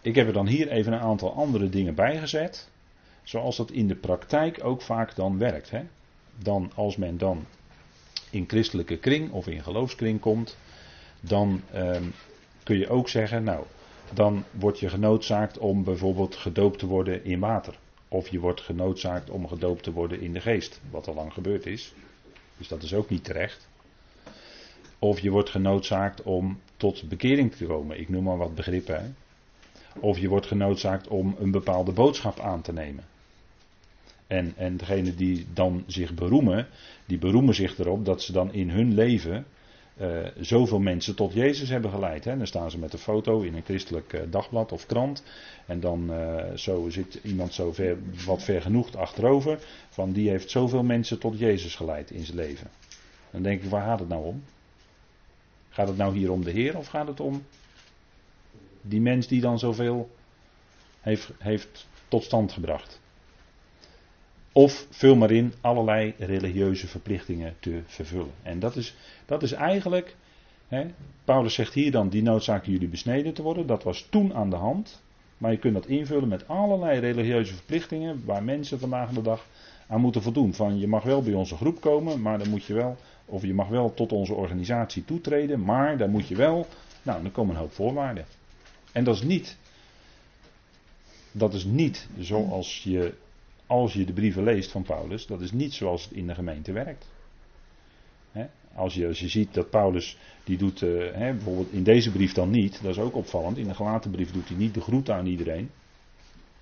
ik 0.00 0.14
heb 0.14 0.26
er 0.26 0.32
dan 0.32 0.46
hier 0.46 0.68
even 0.68 0.92
een 0.92 1.00
aantal 1.00 1.34
andere 1.34 1.68
dingen 1.68 1.94
bij 1.94 2.18
gezet. 2.18 2.70
Zoals 3.22 3.56
dat 3.56 3.70
in 3.70 3.88
de 3.88 3.96
praktijk 3.96 4.64
ook 4.64 4.82
vaak 4.82 5.14
dan 5.14 5.38
werkt. 5.38 5.70
Hè? 5.70 5.82
Dan 6.42 6.70
als 6.74 6.96
men 6.96 7.18
dan 7.18 7.46
in 8.30 8.44
christelijke 8.46 8.96
kring 8.96 9.30
of 9.30 9.46
in 9.46 9.62
geloofskring 9.62 10.20
komt, 10.20 10.56
dan 11.20 11.62
ehm, 11.72 12.04
kun 12.62 12.78
je 12.78 12.88
ook 12.88 13.08
zeggen, 13.08 13.44
nou, 13.44 13.64
dan 14.14 14.44
word 14.50 14.80
je 14.80 14.88
genoodzaakt 14.88 15.58
om 15.58 15.84
bijvoorbeeld 15.84 16.36
gedoopt 16.36 16.78
te 16.78 16.86
worden 16.86 17.24
in 17.24 17.40
water. 17.40 17.78
Of 18.08 18.28
je 18.28 18.40
wordt 18.40 18.60
genoodzaakt 18.60 19.30
om 19.30 19.48
gedoopt 19.48 19.82
te 19.82 19.92
worden 19.92 20.20
in 20.20 20.32
de 20.32 20.40
geest, 20.40 20.80
wat 20.90 21.08
al 21.08 21.14
lang 21.14 21.32
gebeurd 21.32 21.66
is. 21.66 21.94
Dus 22.56 22.68
dat 22.68 22.82
is 22.82 22.94
ook 22.94 23.08
niet 23.08 23.24
terecht. 23.24 23.68
Of 24.98 25.20
je 25.20 25.30
wordt 25.30 25.50
genoodzaakt 25.50 26.22
om 26.22 26.60
tot 26.76 27.08
bekering 27.08 27.54
te 27.54 27.66
komen. 27.66 28.00
Ik 28.00 28.08
noem 28.08 28.24
maar 28.24 28.36
wat 28.36 28.54
begrippen. 28.54 29.00
Hè? 29.00 29.10
Of 30.00 30.18
je 30.18 30.28
wordt 30.28 30.46
genoodzaakt 30.46 31.08
om 31.08 31.36
een 31.38 31.50
bepaalde 31.50 31.92
boodschap 31.92 32.40
aan 32.40 32.62
te 32.62 32.72
nemen. 32.72 33.04
En, 34.28 34.52
en 34.56 34.76
degene 34.76 35.14
die 35.14 35.46
dan 35.52 35.84
zich 35.86 36.14
beroemen, 36.14 36.66
die 37.06 37.18
beroemen 37.18 37.54
zich 37.54 37.78
erop 37.78 38.04
dat 38.04 38.22
ze 38.22 38.32
dan 38.32 38.52
in 38.52 38.70
hun 38.70 38.94
leven 38.94 39.46
uh, 40.00 40.26
zoveel 40.40 40.78
mensen 40.78 41.14
tot 41.14 41.32
Jezus 41.32 41.68
hebben 41.68 41.90
geleid. 41.90 42.24
Hè. 42.24 42.36
Dan 42.36 42.46
staan 42.46 42.70
ze 42.70 42.78
met 42.78 42.92
een 42.92 42.98
foto 42.98 43.40
in 43.40 43.54
een 43.54 43.64
christelijk 43.64 44.12
uh, 44.12 44.20
dagblad 44.30 44.72
of 44.72 44.86
krant. 44.86 45.22
En 45.66 45.80
dan 45.80 46.10
uh, 46.10 46.44
zo 46.54 46.88
zit 46.88 47.20
iemand 47.22 47.54
zo 47.54 47.72
ver, 47.72 47.98
wat 48.26 48.42
vergenoegd 48.42 48.96
achterover. 48.96 49.58
Van 49.88 50.12
die 50.12 50.28
heeft 50.28 50.50
zoveel 50.50 50.82
mensen 50.82 51.18
tot 51.18 51.38
Jezus 51.38 51.74
geleid 51.74 52.10
in 52.10 52.24
zijn 52.24 52.36
leven. 52.36 52.70
Dan 53.30 53.42
denk 53.42 53.62
ik, 53.62 53.70
waar 53.70 53.84
gaat 53.84 53.98
het 53.98 54.08
nou 54.08 54.24
om? 54.24 54.42
Gaat 55.68 55.88
het 55.88 55.96
nou 55.96 56.16
hier 56.16 56.32
om 56.32 56.44
de 56.44 56.50
Heer 56.50 56.76
of 56.76 56.86
gaat 56.86 57.06
het 57.06 57.20
om 57.20 57.44
die 58.82 59.00
mens 59.00 59.26
die 59.26 59.40
dan 59.40 59.58
zoveel 59.58 60.10
heeft, 61.00 61.30
heeft 61.38 61.86
tot 62.08 62.24
stand 62.24 62.52
gebracht? 62.52 63.00
Of 64.58 64.86
vul 64.90 65.16
maar 65.16 65.30
in 65.30 65.52
allerlei 65.60 66.14
religieuze 66.18 66.86
verplichtingen 66.86 67.54
te 67.60 67.80
vervullen. 67.86 68.32
En 68.42 68.58
dat 68.58 68.76
is, 68.76 68.94
dat 69.26 69.42
is 69.42 69.52
eigenlijk, 69.52 70.16
hè, 70.68 70.86
Paulus 71.24 71.54
zegt 71.54 71.74
hier 71.74 71.90
dan, 71.90 72.08
die 72.08 72.22
noodzaken 72.22 72.72
jullie 72.72 72.88
besneden 72.88 73.34
te 73.34 73.42
worden. 73.42 73.66
Dat 73.66 73.82
was 73.82 74.06
toen 74.10 74.34
aan 74.34 74.50
de 74.50 74.56
hand. 74.56 75.02
Maar 75.36 75.50
je 75.50 75.58
kunt 75.58 75.74
dat 75.74 75.86
invullen 75.86 76.28
met 76.28 76.48
allerlei 76.48 77.00
religieuze 77.00 77.54
verplichtingen 77.54 78.22
waar 78.24 78.42
mensen 78.42 78.78
vandaag 78.78 79.10
de 79.10 79.22
dag 79.22 79.46
aan 79.86 80.00
moeten 80.00 80.22
voldoen. 80.22 80.54
Van 80.54 80.78
je 80.78 80.88
mag 80.88 81.02
wel 81.02 81.22
bij 81.22 81.34
onze 81.34 81.56
groep 81.56 81.80
komen, 81.80 82.22
maar 82.22 82.38
dan 82.38 82.48
moet 82.48 82.64
je 82.64 82.74
wel, 82.74 82.96
of 83.24 83.42
je 83.42 83.54
mag 83.54 83.68
wel 83.68 83.94
tot 83.94 84.12
onze 84.12 84.34
organisatie 84.34 85.04
toetreden, 85.04 85.64
maar 85.64 85.98
dan 85.98 86.10
moet 86.10 86.28
je 86.28 86.36
wel, 86.36 86.66
nou 87.02 87.22
dan 87.22 87.32
komen 87.32 87.54
een 87.54 87.60
hoop 87.60 87.72
voorwaarden. 87.72 88.24
En 88.92 89.04
dat 89.04 89.14
is 89.14 89.22
niet, 89.22 89.56
dat 91.32 91.54
is 91.54 91.64
niet 91.64 92.08
zoals 92.18 92.82
je 92.82 93.12
als 93.68 93.92
je 93.92 94.04
de 94.04 94.12
brieven 94.12 94.42
leest 94.42 94.70
van 94.70 94.82
Paulus, 94.82 95.26
dat 95.26 95.40
is 95.40 95.52
niet 95.52 95.72
zoals 95.72 96.04
het 96.04 96.12
in 96.12 96.26
de 96.26 96.34
gemeente 96.34 96.72
werkt. 96.72 97.06
Als, 98.74 98.94
je, 98.94 99.06
als 99.06 99.20
je 99.20 99.28
ziet 99.28 99.54
dat 99.54 99.70
Paulus, 99.70 100.18
die 100.44 100.58
doet 100.58 100.82
uh, 100.82 101.12
bijvoorbeeld 101.12 101.72
in 101.72 101.82
deze 101.82 102.12
brief 102.12 102.32
dan 102.32 102.50
niet, 102.50 102.82
dat 102.82 102.90
is 102.90 102.98
ook 102.98 103.14
opvallend, 103.14 103.58
in 103.58 103.68
de 103.68 103.74
gelaten 103.74 104.10
brief 104.10 104.30
doet 104.30 104.48
hij 104.48 104.56
niet 104.56 104.74
de 104.74 104.80
groet 104.80 105.10
aan 105.10 105.26
iedereen. 105.26 105.70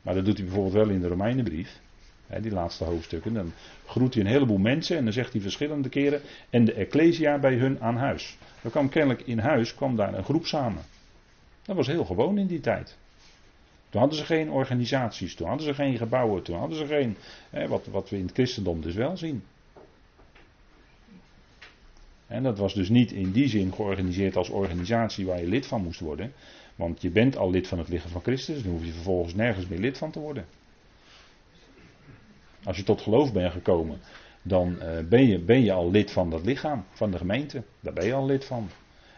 Maar 0.03 0.15
dat 0.15 0.25
doet 0.25 0.37
hij 0.37 0.45
bijvoorbeeld 0.45 0.75
wel 0.75 0.89
in 0.89 1.01
de 1.01 1.09
Romeinenbrief. 1.09 1.81
Die 2.41 2.51
laatste 2.51 2.85
hoofdstukken. 2.85 3.35
Dan 3.35 3.53
groet 3.87 4.15
hij 4.15 4.23
een 4.23 4.29
heleboel 4.29 4.59
mensen 4.59 4.97
en 4.97 5.05
dan 5.05 5.13
zegt 5.13 5.33
hij 5.33 5.41
verschillende 5.41 5.89
keren. 5.89 6.21
En 6.51 6.65
de 6.65 6.73
Ecclesia 6.73 7.39
bij 7.39 7.55
hun 7.55 7.81
aan 7.81 7.97
huis. 7.97 8.39
Dan 8.63 8.71
kwam 8.71 8.89
kennelijk 8.89 9.27
in 9.27 9.39
huis 9.39 9.75
kwam 9.75 9.97
daar 9.97 10.15
een 10.15 10.25
groep 10.25 10.47
samen. 10.47 10.83
Dat 11.63 11.77
was 11.77 11.87
heel 11.87 12.05
gewoon 12.05 12.39
in 12.39 12.47
die 12.47 12.61
tijd. 12.61 12.97
Toen 13.97 14.05
hadden 14.05 14.25
ze 14.25 14.35
geen 14.35 14.51
organisaties, 14.51 15.35
toen 15.35 15.49
hadden 15.49 15.67
ze 15.67 15.75
geen 15.75 15.97
gebouwen, 15.97 16.43
toen 16.43 16.59
hadden 16.59 16.79
ze 16.79 16.87
geen. 16.87 17.17
Hè, 17.51 17.69
wat, 17.69 17.87
wat 17.87 18.11
we 18.11 18.17
in 18.17 18.23
het 18.23 18.35
christendom 18.35 18.81
dus 18.81 18.95
wel 18.95 19.17
zien. 19.17 19.45
En 22.27 22.43
dat 22.43 22.59
was 22.59 22.75
dus 22.75 22.89
niet 22.89 23.13
in 23.13 23.33
die 23.33 23.49
zin 23.49 23.73
georganiseerd 23.73 24.37
als 24.37 24.49
organisatie 24.49 25.27
waar 25.27 25.41
je 25.41 25.47
lid 25.47 25.67
van 25.67 25.83
moest 25.83 26.01
worden. 26.01 26.33
Want 26.75 27.03
je 27.03 27.11
bent 27.11 27.37
al 27.37 27.51
lid 27.51 27.69
van 27.69 27.79
het 27.79 27.89
lichaam 27.89 28.11
van 28.11 28.23
Christus, 28.23 28.63
dan 28.63 28.73
hoef 28.73 28.85
je 28.85 28.93
vervolgens 28.93 29.35
nergens 29.35 29.67
meer 29.67 29.81
lid 29.81 29.99
van 29.99 30.11
te 30.11 30.21
worden. 30.21 30.47
Als 32.65 32.77
je 32.77 32.83
tot 32.83 33.01
geloof 33.01 33.33
bent 33.33 33.53
gekomen, 33.53 34.01
dan 34.43 34.81
eh, 34.81 35.05
ben, 35.09 35.27
je, 35.27 35.39
ben 35.39 35.63
je 35.63 35.73
al 35.73 35.91
lid 35.91 36.11
van 36.11 36.31
dat 36.31 36.45
lichaam, 36.45 36.85
van 36.91 37.11
de 37.11 37.19
gemeente. 37.19 37.63
Daar 37.81 37.93
ben 37.93 38.07
je 38.07 38.15
al 38.15 38.27
lid 38.27 38.45
van. 38.45 38.69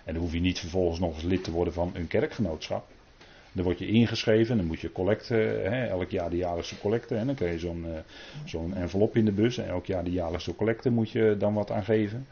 En 0.04 0.14
dan 0.14 0.22
hoef 0.22 0.32
je 0.32 0.40
niet 0.40 0.58
vervolgens 0.58 1.00
nog 1.00 1.14
eens 1.14 1.22
lid 1.22 1.44
te 1.44 1.50
worden 1.50 1.72
van 1.72 1.90
een 1.94 2.06
kerkgenootschap. 2.06 2.96
Dan 3.58 3.66
word 3.66 3.78
je 3.78 3.86
ingeschreven, 3.86 4.56
dan 4.56 4.66
moet 4.66 4.80
je 4.80 4.92
collecte, 4.92 5.34
hè, 5.34 5.86
elk 5.86 6.10
jaar 6.10 6.30
de 6.30 6.36
jaarlijkse 6.36 6.78
collecte. 6.78 7.16
En 7.16 7.26
dan 7.26 7.34
krijg 7.34 7.52
je 7.52 7.58
zo'n 7.58 7.84
uh, 7.86 7.98
zo'n 8.44 8.74
envelop 8.74 9.16
in 9.16 9.24
de 9.24 9.32
bus. 9.32 9.58
En 9.58 9.68
elk 9.68 9.86
jaar 9.86 10.04
de 10.04 10.10
jaarlijkse 10.10 10.54
collecte 10.54 10.90
moet 10.90 11.10
je 11.10 11.36
dan 11.38 11.54
wat 11.54 11.70
aan 11.70 11.84
geven. 11.84 12.26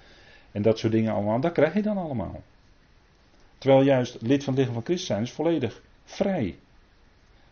En 0.53 0.63
dat 0.63 0.79
soort 0.79 0.93
dingen 0.93 1.13
allemaal, 1.13 1.41
dat 1.41 1.53
krijg 1.53 1.75
je 1.75 1.83
dan 1.83 1.97
allemaal. 1.97 2.43
Terwijl 3.59 3.83
juist 3.83 4.23
lid 4.23 4.45
van 4.45 4.53
het 4.53 4.57
lichaam 4.57 4.75
van 4.75 4.85
Christus 4.85 5.07
zijn 5.07 5.23
is 5.23 5.33
volledig 5.33 5.83
vrij. 6.05 6.57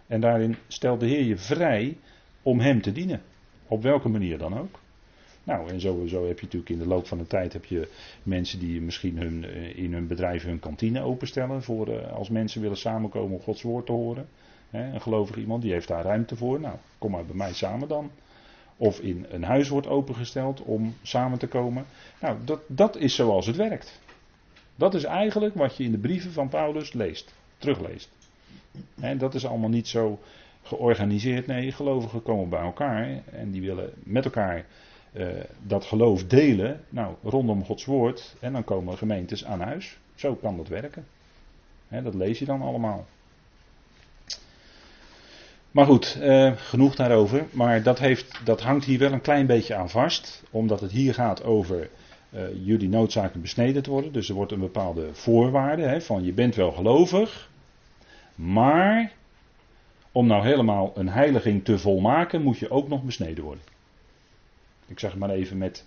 En 0.07 0.21
daarin 0.21 0.57
stelt 0.69 1.01
de 1.01 1.07
Heer 1.07 1.25
je 1.25 1.37
vrij 1.37 1.97
om 2.43 2.61
Hem 2.61 2.81
te 2.81 2.93
dienen. 2.93 3.23
Op 3.69 3.83
welke 3.83 4.09
manier 4.09 4.39
dan 4.39 4.59
ook. 4.59 4.81
Nou, 5.45 5.69
en 5.69 5.81
sowieso 5.81 6.27
heb 6.27 6.39
je 6.39 6.45
natuurlijk 6.45 6.71
in 6.71 6.79
de 6.79 6.87
loop 6.87 7.07
van 7.07 7.19
de 7.19 7.27
tijd 7.27 7.53
heb 7.53 7.65
je 7.65 7.89
mensen 8.23 8.59
die 8.59 8.81
misschien 8.81 9.19
hun, 9.19 9.45
eh, 9.45 9.79
in 9.79 9.93
hun 9.93 10.07
bedrijf 10.07 10.45
hun 10.45 10.61
kantine 10.61 11.01
openstellen. 11.01 11.63
Voor, 11.63 11.89
eh, 11.89 12.13
als 12.13 12.29
mensen 12.29 12.61
willen 12.61 12.77
samenkomen 12.77 13.37
om 13.37 13.43
Gods 13.43 13.63
woord 13.63 13.87
te 13.87 13.93
horen. 13.93 14.29
een 14.71 15.01
gelovig 15.01 15.37
iemand 15.37 15.63
die 15.63 15.73
heeft 15.73 15.89
daar 15.89 16.05
ruimte 16.05 16.37
voor. 16.37 16.61
Nou, 16.61 16.77
kom 16.99 17.11
maar 17.11 17.25
bij 17.25 17.37
mij 17.37 17.53
samen 17.53 17.89
dan. 17.89 18.11
Of 18.77 19.01
in 19.01 19.27
een 19.31 19.45
huis 19.45 19.69
wordt 19.69 19.87
opengesteld 19.87 20.63
om 20.63 20.95
samen 21.03 21.39
te 21.39 21.47
komen. 21.47 21.85
Nou, 22.21 22.37
dat, 22.45 22.61
dat 22.67 22.97
is 22.97 23.15
zoals 23.15 23.47
het 23.47 23.57
werkt. 23.57 24.01
Dat 24.77 24.95
is 24.95 25.05
eigenlijk 25.05 25.55
wat 25.55 25.77
je 25.77 25.85
in 25.85 25.91
de 25.91 25.99
brieven 25.99 26.33
van 26.33 26.49
Paulus 26.49 26.93
leest, 26.93 27.35
terugleest. 27.59 28.11
En 29.01 29.19
dat 29.19 29.35
is 29.35 29.47
allemaal 29.47 29.69
niet 29.69 29.89
zo 29.89 30.19
georganiseerd. 30.63 31.47
Nee, 31.47 31.73
gelovigen 31.73 32.23
komen 32.23 32.49
bij 32.49 32.61
elkaar 32.61 33.23
en 33.33 33.51
die 33.51 33.63
willen 33.63 33.91
met 34.03 34.25
elkaar 34.25 34.67
uh, 35.15 35.27
dat 35.63 35.85
geloof 35.85 36.25
delen. 36.25 36.81
Nou, 36.89 37.15
rondom 37.23 37.65
Gods 37.65 37.85
woord. 37.85 38.37
En 38.41 38.53
dan 38.53 38.65
komen 38.65 38.99
gemeentes 38.99 39.45
aan 39.45 39.61
huis. 39.61 39.99
Zo 40.15 40.35
kan 40.35 40.57
dat 40.57 40.69
werken. 40.69 41.07
dat 41.89 42.15
lees 42.15 42.39
je 42.39 42.45
dan 42.45 42.63
allemaal. 42.63 43.07
Maar 45.71 45.87
goed, 45.87 46.19
uh, 46.21 46.53
genoeg 46.57 46.95
daarover. 46.95 47.47
Maar 47.51 47.83
dat, 47.83 47.99
heeft, 47.99 48.41
dat 48.45 48.63
hangt 48.63 48.85
hier 48.85 48.99
wel 48.99 49.13
een 49.13 49.21
klein 49.21 49.47
beetje 49.47 49.75
aan 49.75 49.91
vast. 49.91 50.43
Omdat 50.51 50.81
het 50.81 50.91
hier 50.91 51.15
gaat 51.15 51.45
over 51.45 51.89
uh, 52.35 52.41
jullie 52.65 52.89
noodzaken 52.89 53.41
besneden 53.41 53.83
te 53.83 53.91
worden. 53.91 54.13
Dus 54.13 54.29
er 54.29 54.35
wordt 54.35 54.53
een 54.53 54.61
bepaalde 54.61 55.09
voorwaarde 55.13 56.01
van 56.01 56.25
je 56.25 56.33
bent 56.33 56.55
wel 56.55 56.73
gelovig. 56.73 57.51
Maar 58.35 59.13
om 60.13 60.27
nou 60.27 60.45
helemaal 60.45 60.93
een 60.95 61.09
heiliging 61.09 61.65
te 61.65 61.79
volmaken 61.79 62.43
moet 62.43 62.59
je 62.59 62.71
ook 62.71 62.89
nog 62.89 63.03
besneden 63.03 63.45
worden. 63.45 63.74
Ik 64.87 64.99
zeg 64.99 65.11
het 65.11 65.21
maar 65.21 65.31
even 65.31 65.59
met 65.59 65.85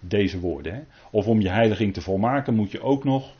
deze 0.00 0.40
woorden. 0.40 0.74
Hè. 0.74 0.80
Of 1.10 1.26
om 1.26 1.40
je 1.40 1.48
heiliging 1.48 1.94
te 1.94 2.00
volmaken 2.00 2.54
moet 2.54 2.70
je 2.70 2.82
ook 2.82 3.04
nog. 3.04 3.32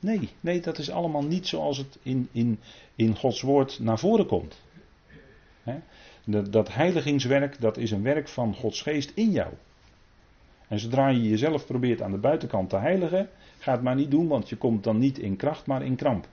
Nee, 0.00 0.28
nee, 0.40 0.60
dat 0.60 0.78
is 0.78 0.90
allemaal 0.90 1.24
niet 1.24 1.46
zoals 1.46 1.78
het 1.78 1.98
in, 2.02 2.28
in, 2.32 2.58
in 2.94 3.16
Gods 3.16 3.40
woord 3.40 3.78
naar 3.78 3.98
voren 3.98 4.26
komt. 4.26 4.60
Hè. 5.62 5.76
Dat, 6.24 6.52
dat 6.52 6.74
heiligingswerk, 6.74 7.60
dat 7.60 7.76
is 7.76 7.90
een 7.90 8.02
werk 8.02 8.28
van 8.28 8.54
Gods 8.54 8.82
geest 8.82 9.12
in 9.14 9.30
jou. 9.30 9.52
En 10.68 10.78
zodra 10.78 11.08
je 11.08 11.28
jezelf 11.28 11.66
probeert 11.66 12.02
aan 12.02 12.10
de 12.10 12.18
buitenkant 12.18 12.70
te 12.70 12.76
heiligen, 12.76 13.28
ga 13.58 13.72
het 13.72 13.82
maar 13.82 13.94
niet 13.94 14.10
doen, 14.10 14.28
want 14.28 14.48
je 14.48 14.56
komt 14.56 14.84
dan 14.84 14.98
niet 14.98 15.18
in 15.18 15.36
kracht, 15.36 15.66
maar 15.66 15.84
in 15.84 15.96
kramp. 15.96 16.28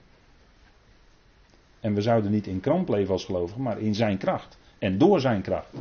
En 1.80 1.94
we 1.94 2.00
zouden 2.00 2.30
niet 2.30 2.46
in 2.46 2.60
kramp 2.60 2.88
leven 2.88 3.12
als 3.12 3.24
gelovigen, 3.24 3.62
maar 3.62 3.78
in 3.78 3.94
zijn 3.94 4.18
kracht. 4.18 4.58
En 4.78 4.98
door 4.98 5.20
zijn 5.20 5.42
kracht. 5.42 5.74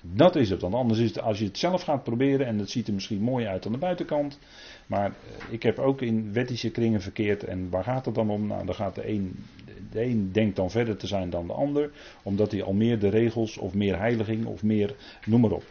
Dat 0.00 0.36
is 0.36 0.50
het. 0.50 0.60
Want 0.60 0.74
anders 0.74 0.98
is 0.98 1.08
het, 1.08 1.20
als 1.20 1.38
je 1.38 1.44
het 1.44 1.58
zelf 1.58 1.82
gaat 1.82 2.02
proberen, 2.02 2.46
en 2.46 2.58
dat 2.58 2.70
ziet 2.70 2.86
er 2.86 2.94
misschien 2.94 3.20
mooi 3.20 3.46
uit 3.46 3.66
aan 3.66 3.72
de 3.72 3.78
buitenkant. 3.78 4.38
Maar 4.86 5.06
eh, 5.10 5.52
ik 5.52 5.62
heb 5.62 5.78
ook 5.78 6.02
in 6.02 6.32
wettische 6.32 6.70
kringen 6.70 7.00
verkeerd. 7.00 7.44
En 7.44 7.70
waar 7.70 7.84
gaat 7.84 8.04
het 8.04 8.14
dan 8.14 8.30
om? 8.30 8.46
Nou, 8.46 8.66
dan 8.66 8.74
gaat 8.74 8.94
de 8.94 9.08
een, 9.08 9.44
de 9.90 10.02
een 10.02 10.32
denkt 10.32 10.56
dan 10.56 10.70
verder 10.70 10.96
te 10.96 11.06
zijn 11.06 11.30
dan 11.30 11.46
de 11.46 11.52
ander. 11.52 11.90
Omdat 12.22 12.50
hij 12.50 12.62
al 12.62 12.72
meer 12.72 12.98
de 12.98 13.08
regels, 13.08 13.56
of 13.56 13.74
meer 13.74 13.98
heiliging, 13.98 14.46
of 14.46 14.62
meer, 14.62 14.94
noem 15.24 15.40
maar 15.40 15.50
op. 15.50 15.64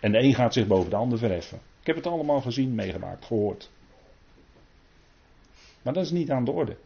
En 0.00 0.12
de 0.12 0.18
een 0.18 0.34
gaat 0.34 0.52
zich 0.52 0.66
boven 0.66 0.90
de 0.90 0.96
ander 0.96 1.18
verheffen. 1.18 1.58
Ik 1.80 1.86
heb 1.86 1.96
het 1.96 2.06
allemaal 2.06 2.40
gezien, 2.40 2.74
meegemaakt, 2.74 3.24
gehoord. 3.24 3.70
Maar 5.82 5.92
dat 5.92 6.04
is 6.04 6.10
niet 6.10 6.30
aan 6.30 6.44
de 6.44 6.50
orde. 6.50 6.76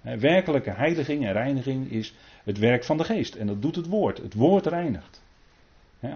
Werkelijke 0.00 0.70
heiliging 0.70 1.26
en 1.26 1.32
reiniging 1.32 1.90
is 1.90 2.14
het 2.46 2.58
werk 2.58 2.84
van 2.84 2.96
de 2.96 3.04
geest. 3.04 3.34
En 3.34 3.46
dat 3.46 3.62
doet 3.62 3.76
het 3.76 3.86
woord. 3.86 4.18
Het 4.18 4.34
woord 4.34 4.66
reinigt. 4.66 5.24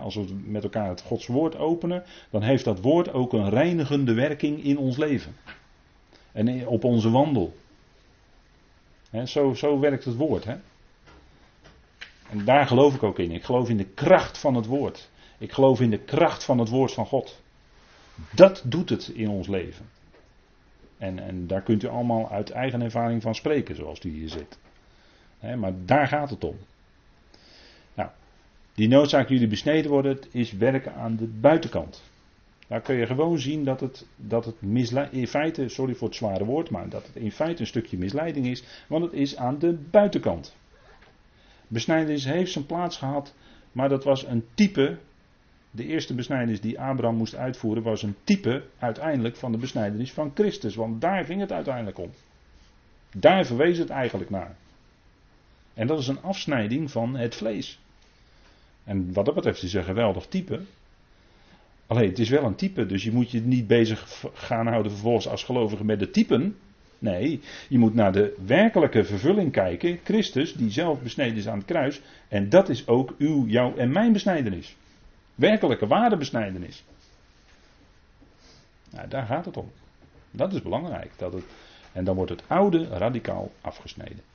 Als 0.00 0.14
we 0.14 0.34
met 0.44 0.62
elkaar 0.62 0.88
het 0.88 1.00
Gods 1.00 1.26
woord 1.26 1.56
openen, 1.56 2.04
dan 2.30 2.42
heeft 2.42 2.64
dat 2.64 2.80
woord 2.80 3.12
ook 3.12 3.32
een 3.32 3.48
reinigende 3.48 4.14
werking 4.14 4.64
in 4.64 4.78
ons 4.78 4.96
leven. 4.96 5.36
En 6.32 6.66
op 6.66 6.84
onze 6.84 7.10
wandel. 7.10 7.56
Zo, 9.24 9.54
zo 9.54 9.78
werkt 9.78 10.04
het 10.04 10.16
woord. 10.16 10.46
En 12.30 12.44
daar 12.44 12.66
geloof 12.66 12.94
ik 12.94 13.02
ook 13.02 13.18
in. 13.18 13.30
Ik 13.30 13.44
geloof 13.44 13.68
in 13.68 13.76
de 13.76 13.88
kracht 13.94 14.38
van 14.38 14.54
het 14.54 14.66
woord. 14.66 15.10
Ik 15.38 15.52
geloof 15.52 15.80
in 15.80 15.90
de 15.90 15.98
kracht 15.98 16.44
van 16.44 16.58
het 16.58 16.68
woord 16.68 16.92
van 16.92 17.06
God. 17.06 17.42
Dat 18.34 18.62
doet 18.64 18.88
het 18.88 19.08
in 19.08 19.28
ons 19.28 19.48
leven. 19.48 19.88
En, 20.98 21.18
en 21.18 21.46
daar 21.46 21.62
kunt 21.62 21.82
u 21.82 21.88
allemaal 21.88 22.30
uit 22.30 22.50
eigen 22.50 22.82
ervaring 22.82 23.22
van 23.22 23.34
spreken, 23.34 23.76
zoals 23.76 24.00
die 24.00 24.12
hier 24.12 24.28
zit. 24.28 24.58
Maar 25.40 25.72
daar 25.84 26.06
gaat 26.06 26.30
het 26.30 26.44
om. 26.44 26.56
Nou, 27.94 28.10
die 28.74 28.88
noodzaak 28.88 29.28
jullie 29.28 29.48
besneden 29.48 29.90
worden, 29.90 30.18
is 30.30 30.52
werken 30.52 30.94
aan 30.94 31.16
de 31.16 31.26
buitenkant. 31.26 32.02
Daar 32.66 32.80
kun 32.80 32.94
je 32.94 33.06
gewoon 33.06 33.38
zien 33.38 33.64
dat 33.64 33.80
het, 33.80 34.06
dat 34.16 34.44
het 34.44 34.54
in 35.10 35.26
feite, 35.26 35.68
sorry 35.68 35.94
voor 35.94 36.08
het 36.08 36.16
zware 36.16 36.44
woord, 36.44 36.70
maar 36.70 36.88
dat 36.88 37.06
het 37.06 37.16
in 37.16 37.32
feite 37.32 37.60
een 37.60 37.66
stukje 37.66 37.98
misleiding 37.98 38.46
is, 38.46 38.64
want 38.86 39.04
het 39.04 39.12
is 39.12 39.36
aan 39.36 39.58
de 39.58 39.78
buitenkant. 39.90 40.56
Besnijdenis 41.68 42.24
heeft 42.24 42.52
zijn 42.52 42.66
plaats 42.66 42.96
gehad, 42.96 43.34
maar 43.72 43.88
dat 43.88 44.04
was 44.04 44.26
een 44.26 44.44
type 44.54 44.98
de 45.70 45.86
eerste 45.86 46.14
besnijdenis 46.14 46.60
die 46.60 46.80
Abraham 46.80 47.16
moest 47.16 47.34
uitvoeren 47.34 47.82
was 47.82 48.02
een 48.02 48.16
type 48.24 48.64
uiteindelijk 48.78 49.36
van 49.36 49.52
de 49.52 49.58
besnijdenis 49.58 50.12
van 50.12 50.30
Christus. 50.34 50.74
Want 50.74 51.00
daar 51.00 51.24
ging 51.24 51.40
het 51.40 51.52
uiteindelijk 51.52 51.98
om. 51.98 52.10
Daar 53.16 53.46
verwees 53.46 53.78
het 53.78 53.90
eigenlijk 53.90 54.30
naar. 54.30 54.56
En 55.74 55.86
dat 55.86 55.98
is 55.98 56.08
een 56.08 56.22
afsnijding 56.22 56.90
van 56.90 57.16
het 57.16 57.34
vlees. 57.34 57.78
En 58.84 59.12
wat 59.12 59.24
dat 59.24 59.34
betreft 59.34 59.62
is 59.62 59.72
een 59.72 59.84
geweldig 59.84 60.26
type. 60.26 60.60
Alleen 61.86 62.08
het 62.08 62.18
is 62.18 62.28
wel 62.28 62.44
een 62.44 62.54
type, 62.54 62.86
dus 62.86 63.04
je 63.04 63.12
moet 63.12 63.30
je 63.30 63.40
niet 63.40 63.66
bezig 63.66 64.24
gaan 64.34 64.66
houden 64.66 64.92
vervolgens 64.92 65.28
als 65.28 65.44
gelovige 65.44 65.84
met 65.84 65.98
de 65.98 66.10
typen. 66.10 66.56
Nee, 66.98 67.40
je 67.68 67.78
moet 67.78 67.94
naar 67.94 68.12
de 68.12 68.36
werkelijke 68.46 69.04
vervulling 69.04 69.52
kijken. 69.52 70.00
Christus, 70.04 70.52
die 70.52 70.70
zelf 70.70 71.00
besneden 71.02 71.36
is 71.36 71.48
aan 71.48 71.58
het 71.58 71.66
kruis. 71.66 72.00
En 72.28 72.48
dat 72.48 72.68
is 72.68 72.86
ook 72.86 73.14
uw, 73.18 73.46
jouw 73.46 73.76
en 73.76 73.92
mijn 73.92 74.12
besnijdenis. 74.12 74.76
Werkelijke 75.34 75.86
waardebesnijdenis. 75.86 76.84
Nou, 78.90 79.08
daar 79.08 79.26
gaat 79.26 79.44
het 79.44 79.56
om. 79.56 79.70
Dat 80.30 80.52
is 80.52 80.62
belangrijk. 80.62 81.10
Dat 81.16 81.32
het, 81.32 81.44
en 81.92 82.04
dan 82.04 82.16
wordt 82.16 82.30
het 82.30 82.42
oude 82.46 82.88
radicaal 82.88 83.50
afgesneden. 83.60 84.29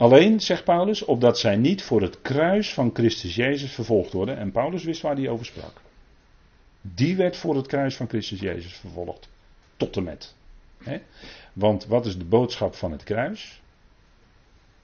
Alleen, 0.00 0.40
zegt 0.40 0.64
Paulus, 0.64 1.04
opdat 1.04 1.38
zij 1.38 1.56
niet 1.56 1.82
voor 1.82 2.02
het 2.02 2.20
kruis 2.22 2.74
van 2.74 2.90
Christus 2.92 3.34
Jezus 3.34 3.72
vervolgd 3.72 4.12
worden. 4.12 4.36
En 4.36 4.52
Paulus 4.52 4.84
wist 4.84 5.02
waar 5.02 5.16
hij 5.16 5.28
over 5.28 5.46
sprak. 5.46 5.80
Die 6.80 7.16
werd 7.16 7.36
voor 7.36 7.56
het 7.56 7.66
kruis 7.66 7.96
van 7.96 8.08
Christus 8.08 8.40
Jezus 8.40 8.72
vervolgd. 8.72 9.28
Tot 9.76 9.96
en 9.96 10.02
met. 10.02 10.34
Want 11.52 11.86
wat 11.86 12.06
is 12.06 12.18
de 12.18 12.24
boodschap 12.24 12.74
van 12.74 12.92
het 12.92 13.02
kruis? 13.02 13.60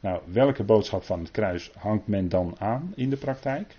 Nou, 0.00 0.20
welke 0.26 0.62
boodschap 0.62 1.04
van 1.04 1.20
het 1.20 1.30
kruis 1.30 1.70
hangt 1.78 2.06
men 2.06 2.28
dan 2.28 2.54
aan 2.58 2.92
in 2.94 3.10
de 3.10 3.16
praktijk? 3.16 3.76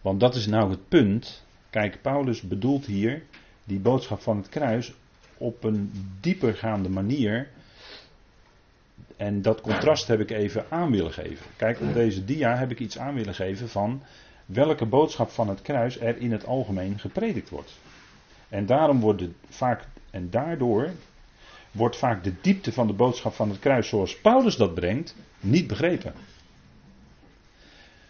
Want 0.00 0.20
dat 0.20 0.34
is 0.34 0.46
nou 0.46 0.70
het 0.70 0.88
punt. 0.88 1.44
Kijk, 1.70 2.02
Paulus 2.02 2.40
bedoelt 2.40 2.86
hier 2.86 3.22
die 3.64 3.78
boodschap 3.78 4.20
van 4.20 4.36
het 4.36 4.48
kruis 4.48 4.92
op 5.36 5.64
een 5.64 5.92
diepergaande 6.20 6.88
manier. 6.88 7.48
En 9.20 9.42
dat 9.42 9.60
contrast 9.60 10.06
heb 10.06 10.20
ik 10.20 10.30
even 10.30 10.64
aan 10.68 10.90
willen 10.90 11.12
geven. 11.12 11.46
Kijk, 11.56 11.80
op 11.80 11.94
deze 11.94 12.24
dia 12.24 12.56
heb 12.56 12.70
ik 12.70 12.80
iets 12.80 12.98
aan 12.98 13.14
willen 13.14 13.34
geven 13.34 13.68
van 13.68 14.02
welke 14.46 14.86
boodschap 14.86 15.30
van 15.30 15.48
het 15.48 15.62
kruis 15.62 16.00
er 16.00 16.16
in 16.16 16.32
het 16.32 16.46
algemeen 16.46 16.98
gepredikt 16.98 17.48
wordt. 17.48 17.78
En 18.48 18.66
daarom 18.66 19.00
wordt 19.00 19.22
vaak, 19.48 19.84
en 20.10 20.30
daardoor 20.30 20.90
wordt 21.70 21.96
vaak 21.96 22.24
de 22.24 22.32
diepte 22.40 22.72
van 22.72 22.86
de 22.86 22.92
boodschap 22.92 23.32
van 23.32 23.48
het 23.48 23.58
kruis 23.58 23.88
zoals 23.88 24.20
Paulus 24.20 24.56
dat 24.56 24.74
brengt, 24.74 25.16
niet 25.40 25.66
begrepen. 25.66 26.14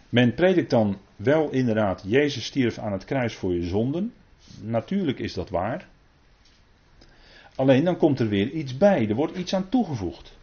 Men 0.09 0.33
predikt 0.33 0.69
dan 0.69 0.97
wel 1.15 1.49
inderdaad, 1.49 2.03
Jezus 2.05 2.45
stierf 2.45 2.77
aan 2.77 2.91
het 2.91 3.05
kruis 3.05 3.35
voor 3.35 3.53
je 3.53 3.63
zonden. 3.63 4.13
Natuurlijk 4.61 5.19
is 5.19 5.33
dat 5.33 5.49
waar. 5.49 5.87
Alleen 7.55 7.83
dan 7.83 7.97
komt 7.97 8.19
er 8.19 8.29
weer 8.29 8.49
iets 8.49 8.77
bij, 8.77 9.09
er 9.09 9.15
wordt 9.15 9.37
iets 9.37 9.53
aan 9.53 9.69
toegevoegd. 9.69 10.39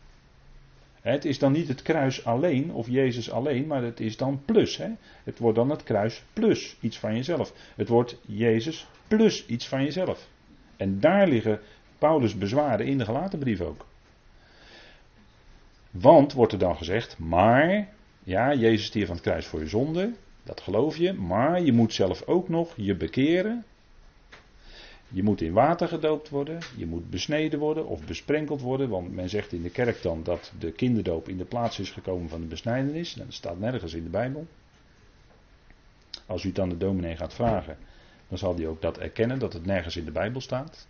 Het 1.09 1.25
is 1.25 1.39
dan 1.39 1.53
niet 1.53 1.69
het 1.69 1.83
kruis 1.83 2.25
alleen 2.25 2.73
of 2.73 2.89
Jezus 2.89 3.31
alleen, 3.31 3.67
maar 3.67 3.83
het 3.83 4.01
is 4.01 4.17
dan 4.17 4.43
plus. 4.45 4.77
Hè? 4.77 4.89
Het 5.25 5.39
wordt 5.39 5.57
dan 5.57 5.71
het 5.71 5.83
kruis 5.83 6.23
plus 6.33 6.77
iets 6.81 6.99
van 6.99 7.15
jezelf. 7.15 7.53
Het 7.77 7.89
wordt 7.89 8.17
Jezus 8.27 8.87
plus 9.07 9.47
iets 9.47 9.69
van 9.69 9.85
jezelf. 9.85 10.29
En 10.77 11.01
daar 11.01 11.29
liggen 11.29 11.61
Paulus' 11.99 12.39
bezwaren 12.39 12.87
in 12.87 12.99
de 12.99 13.05
gelaten 13.05 13.39
brief 13.39 13.61
ook. 13.61 13.87
Want 15.91 16.33
wordt 16.33 16.53
er 16.53 16.59
dan 16.59 16.77
gezegd, 16.77 17.19
maar, 17.19 17.89
ja, 18.23 18.55
Jezus 18.55 18.87
stierf 18.87 19.07
van 19.07 19.17
het 19.17 19.25
kruis 19.25 19.47
voor 19.47 19.61
je 19.61 19.69
zonde, 19.69 20.13
dat 20.43 20.61
geloof 20.61 20.97
je, 20.97 21.13
maar 21.13 21.63
je 21.63 21.73
moet 21.73 21.93
zelf 21.93 22.23
ook 22.27 22.49
nog 22.49 22.73
je 22.77 22.97
bekeren. 22.97 23.65
Je 25.11 25.23
moet 25.23 25.41
in 25.41 25.53
water 25.53 25.89
gedoopt 25.89 26.29
worden, 26.29 26.59
je 26.77 26.87
moet 26.87 27.11
besneden 27.11 27.59
worden 27.59 27.87
of 27.87 28.07
besprenkeld 28.07 28.61
worden, 28.61 28.89
want 28.89 29.15
men 29.15 29.29
zegt 29.29 29.53
in 29.53 29.63
de 29.63 29.71
kerk 29.71 30.03
dan 30.03 30.23
dat 30.23 30.53
de 30.59 30.73
kinderdoop 30.73 31.29
in 31.29 31.39
de 31.39 31.45
plaats 31.45 31.79
is 31.79 31.91
gekomen 31.91 32.29
van 32.29 32.41
de 32.41 32.47
besnijdenis. 32.47 33.15
Dat 33.15 33.27
staat 33.29 33.59
nergens 33.59 33.95
in 33.95 34.03
de 34.03 34.11
Bijbel. 34.11 34.47
Als 36.27 36.45
u 36.45 36.53
het 36.53 36.71
de 36.71 36.77
dominee 36.77 37.17
gaat 37.17 37.35
vragen, 37.35 37.77
dan 38.29 38.39
zal 38.39 38.57
hij 38.57 38.67
ook 38.67 38.83
dat 38.83 38.99
erkennen 38.99 39.39
dat 39.39 39.53
het 39.53 39.67
nergens 39.67 39.97
in 39.97 40.05
de 40.05 40.11
Bijbel 40.11 40.41
staat. 40.41 40.87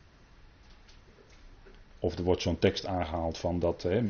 Of 2.01 2.19
er 2.19 2.25
wordt 2.25 2.43
zo'n 2.43 2.59
tekst 2.59 2.87
aangehaald 2.87 3.39
van 3.39 3.59
dat 3.59 3.83
hè, 3.83 4.03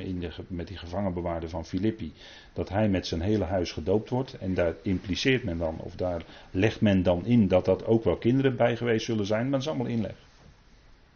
met 0.49 0.67
die 0.67 0.77
gevangenbewaarder 0.77 1.49
van 1.49 1.65
Filippi, 1.65 2.13
dat 2.53 2.69
hij 2.69 2.89
met 2.89 3.07
zijn 3.07 3.21
hele 3.21 3.45
huis 3.45 3.73
gedoopt 3.73 4.11
wordt. 4.11 4.39
En 4.39 4.55
daar 4.55 4.75
impliceert 4.83 5.45
men 5.45 5.59
dan, 5.59 5.79
of 5.79 5.95
daar 5.95 6.25
legt 6.51 6.81
men 6.81 7.03
dan 7.03 7.27
in 7.27 7.49
dat 7.49 7.65
dat 7.65 7.85
ook 7.87 8.05
wel 8.05 8.17
kinderen 8.17 8.57
bij 8.57 8.77
geweest 8.77 9.05
zullen 9.05 9.27
zijn, 9.27 9.43
maar 9.43 9.51
dat 9.51 9.61
is 9.61 9.69
allemaal 9.69 9.87
inleg. 9.87 10.17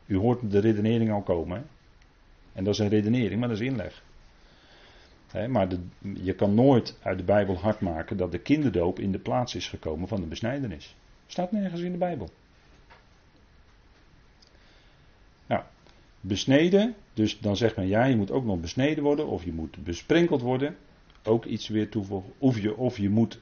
U 0.06 0.16
hoort 0.16 0.50
de 0.50 0.58
redenering 0.58 1.12
al 1.12 1.22
komen. 1.22 1.56
Hè? 1.56 1.64
En 2.52 2.64
dat 2.64 2.74
is 2.74 2.80
een 2.80 2.88
redenering, 2.88 3.40
maar 3.40 3.48
dat 3.48 3.60
is 3.60 3.66
inleg. 3.66 4.02
maar 5.48 5.68
de, 5.68 5.78
je 6.22 6.34
kan 6.34 6.54
nooit 6.54 6.98
uit 7.02 7.18
de 7.18 7.24
Bijbel 7.24 7.56
hard 7.56 7.80
maken 7.80 8.16
dat 8.16 8.32
de 8.32 8.38
kinderdoop 8.38 8.98
in 8.98 9.12
de 9.12 9.18
plaats 9.18 9.54
is 9.54 9.68
gekomen 9.68 10.08
van 10.08 10.20
de 10.20 10.26
besnijdenis. 10.26 10.96
Staat 11.26 11.52
nergens 11.52 11.80
in 11.80 11.92
de 11.92 11.98
Bijbel. 11.98 12.28
Nou, 15.46 15.62
besneden, 16.24 16.94
dus 17.14 17.38
dan 17.38 17.56
zegt 17.56 17.76
men 17.76 17.86
ja, 17.86 18.04
je 18.04 18.16
moet 18.16 18.30
ook 18.30 18.44
nog 18.44 18.60
besneden 18.60 19.04
worden 19.04 19.26
of 19.26 19.44
je 19.44 19.52
moet 19.52 19.84
besprenkeld 19.84 20.40
worden. 20.40 20.76
Ook 21.24 21.44
iets 21.44 21.68
weer 21.68 21.88
toevoegen. 21.88 22.32
Of 22.38 22.60
je, 22.60 22.76
of 22.76 22.98
je, 22.98 23.10
moet, 23.10 23.40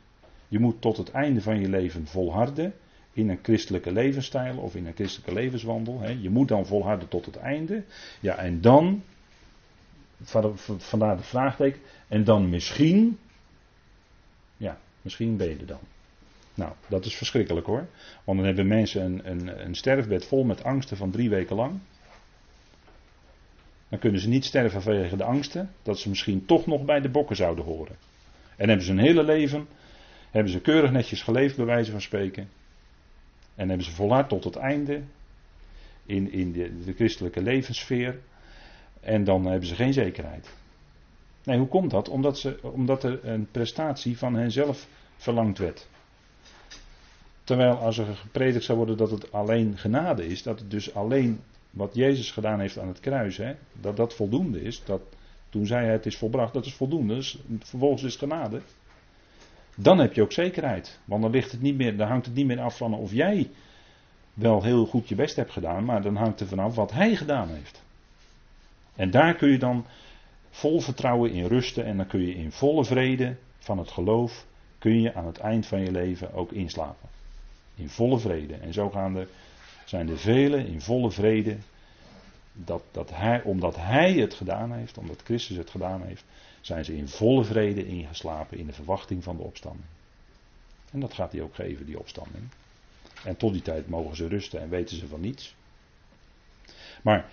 je 0.49 0.59
moet 0.59 0.81
tot 0.81 0.97
het 0.97 1.11
einde 1.11 1.41
van 1.41 1.61
je 1.61 1.69
leven 1.69 2.07
volharden 2.07 2.75
in 3.13 3.29
een 3.29 3.39
christelijke 3.43 3.93
levensstijl 3.93 4.57
of 4.57 4.75
in 4.75 4.87
een 4.87 4.95
christelijke 4.95 5.35
levenswandel. 5.35 6.11
Je 6.21 6.31
moet 6.31 6.49
dan 6.49 6.67
volharden 6.67 7.09
tot 7.09 7.27
het 7.27 7.37
einde. 7.37 7.85
Ja, 8.21 8.37
en 8.37 8.61
dan, 8.61 9.03
vandaar 10.79 11.17
de 11.17 11.23
vraagteken, 11.23 11.81
en 12.09 12.25
dan 12.25 12.49
misschien, 12.49 13.19
ja, 14.57 14.79
misschien 15.03 15.37
ben 15.37 15.49
je 15.49 15.57
er 15.57 15.67
dan. 15.67 15.81
Nou, 16.55 16.73
dat 16.89 17.05
is 17.05 17.15
verschrikkelijk 17.15 17.67
hoor. 17.67 17.87
Want 18.25 18.39
dan 18.39 18.47
hebben 18.47 18.67
mensen 18.67 19.05
een, 19.05 19.31
een, 19.31 19.65
een 19.67 19.75
sterfbed 19.75 20.25
vol 20.25 20.45
met 20.45 20.65
angsten 20.65 20.97
van 20.97 21.11
drie 21.11 21.31
weken 21.31 21.57
lang. 21.57 21.81
Dan 23.91 23.99
kunnen 23.99 24.21
ze 24.21 24.29
niet 24.29 24.45
sterven 24.45 24.83
vanwege 24.83 25.17
de 25.17 25.25
angsten 25.25 25.71
dat 25.83 25.99
ze 25.99 26.09
misschien 26.09 26.47
toch 26.47 26.67
nog 26.67 26.85
bij 26.85 27.01
de 27.01 27.09
bokken 27.09 27.37
zouden 27.37 27.65
horen. 27.65 27.97
En 28.57 28.69
hebben 28.69 28.87
ze 28.87 28.93
hun 28.93 29.05
hele 29.05 29.23
leven, 29.23 29.67
hebben 30.31 30.53
ze 30.53 30.61
keurig 30.61 30.91
netjes 30.91 31.23
geleefd 31.23 31.57
bij 31.57 31.65
wijze 31.65 31.91
van 31.91 32.01
spreken. 32.01 32.49
En 33.55 33.69
hebben 33.69 33.87
ze 33.87 33.93
volhard 33.93 34.29
tot 34.29 34.45
het 34.45 34.57
einde 34.57 35.03
in, 36.07 36.33
in 36.33 36.53
de, 36.53 36.85
de 36.85 36.93
christelijke 36.93 37.43
levenssfeer. 37.43 38.19
En 39.01 39.25
dan 39.25 39.45
hebben 39.45 39.69
ze 39.69 39.75
geen 39.75 39.93
zekerheid. 39.93 40.51
Nee, 41.45 41.59
hoe 41.59 41.69
komt 41.69 41.91
dat? 41.91 42.09
Omdat, 42.09 42.39
ze, 42.39 42.59
omdat 42.63 43.05
er 43.05 43.25
een 43.25 43.51
prestatie 43.51 44.19
van 44.19 44.35
henzelf 44.35 44.89
verlangd 45.17 45.59
werd. 45.59 45.89
Terwijl 47.45 47.77
als 47.77 47.99
er 47.99 48.17
gepredikt 48.17 48.65
zou 48.65 48.79
worden 48.79 48.97
dat 48.97 49.11
het 49.11 49.33
alleen 49.33 49.79
genade 49.79 50.27
is, 50.27 50.43
dat 50.43 50.61
het 50.61 50.71
dus 50.71 50.95
alleen 50.95 51.41
wat 51.71 51.95
Jezus 51.95 52.31
gedaan 52.31 52.61
heeft 52.61 52.79
aan 52.79 52.89
het 52.89 53.01
kruis, 53.01 53.37
hè, 53.37 53.55
dat 53.73 53.97
dat 53.97 54.15
voldoende 54.15 54.63
is. 54.63 54.85
Dat, 54.85 55.01
toen 55.49 55.67
zei 55.67 55.85
hij 55.85 55.93
het 55.93 56.07
is 56.07 56.17
volbracht, 56.17 56.53
dat 56.53 56.67
is 56.67 56.75
voldoende. 56.75 57.15
Dus 57.15 57.39
vervolgens 57.59 58.03
is 58.03 58.17
genade. 58.17 58.61
Dan 59.75 59.99
heb 59.99 60.13
je 60.15 60.23
ook 60.23 60.33
zekerheid. 60.33 60.99
Want 61.05 61.23
dan, 61.23 61.31
ligt 61.31 61.53
het 61.53 61.63
niet 61.63 61.77
meer, 61.77 61.97
dan 61.97 62.09
hangt 62.09 62.27
het 62.27 62.35
niet 62.35 62.47
meer 62.47 62.61
af 62.61 62.77
van 62.77 62.95
of 62.95 63.13
jij 63.13 63.51
wel 64.35 64.63
heel 64.63 64.87
goed 64.87 65.09
je 65.09 65.15
best 65.15 65.37
hebt 65.37 65.53
gedaan, 65.53 65.85
maar 65.85 66.03
dan 66.03 66.17
hangt 66.17 66.41
het 66.41 66.49
vanaf 66.49 66.75
wat 66.75 66.93
hij 66.93 67.17
gedaan 67.17 67.49
heeft. 67.49 67.83
En 68.95 69.11
daar 69.11 69.35
kun 69.35 69.51
je 69.51 69.59
dan 69.59 69.85
vol 70.51 70.81
vertrouwen 70.81 71.31
in 71.31 71.47
rusten 71.47 71.85
en 71.85 71.97
dan 71.97 72.07
kun 72.07 72.21
je 72.21 72.35
in 72.35 72.53
volle 72.53 72.85
vrede 72.85 73.37
van 73.59 73.79
het 73.79 73.91
geloof, 73.91 74.47
kun 74.79 75.01
je 75.01 75.15
aan 75.15 75.27
het 75.27 75.39
eind 75.39 75.67
van 75.67 75.81
je 75.81 75.91
leven 75.91 76.33
ook 76.33 76.53
inslapen. 76.53 77.09
In 77.75 77.89
volle 77.89 78.19
vrede. 78.19 78.55
En 78.55 78.73
zo 78.73 78.91
gaan 78.91 79.17
er 79.17 79.29
zijn 79.91 80.09
er 80.09 80.19
velen 80.19 80.67
in 80.67 80.81
volle 80.81 81.11
vrede. 81.11 81.57
Dat, 82.53 82.83
dat 82.91 83.11
hij, 83.15 83.43
omdat 83.43 83.77
hij 83.77 84.13
het 84.13 84.35
gedaan 84.35 84.73
heeft, 84.73 84.99
omdat 84.99 85.23
Christus 85.25 85.57
het 85.57 85.71
gedaan 85.71 86.03
heeft, 86.03 86.25
zijn 86.61 86.85
ze 86.85 86.97
in 86.97 87.09
volle 87.09 87.45
vrede 87.45 87.87
ingeslapen 87.87 88.59
in 88.59 88.67
de 88.67 88.73
verwachting 88.73 89.25
van 89.25 89.37
de 89.37 89.43
opstanding. 89.43 89.85
En 90.91 91.01
dat 91.01 91.15
gaat 91.15 91.33
hij 91.33 91.41
ook 91.41 91.55
geven, 91.55 91.87
die 91.87 91.99
opstanding. 91.99 92.45
En 93.25 93.37
tot 93.37 93.53
die 93.53 93.63
tijd 93.63 93.89
mogen 93.89 94.17
ze 94.17 94.29
rusten 94.29 94.61
en 94.61 94.69
weten 94.69 94.97
ze 94.97 95.07
van 95.07 95.21
niets. 95.21 95.55
Maar 97.03 97.29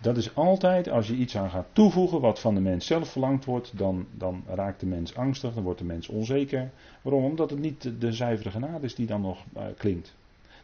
dat 0.00 0.16
is 0.16 0.34
altijd, 0.34 0.88
als 0.88 1.06
je 1.06 1.14
iets 1.14 1.36
aan 1.36 1.50
gaat 1.50 1.68
toevoegen 1.72 2.20
wat 2.20 2.40
van 2.40 2.54
de 2.54 2.60
mens 2.60 2.86
zelf 2.86 3.08
verlangd 3.08 3.44
wordt, 3.44 3.78
dan, 3.78 4.06
dan 4.14 4.44
raakt 4.46 4.80
de 4.80 4.86
mens 4.86 5.14
angstig, 5.14 5.54
dan 5.54 5.62
wordt 5.62 5.78
de 5.78 5.84
mens 5.84 6.08
onzeker. 6.08 6.70
Waarom? 7.02 7.24
Omdat 7.24 7.50
het 7.50 7.58
niet 7.58 8.00
de, 8.00 8.12
zuivere 8.12 8.50
genade 8.50 8.84
is 8.84 8.94
die 8.94 9.06
dan 9.06 9.20
nog 9.20 9.44
uh, 9.56 9.62
klinkt. 9.76 10.16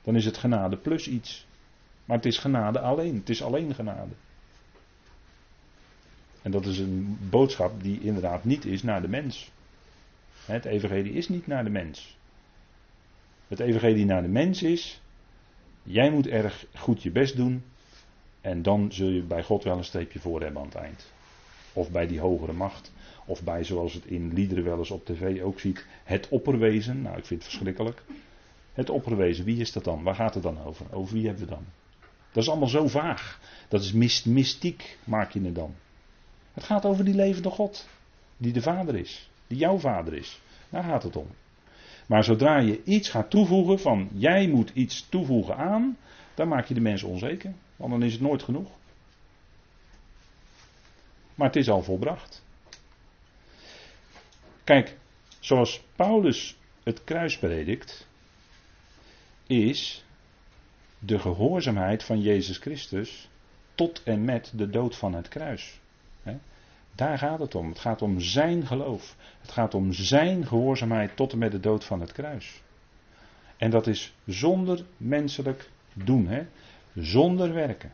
Dan 0.05 0.17
is 0.17 0.25
het 0.25 0.37
genade 0.37 0.77
plus 0.77 1.09
iets. 1.09 1.47
Maar 2.05 2.17
het 2.17 2.27
is 2.27 2.39
genade 2.39 2.81
alleen. 2.81 3.15
Het 3.15 3.29
is 3.29 3.43
alleen 3.43 3.75
genade. 3.75 4.13
En 6.43 6.51
dat 6.51 6.67
is 6.67 6.79
een 6.79 7.19
boodschap 7.31 7.83
die 7.83 8.01
inderdaad 8.01 8.45
niet 8.45 8.65
is 8.65 8.83
naar 8.83 9.03
de 9.03 9.09
mens. 9.09 9.51
Het 10.45 10.65
evangelie 10.65 11.13
is 11.13 11.29
niet 11.29 11.47
naar 11.47 11.65
de 11.65 11.71
mens. 11.71 12.17
Het 13.49 13.61
evangelie 13.61 14.05
naar 14.05 14.23
de 14.23 14.29
mens 14.29 14.63
is, 14.63 15.01
jij 15.83 16.11
moet 16.11 16.27
erg 16.27 16.67
goed 16.75 17.03
je 17.03 17.11
best 17.11 17.37
doen 17.37 17.63
en 18.41 18.63
dan 18.63 18.93
zul 18.93 19.09
je 19.09 19.23
bij 19.23 19.43
God 19.43 19.65
wel 19.65 19.77
een 19.77 19.85
streepje 19.85 20.19
voor 20.19 20.41
hebben 20.41 20.61
aan 20.61 20.69
het 20.69 20.77
eind. 20.77 21.13
Of 21.73 21.91
bij 21.91 22.07
die 22.07 22.21
hogere 22.21 22.53
macht. 22.53 22.93
Of 23.27 23.43
bij, 23.43 23.65
zoals 23.65 23.93
het 23.93 24.05
in 24.05 24.33
liederen 24.33 24.65
wel 24.65 24.79
eens 24.79 24.91
op 24.91 25.05
tv 25.05 25.43
ook 25.43 25.61
ziet, 25.61 25.87
het 26.05 26.29
opperwezen. 26.29 27.03
Nou, 27.03 27.19
ik 27.19 27.25
vind 27.25 27.43
het 27.43 27.51
verschrikkelijk. 27.51 28.03
Het 28.75 28.91
opperwezen, 28.91 29.45
wie 29.45 29.61
is 29.61 29.73
dat 29.73 29.85
dan? 29.85 30.03
Waar 30.03 30.15
gaat 30.15 30.35
het 30.35 30.43
dan 30.43 30.65
over? 30.65 30.87
Over 30.93 31.15
wie 31.15 31.27
hebben 31.27 31.45
we 31.45 31.51
dan? 31.51 31.65
Dat 32.33 32.43
is 32.43 32.49
allemaal 32.49 32.69
zo 32.69 32.89
vaag. 32.89 33.41
Dat 33.69 33.83
is 33.83 33.93
mystiek, 34.25 34.99
maak 35.05 35.31
je 35.31 35.41
het 35.41 35.55
dan. 35.55 35.75
Het 36.53 36.65
gaat 36.65 36.85
over 36.85 37.05
die 37.05 37.15
levende 37.15 37.51
God. 37.51 37.89
Die 38.37 38.53
de 38.53 38.63
vader 38.63 38.95
is. 38.95 39.31
Die 39.47 39.59
jouw 39.59 39.79
vader 39.79 40.15
is. 40.15 40.41
Daar 40.69 40.85
gaat 40.85 41.03
het 41.03 41.17
om. 41.17 41.27
Maar 42.07 42.25
zodra 42.25 42.59
je 42.59 42.83
iets 42.85 43.09
gaat 43.09 43.31
toevoegen 43.31 43.79
van 43.79 44.09
jij 44.13 44.49
moet 44.49 44.71
iets 44.75 45.07
toevoegen 45.09 45.57
aan, 45.57 45.97
dan 46.35 46.49
maak 46.49 46.67
je 46.67 46.75
de 46.75 46.81
mensen 46.81 47.09
onzeker. 47.09 47.53
Want 47.77 47.91
dan 47.91 48.03
is 48.03 48.13
het 48.13 48.23
nooit 48.23 48.43
genoeg. 48.43 48.71
Maar 51.35 51.47
het 51.47 51.57
is 51.57 51.69
al 51.69 51.83
volbracht. 51.83 52.45
Kijk, 54.65 54.97
zoals 55.41 55.85
Paulus 55.97 56.57
het 56.83 57.05
kruis 57.05 57.39
predikt, 57.39 58.07
is 59.47 60.05
de 60.99 61.19
gehoorzaamheid 61.19 62.05
van 62.05 62.21
Jezus 62.21 62.59
Christus 62.59 63.29
tot 63.75 64.03
en 64.03 64.25
met 64.25 64.53
de 64.55 64.71
dood 64.71 64.97
van 64.97 65.15
het 65.15 65.29
kruis. 65.29 65.81
Daar 66.95 67.19
gaat 67.19 67.39
het 67.39 67.55
om. 67.55 67.69
Het 67.69 67.79
gaat 67.79 68.03
om 68.03 68.21
zijn 68.21 68.67
geloof. 68.67 69.17
Het 69.41 69.51
gaat 69.51 69.75
om 69.75 69.93
zijn 69.93 70.47
gehoorzaamheid 70.47 71.17
tot 71.17 71.33
en 71.33 71.39
met 71.39 71.53
de 71.53 71.61
dood 71.61 71.85
van 71.85 72.01
het 72.01 72.13
kruis. 72.13 72.63
En 73.57 73.71
dat 73.71 73.87
is 73.87 74.15
zonder 74.27 74.85
menselijk 74.97 75.71
doen, 75.93 76.27
hè? 76.27 76.47
zonder 76.95 77.53
werken. 77.53 77.93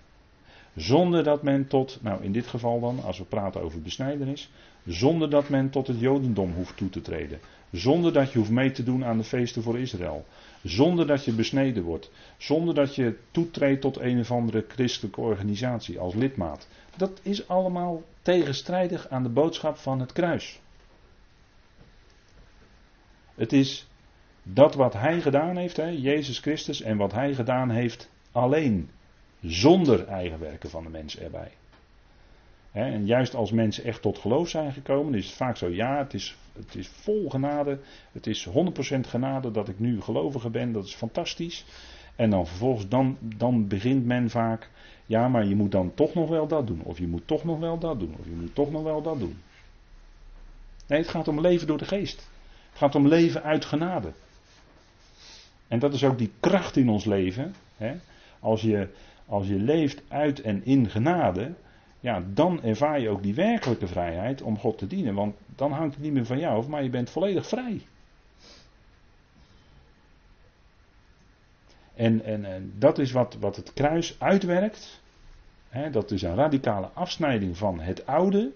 Zonder 0.76 1.24
dat 1.24 1.42
men 1.42 1.66
tot, 1.66 1.98
nou 2.02 2.22
in 2.22 2.32
dit 2.32 2.46
geval 2.46 2.80
dan, 2.80 3.02
als 3.02 3.18
we 3.18 3.24
praten 3.24 3.62
over 3.62 3.82
besnijdenis, 3.82 4.50
zonder 4.86 5.30
dat 5.30 5.48
men 5.48 5.70
tot 5.70 5.86
het 5.86 6.00
Jodendom 6.00 6.52
hoeft 6.52 6.76
toe 6.76 6.90
te 6.90 7.00
treden. 7.00 7.40
Zonder 7.70 8.12
dat 8.12 8.32
je 8.32 8.38
hoeft 8.38 8.50
mee 8.50 8.70
te 8.70 8.82
doen 8.82 9.04
aan 9.04 9.16
de 9.16 9.24
feesten 9.24 9.62
voor 9.62 9.78
Israël. 9.78 10.26
Zonder 10.62 11.06
dat 11.06 11.24
je 11.24 11.32
besneden 11.32 11.82
wordt. 11.82 12.10
Zonder 12.36 12.74
dat 12.74 12.94
je 12.94 13.18
toetreedt 13.30 13.80
tot 13.80 14.00
een 14.00 14.18
of 14.18 14.30
andere 14.30 14.64
christelijke 14.68 15.20
organisatie 15.20 15.98
als 15.98 16.14
lidmaat. 16.14 16.68
Dat 16.96 17.20
is 17.22 17.48
allemaal 17.48 18.02
tegenstrijdig 18.22 19.08
aan 19.08 19.22
de 19.22 19.28
boodschap 19.28 19.76
van 19.76 20.00
het 20.00 20.12
kruis. 20.12 20.60
Het 23.34 23.52
is 23.52 23.86
dat 24.42 24.74
wat 24.74 24.92
hij 24.92 25.20
gedaan 25.20 25.56
heeft, 25.56 25.76
hè, 25.76 25.88
Jezus 25.88 26.38
Christus, 26.38 26.80
en 26.80 26.96
wat 26.96 27.12
hij 27.12 27.34
gedaan 27.34 27.70
heeft 27.70 28.10
alleen. 28.32 28.90
Zonder 29.42 30.06
eigen 30.06 30.38
werken 30.38 30.70
van 30.70 30.84
de 30.84 30.90
mens 30.90 31.18
erbij. 31.18 31.50
en 32.72 33.06
juist 33.06 33.34
als 33.34 33.52
mensen 33.52 33.84
echt 33.84 34.02
tot 34.02 34.18
geloof 34.18 34.48
zijn 34.48 34.72
gekomen, 34.72 35.14
is 35.14 35.26
het 35.26 35.34
vaak 35.34 35.56
zo: 35.56 35.68
ja, 35.68 35.98
het 35.98 36.14
is, 36.14 36.36
het 36.52 36.74
is 36.74 36.88
vol 36.88 37.28
genade. 37.28 37.78
Het 38.12 38.26
is 38.26 38.48
100% 38.48 38.50
genade 39.00 39.50
dat 39.50 39.68
ik 39.68 39.78
nu 39.78 40.00
gelovige 40.00 40.50
ben. 40.50 40.72
Dat 40.72 40.84
is 40.84 40.94
fantastisch. 40.94 41.64
En 42.16 42.30
dan 42.30 42.46
vervolgens, 42.46 42.88
dan, 42.88 43.16
dan 43.20 43.68
begint 43.68 44.04
men 44.04 44.30
vaak: 44.30 44.70
ja, 45.06 45.28
maar 45.28 45.46
je 45.46 45.54
moet 45.54 45.72
dan 45.72 45.94
toch 45.94 46.14
nog 46.14 46.28
wel 46.28 46.46
dat 46.46 46.66
doen. 46.66 46.82
Of 46.82 46.98
je 46.98 47.06
moet 47.06 47.26
toch 47.26 47.44
nog 47.44 47.58
wel 47.58 47.78
dat 47.78 48.00
doen. 48.00 48.14
Of 48.18 48.24
je 48.24 48.34
moet 48.40 48.54
toch 48.54 48.70
nog 48.70 48.82
wel 48.82 49.02
dat 49.02 49.18
doen. 49.18 49.38
Nee, 50.86 50.98
het 50.98 51.08
gaat 51.08 51.28
om 51.28 51.40
leven 51.40 51.66
door 51.66 51.78
de 51.78 51.84
geest. 51.84 52.28
Het 52.68 52.78
gaat 52.78 52.94
om 52.94 53.08
leven 53.08 53.42
uit 53.42 53.64
genade. 53.64 54.12
En 55.68 55.78
dat 55.78 55.94
is 55.94 56.04
ook 56.04 56.18
die 56.18 56.32
kracht 56.40 56.76
in 56.76 56.88
ons 56.88 57.04
leven. 57.04 57.54
Hè? 57.76 57.94
Als, 58.40 58.62
je, 58.62 58.88
als 59.30 59.46
je 59.46 59.58
leeft 59.58 60.02
uit 60.08 60.40
en 60.40 60.64
in 60.64 60.90
genade, 60.90 61.54
ja, 62.00 62.22
dan 62.32 62.62
ervaar 62.62 63.00
je 63.00 63.08
ook 63.08 63.22
die 63.22 63.34
werkelijke 63.34 63.86
vrijheid 63.86 64.42
om 64.42 64.58
God 64.58 64.78
te 64.78 64.86
dienen. 64.86 65.14
Want 65.14 65.36
dan 65.56 65.72
hangt 65.72 65.94
het 65.94 66.04
niet 66.04 66.12
meer 66.12 66.26
van 66.26 66.38
jou 66.38 66.56
af, 66.56 66.68
maar 66.68 66.82
je 66.82 66.90
bent 66.90 67.10
volledig 67.10 67.46
vrij. 67.46 67.80
En, 71.94 72.24
en, 72.24 72.44
en 72.44 72.72
dat 72.78 72.98
is 72.98 73.12
wat, 73.12 73.36
wat 73.40 73.56
het 73.56 73.72
kruis 73.72 74.16
uitwerkt. 74.18 75.02
Hè, 75.68 75.90
dat 75.90 76.10
is 76.10 76.22
een 76.22 76.34
radicale 76.34 76.86
afsnijding 76.86 77.56
van 77.56 77.80
het 77.80 78.06
oude. 78.06 78.52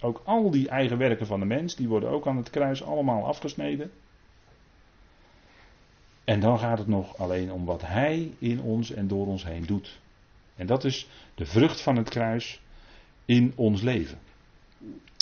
Ook 0.00 0.22
al 0.24 0.50
die 0.50 0.68
eigen 0.68 0.98
werken 0.98 1.26
van 1.26 1.40
de 1.40 1.46
mens, 1.46 1.76
die 1.76 1.88
worden 1.88 2.10
ook 2.10 2.26
aan 2.26 2.36
het 2.36 2.50
kruis 2.50 2.82
allemaal 2.82 3.26
afgesneden. 3.26 3.90
En 6.24 6.40
dan 6.40 6.58
gaat 6.58 6.78
het 6.78 6.86
nog 6.86 7.18
alleen 7.18 7.52
om 7.52 7.64
wat 7.64 7.82
Hij 7.82 8.32
in 8.38 8.60
ons 8.60 8.92
en 8.92 9.08
door 9.08 9.26
ons 9.26 9.44
heen 9.44 9.66
doet. 9.66 9.98
En 10.56 10.66
dat 10.66 10.84
is 10.84 11.08
de 11.34 11.46
vrucht 11.46 11.80
van 11.80 11.96
het 11.96 12.08
kruis 12.08 12.60
in 13.24 13.52
ons 13.56 13.80
leven. 13.82 14.18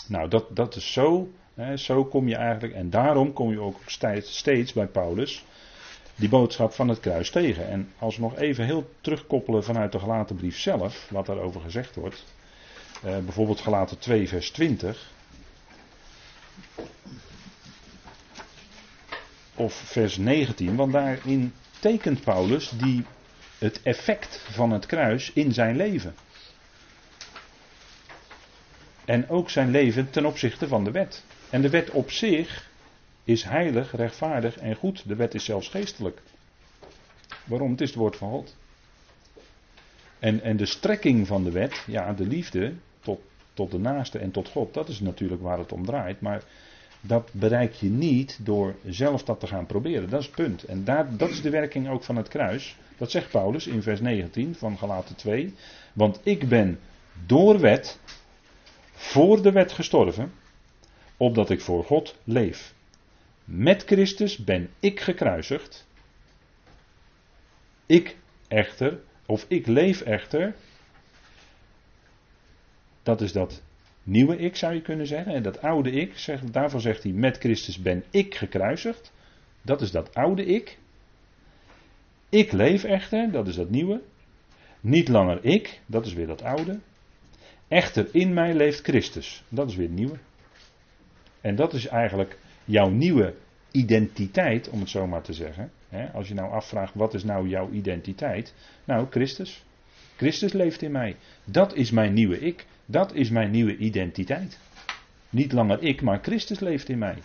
Nou, 0.06 0.28
dat, 0.28 0.56
dat 0.56 0.76
is 0.76 0.92
zo. 0.92 1.30
Hè, 1.54 1.76
zo 1.76 2.04
kom 2.04 2.28
je 2.28 2.36
eigenlijk, 2.36 2.74
en 2.74 2.90
daarom 2.90 3.32
kom 3.32 3.50
je 3.50 3.60
ook 3.60 3.80
steeds 4.26 4.72
bij 4.72 4.86
Paulus 4.86 5.44
die 6.18 6.28
boodschap 6.28 6.72
van 6.72 6.88
het 6.88 7.00
kruis 7.00 7.30
tegen. 7.30 7.68
En 7.68 7.92
als 7.98 8.16
we 8.16 8.22
nog 8.22 8.36
even 8.36 8.64
heel 8.64 8.90
terugkoppelen 9.00 9.64
vanuit 9.64 9.92
de 9.92 9.98
gelaten 9.98 10.36
brief 10.36 10.58
zelf, 10.58 11.08
wat 11.10 11.26
daarover 11.26 11.60
gezegd 11.60 11.94
wordt. 11.94 12.24
Eh, 13.02 13.18
bijvoorbeeld 13.18 13.60
gelaten 13.60 13.98
2 13.98 14.28
vers 14.28 14.50
20. 14.50 15.10
Of 19.58 19.74
vers 19.74 20.16
19, 20.16 20.76
want 20.76 20.92
daarin 20.92 21.52
tekent 21.80 22.24
Paulus 22.24 22.70
die, 22.70 23.04
het 23.58 23.82
effect 23.82 24.46
van 24.50 24.70
het 24.70 24.86
kruis 24.86 25.32
in 25.32 25.52
zijn 25.52 25.76
leven. 25.76 26.14
En 29.04 29.28
ook 29.28 29.50
zijn 29.50 29.70
leven 29.70 30.10
ten 30.10 30.26
opzichte 30.26 30.68
van 30.68 30.84
de 30.84 30.90
wet. 30.90 31.24
En 31.50 31.62
de 31.62 31.70
wet 31.70 31.90
op 31.90 32.10
zich 32.10 32.70
is 33.24 33.42
heilig, 33.42 33.96
rechtvaardig 33.96 34.56
en 34.56 34.74
goed. 34.74 35.08
De 35.08 35.16
wet 35.16 35.34
is 35.34 35.44
zelfs 35.44 35.68
geestelijk. 35.68 36.20
Waarom? 37.44 37.70
Het 37.70 37.80
is 37.80 37.88
het 37.88 37.98
woord 37.98 38.16
van 38.16 38.30
God. 38.30 38.56
En, 40.18 40.42
en 40.42 40.56
de 40.56 40.66
strekking 40.66 41.26
van 41.26 41.44
de 41.44 41.50
wet, 41.50 41.84
ja, 41.86 42.12
de 42.12 42.26
liefde 42.26 42.74
tot, 43.00 43.20
tot 43.54 43.70
de 43.70 43.78
naaste 43.78 44.18
en 44.18 44.30
tot 44.30 44.48
God, 44.48 44.74
dat 44.74 44.88
is 44.88 45.00
natuurlijk 45.00 45.42
waar 45.42 45.58
het 45.58 45.72
om 45.72 45.84
draait. 45.84 46.20
Maar 46.20 46.42
dat 47.00 47.30
bereik 47.32 47.72
je 47.72 47.88
niet 47.88 48.38
door 48.42 48.74
zelf 48.86 49.24
dat 49.24 49.40
te 49.40 49.46
gaan 49.46 49.66
proberen. 49.66 50.10
Dat 50.10 50.20
is 50.20 50.26
het 50.26 50.34
punt. 50.34 50.62
En 50.62 50.84
daar, 50.84 51.16
dat 51.16 51.28
is 51.28 51.42
de 51.42 51.50
werking 51.50 51.88
ook 51.88 52.04
van 52.04 52.16
het 52.16 52.28
kruis. 52.28 52.76
Dat 52.96 53.10
zegt 53.10 53.30
Paulus 53.30 53.66
in 53.66 53.82
vers 53.82 54.00
19 54.00 54.54
van 54.54 54.78
Galaten 54.78 55.16
2. 55.16 55.54
Want 55.92 56.20
ik 56.22 56.48
ben 56.48 56.78
door 57.26 57.60
wet 57.60 58.00
voor 58.92 59.42
de 59.42 59.52
wet 59.52 59.72
gestorven, 59.72 60.32
opdat 61.16 61.50
ik 61.50 61.60
voor 61.60 61.84
God 61.84 62.16
leef. 62.24 62.74
Met 63.44 63.84
Christus 63.84 64.36
ben 64.36 64.70
ik 64.80 65.00
gekruisigd. 65.00 65.86
Ik 67.86 68.16
echter, 68.48 69.00
of 69.26 69.44
ik 69.48 69.66
leef 69.66 70.00
echter. 70.00 70.54
Dat 73.02 73.20
is 73.20 73.32
dat 73.32 73.62
nieuwe 74.08 74.36
ik 74.36 74.56
zou 74.56 74.74
je 74.74 74.82
kunnen 74.82 75.06
zeggen. 75.06 75.34
En 75.34 75.42
dat 75.42 75.62
oude 75.62 75.90
ik, 75.90 76.18
zeg, 76.18 76.40
daarvan 76.40 76.80
zegt 76.80 77.02
hij, 77.02 77.12
met 77.12 77.38
Christus 77.38 77.78
ben 77.78 78.04
ik 78.10 78.34
gekruisigd. 78.34 79.12
Dat 79.62 79.80
is 79.80 79.90
dat 79.90 80.14
oude 80.14 80.44
ik. 80.44 80.78
Ik 82.28 82.52
leef 82.52 82.84
echter, 82.84 83.30
dat 83.30 83.48
is 83.48 83.54
dat 83.54 83.70
nieuwe. 83.70 84.00
Niet 84.80 85.08
langer 85.08 85.44
ik, 85.44 85.80
dat 85.86 86.06
is 86.06 86.12
weer 86.12 86.26
dat 86.26 86.42
oude. 86.42 86.78
Echter 87.68 88.08
in 88.12 88.34
mij 88.34 88.54
leeft 88.54 88.80
Christus, 88.80 89.44
dat 89.48 89.68
is 89.68 89.76
weer 89.76 89.86
het 89.86 89.96
nieuwe. 89.96 90.18
En 91.40 91.56
dat 91.56 91.72
is 91.72 91.86
eigenlijk 91.86 92.38
jouw 92.64 92.88
nieuwe 92.88 93.34
identiteit, 93.70 94.68
om 94.68 94.80
het 94.80 94.88
zo 94.88 95.06
maar 95.06 95.22
te 95.22 95.32
zeggen. 95.32 95.70
Als 96.12 96.28
je 96.28 96.34
nou 96.34 96.52
afvraagt, 96.52 96.94
wat 96.94 97.14
is 97.14 97.24
nou 97.24 97.48
jouw 97.48 97.70
identiteit? 97.70 98.54
Nou, 98.84 99.06
Christus. 99.10 99.64
Christus 100.16 100.52
leeft 100.52 100.82
in 100.82 100.92
mij. 100.92 101.16
Dat 101.44 101.74
is 101.74 101.90
mijn 101.90 102.12
nieuwe 102.12 102.40
ik. 102.40 102.66
Dat 102.90 103.14
is 103.14 103.30
mijn 103.30 103.50
nieuwe 103.50 103.76
identiteit. 103.76 104.58
Niet 105.30 105.52
langer 105.52 105.82
ik, 105.82 106.02
maar 106.02 106.18
Christus 106.22 106.60
leeft 106.60 106.88
in 106.88 106.98
mij. 106.98 107.18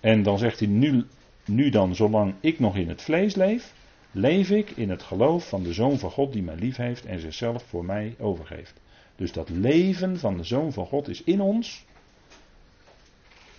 En 0.00 0.22
dan 0.22 0.38
zegt 0.38 0.58
hij 0.58 0.68
nu, 0.68 1.04
nu 1.44 1.70
dan, 1.70 1.94
zolang 1.94 2.34
ik 2.40 2.58
nog 2.58 2.76
in 2.76 2.88
het 2.88 3.02
vlees 3.02 3.34
leef, 3.34 3.72
leef 4.10 4.50
ik 4.50 4.70
in 4.70 4.90
het 4.90 5.02
geloof 5.02 5.48
van 5.48 5.62
de 5.62 5.72
Zoon 5.72 5.98
van 5.98 6.10
God 6.10 6.32
die 6.32 6.42
mij 6.42 6.56
lief 6.56 6.76
heeft 6.76 7.04
en 7.04 7.20
zichzelf 7.20 7.64
voor 7.68 7.84
mij 7.84 8.14
overgeeft. 8.18 8.80
Dus 9.16 9.32
dat 9.32 9.48
leven 9.48 10.18
van 10.18 10.36
de 10.36 10.44
Zoon 10.44 10.72
van 10.72 10.86
God 10.86 11.08
is 11.08 11.22
in 11.22 11.40
ons. 11.40 11.84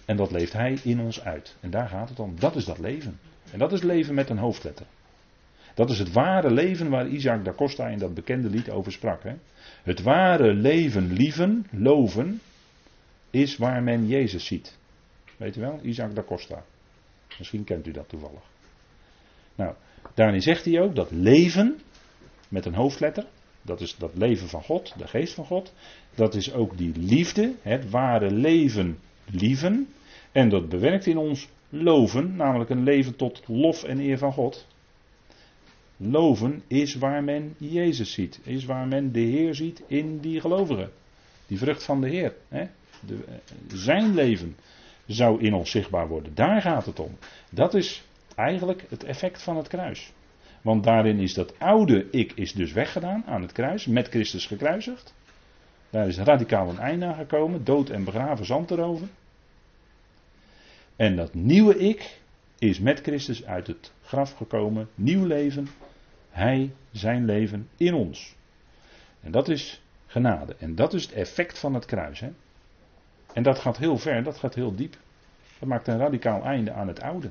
En 0.06 0.18
dat 0.18 0.32
leeft 0.32 0.54
Hij 0.54 0.78
in 0.84 1.00
ons 1.00 1.22
uit. 1.24 1.56
En 1.60 1.70
daar 1.70 1.88
gaat 1.88 2.10
het 2.10 2.20
om. 2.20 2.40
Dat 2.40 2.56
is 2.56 2.66
dat 2.66 2.80
leven. 2.80 3.20
En 3.52 3.60
dat 3.60 3.74
is 3.74 3.82
leven 3.82 4.14
met 4.14 4.30
een 4.30 4.38
hoofdletter. 4.38 4.86
Dat 5.76 5.90
is 5.90 6.00
het 6.00 6.12
ware 6.12 6.52
leven 6.52 6.90
waar 6.90 7.08
Isaac 7.08 7.46
da 7.46 7.54
Costa 7.54 7.88
in 7.88 7.98
dat 7.98 8.14
bekende 8.14 8.50
lied 8.50 8.70
over 8.70 8.92
sprak. 8.92 9.24
Hè? 9.24 9.34
Het 9.84 10.02
ware 10.02 10.54
leven 10.54 11.14
lieven, 11.14 11.68
loven, 11.72 12.42
is 13.30 13.58
waar 13.58 13.84
men 13.84 14.08
Jezus 14.08 14.46
ziet. 14.46 14.78
Weet 15.38 15.56
u 15.56 15.62
wel? 15.62 15.80
Isaac 15.82 16.16
da 16.16 16.24
Costa. 16.24 16.64
Misschien 17.38 17.64
kent 17.64 17.88
u 17.88 17.92
dat 17.92 18.10
toevallig. 18.10 18.44
Nou, 19.56 19.74
daarin 20.14 20.42
zegt 20.42 20.66
hij 20.66 20.82
ook 20.82 20.96
dat 20.96 21.12
leven, 21.12 21.80
met 22.50 22.66
een 22.66 22.76
hoofdletter, 22.76 23.26
dat 23.62 23.82
is 23.82 23.96
dat 23.98 24.12
leven 24.14 24.48
van 24.48 24.64
God, 24.64 24.94
de 24.98 25.08
geest 25.08 25.34
van 25.34 25.46
God. 25.46 25.74
Dat 26.16 26.36
is 26.36 26.54
ook 26.54 26.78
die 26.78 26.98
liefde, 26.98 27.54
het 27.62 27.90
ware 27.90 28.32
leven 28.32 29.00
lieven. 29.26 29.88
En 30.32 30.50
dat 30.50 30.70
bewerkt 30.70 31.06
in 31.06 31.18
ons 31.18 31.48
loven, 31.70 32.36
namelijk 32.36 32.70
een 32.70 32.84
leven 32.84 33.16
tot 33.16 33.42
lof 33.48 33.84
en 33.84 34.00
eer 34.00 34.18
van 34.18 34.34
God. 34.34 34.68
Loven 35.98 36.64
is 36.68 36.96
waar 36.96 37.24
men 37.24 37.56
Jezus 37.58 38.14
ziet, 38.14 38.40
is 38.44 38.66
waar 38.66 38.88
men 38.88 39.12
de 39.12 39.20
Heer 39.20 39.56
ziet 39.56 39.82
in 39.88 40.20
die 40.20 40.42
gelovigen. 40.42 40.92
Die 41.48 41.58
vrucht 41.58 41.84
van 41.84 42.02
de 42.02 42.10
Heer. 42.10 42.36
Hè? 42.48 42.68
De, 43.00 43.16
eh, 43.28 43.34
zijn 43.74 44.14
leven 44.14 44.56
zou 45.06 45.42
in 45.42 45.54
ons 45.54 45.72
zichtbaar 45.72 46.08
worden. 46.08 46.36
Daar 46.36 46.62
gaat 46.62 46.86
het 46.86 47.00
om. 47.00 47.18
Dat 47.50 47.74
is 47.74 48.04
eigenlijk 48.36 48.86
het 48.90 49.04
effect 49.04 49.42
van 49.42 49.58
het 49.58 49.68
kruis. 49.68 50.12
Want 50.62 50.84
daarin 50.84 51.20
is 51.20 51.34
dat 51.34 51.60
oude 51.60 52.08
ik 52.12 52.32
is 52.32 52.54
dus 52.54 52.72
weggedaan 52.72 53.24
aan 53.26 53.42
het 53.42 53.52
kruis, 53.52 53.86
met 53.86 54.08
Christus 54.08 54.46
gekruisigd. 54.46 55.14
Daar 55.90 56.08
is 56.08 56.18
radicaal 56.18 56.70
een 56.70 56.80
einde 56.80 57.06
aan 57.06 57.16
gekomen, 57.16 57.64
dood 57.64 57.90
en 57.90 58.04
begraven 58.04 58.46
zand 58.46 58.72
erover. 58.72 59.08
En 60.96 61.16
dat 61.16 61.34
nieuwe 61.34 61.78
ik 61.78 62.20
is 62.60 62.80
met 62.80 63.02
Christus 63.02 63.46
uit 63.46 63.68
het 63.68 63.94
graf 64.02 64.32
gekomen, 64.32 64.90
nieuw 64.96 65.26
leven, 65.26 65.68
hij, 66.30 66.72
zijn 66.92 67.26
leven 67.26 67.70
in 67.78 67.94
ons. 67.94 68.36
En 69.22 69.32
dat 69.32 69.50
is 69.50 69.82
genade. 70.06 70.56
En 70.60 70.76
dat 70.76 70.94
is 70.94 71.04
het 71.04 71.12
effect 71.12 71.60
van 71.60 71.74
het 71.74 71.86
kruis. 71.86 72.20
Hè? 72.20 72.30
En 73.34 73.44
dat 73.44 73.60
gaat 73.60 73.78
heel 73.78 73.98
ver, 73.98 74.24
dat 74.24 74.38
gaat 74.38 74.56
heel 74.56 74.76
diep. 74.76 74.98
Dat 75.60 75.70
maakt 75.70 75.88
een 75.88 75.98
radicaal 75.98 76.44
einde 76.44 76.72
aan 76.72 76.88
het 76.88 77.02
oude. 77.02 77.30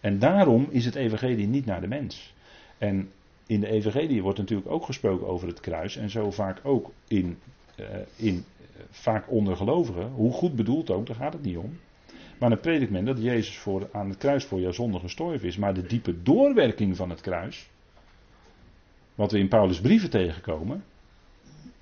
En 0.00 0.18
daarom 0.18 0.66
is 0.70 0.84
het 0.84 0.94
evangelie 0.94 1.46
niet 1.46 1.66
naar 1.66 1.80
de 1.80 1.88
mens. 1.88 2.34
En 2.78 3.10
in 3.46 3.60
de 3.60 3.66
Evangelie 3.66 4.22
wordt 4.22 4.38
natuurlijk 4.38 4.70
ook 4.70 4.84
gesproken 4.84 5.26
over 5.26 5.48
het 5.48 5.60
kruis. 5.60 5.96
En 5.96 6.10
zo 6.10 6.30
vaak 6.30 6.60
ook 6.62 6.92
in, 7.08 7.38
uh, 7.76 7.86
in 8.16 8.44
vaak 8.90 9.30
onder 9.30 9.56
gelovigen. 9.56 10.10
Hoe 10.10 10.32
goed 10.32 10.56
bedoeld 10.56 10.90
ook, 10.90 11.06
daar 11.06 11.16
gaat 11.16 11.32
het 11.32 11.42
niet 11.42 11.56
om. 11.56 11.78
Maar 12.38 12.48
dan 12.48 12.60
predikt 12.60 12.90
men 12.90 13.04
dat 13.04 13.22
Jezus 13.22 13.58
voor, 13.58 13.88
aan 13.92 14.08
het 14.08 14.18
kruis 14.18 14.44
voor 14.44 14.60
jouw 14.60 14.72
zonde 14.72 14.98
gestorven 14.98 15.48
is. 15.48 15.56
Maar 15.56 15.74
de 15.74 15.86
diepe 15.86 16.22
doorwerking 16.22 16.96
van 16.96 17.10
het 17.10 17.20
kruis. 17.20 17.68
Wat 19.14 19.32
we 19.32 19.38
in 19.38 19.48
Paulus' 19.48 19.80
brieven 19.80 20.10
tegenkomen. 20.10 20.84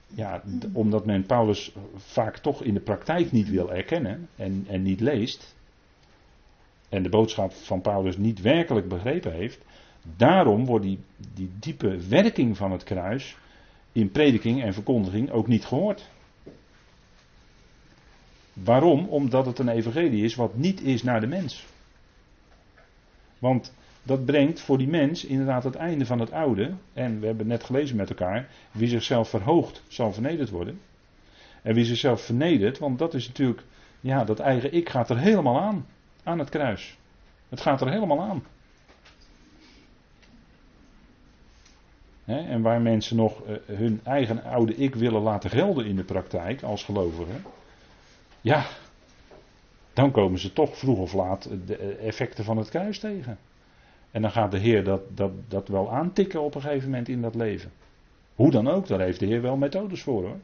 Ja, 0.07 0.43
omdat 0.73 1.07
men 1.07 1.27
Paulus 1.27 1.75
vaak 1.97 2.39
toch 2.39 2.63
in 2.63 2.75
de 2.75 2.81
praktijk 2.81 3.33
niet 3.33 3.51
wil 3.51 3.73
erkennen 3.73 4.29
en, 4.37 4.65
en 4.69 4.83
niet 4.83 5.01
leest. 5.01 5.55
En 6.89 7.03
de 7.03 7.09
boodschap 7.09 7.53
van 7.53 7.81
Paulus 7.81 8.17
niet 8.17 8.41
werkelijk 8.41 8.89
begrepen 8.89 9.33
heeft. 9.33 9.65
Daarom 10.17 10.65
wordt 10.65 10.85
die, 10.85 10.99
die 11.35 11.51
diepe 11.59 12.09
werking 12.09 12.57
van 12.57 12.73
het 12.73 12.85
kruis 12.85 13.37
in 13.93 14.11
prediking 14.11 14.63
en 14.63 14.75
verkondiging 14.75 15.31
ook 15.31 15.47
niet 15.47 15.65
gehoord. 15.65 16.11
Waarom? 18.55 19.09
Omdat 19.09 19.47
het 19.47 19.59
een 19.59 19.69
evangelie 19.69 20.25
is 20.25 20.35
wat 20.35 20.57
niet 20.57 20.83
is 20.83 21.03
naar 21.03 21.21
de 21.21 21.27
mens. 21.27 21.67
Want 23.39 23.75
dat 24.03 24.25
brengt 24.25 24.61
voor 24.61 24.79
die 24.79 24.89
mens 24.89 25.25
inderdaad 25.25 25.65
het 25.65 25.75
einde 25.75 26.07
van 26.07 26.19
het 26.19 26.33
oude. 26.33 26.75
En 26.93 27.21
we 27.21 27.27
hebben 27.27 27.47
net 27.47 27.65
gelezen 27.65 27.97
met 27.97 28.09
elkaar, 28.09 28.49
wie 28.73 28.89
zichzelf 28.89 29.29
verhoogt 29.29 29.83
zal 29.89 30.13
vernederd 30.13 30.51
worden. 30.51 30.81
En 31.63 31.75
wie 31.75 31.85
zichzelf 31.85 32.21
vernedert, 32.21 32.79
want 32.79 32.99
dat 32.99 33.15
is 33.15 33.27
natuurlijk, 33.27 33.63
ja, 34.01 34.25
dat 34.25 34.39
eigen 34.39 34.73
ik 34.75 34.89
gaat 34.89 35.11
er 35.11 35.19
helemaal 35.19 35.61
aan, 35.61 35.87
aan 36.23 36.39
het 36.39 36.49
kruis. 36.49 36.99
Het 37.49 37.61
gaat 37.61 37.81
er 37.81 37.91
helemaal 37.91 38.21
aan. 38.21 38.43
en 42.25 42.63
waar 42.63 42.81
mensen 42.81 43.17
nog 43.17 43.45
eh, 43.45 43.57
hun 43.67 44.01
eigen 44.05 44.45
oude 44.45 44.75
ik 44.75 44.95
willen 44.95 45.23
laten 45.23 45.51
gelden 45.51 45.87
in 45.87 45.97
de 45.97 46.05
praktijk 46.05 46.63
als 46.63 46.85
gelovigen. 46.85 47.43
Ja, 48.45 48.67
dan 49.93 50.11
komen 50.11 50.39
ze 50.39 50.53
toch 50.53 50.79
vroeg 50.79 50.99
of 50.99 51.13
laat 51.13 51.49
de 51.67 51.77
effecten 51.97 52.45
van 52.45 52.57
het 52.57 52.69
kruis 52.69 52.99
tegen. 52.99 53.39
En 54.11 54.23
dan 54.23 54.31
gaat 54.31 54.51
de 54.51 54.59
Heer 54.59 54.85
dat, 54.85 55.01
dat, 55.17 55.31
dat 55.49 55.69
wel 55.69 55.93
aantikken 55.93 56.41
op 56.41 56.55
een 56.55 56.61
gegeven 56.61 56.91
moment 56.91 57.09
in 57.09 57.21
dat 57.21 57.35
leven. 57.35 57.71
Hoe 58.35 58.51
dan 58.51 58.69
ook, 58.69 58.87
daar 58.87 59.01
heeft 59.01 59.21
de 59.21 59.27
Heer 59.27 59.43
wel 59.43 59.57
methodes 59.57 60.03
voor 60.03 60.23
hoor. 60.23 60.39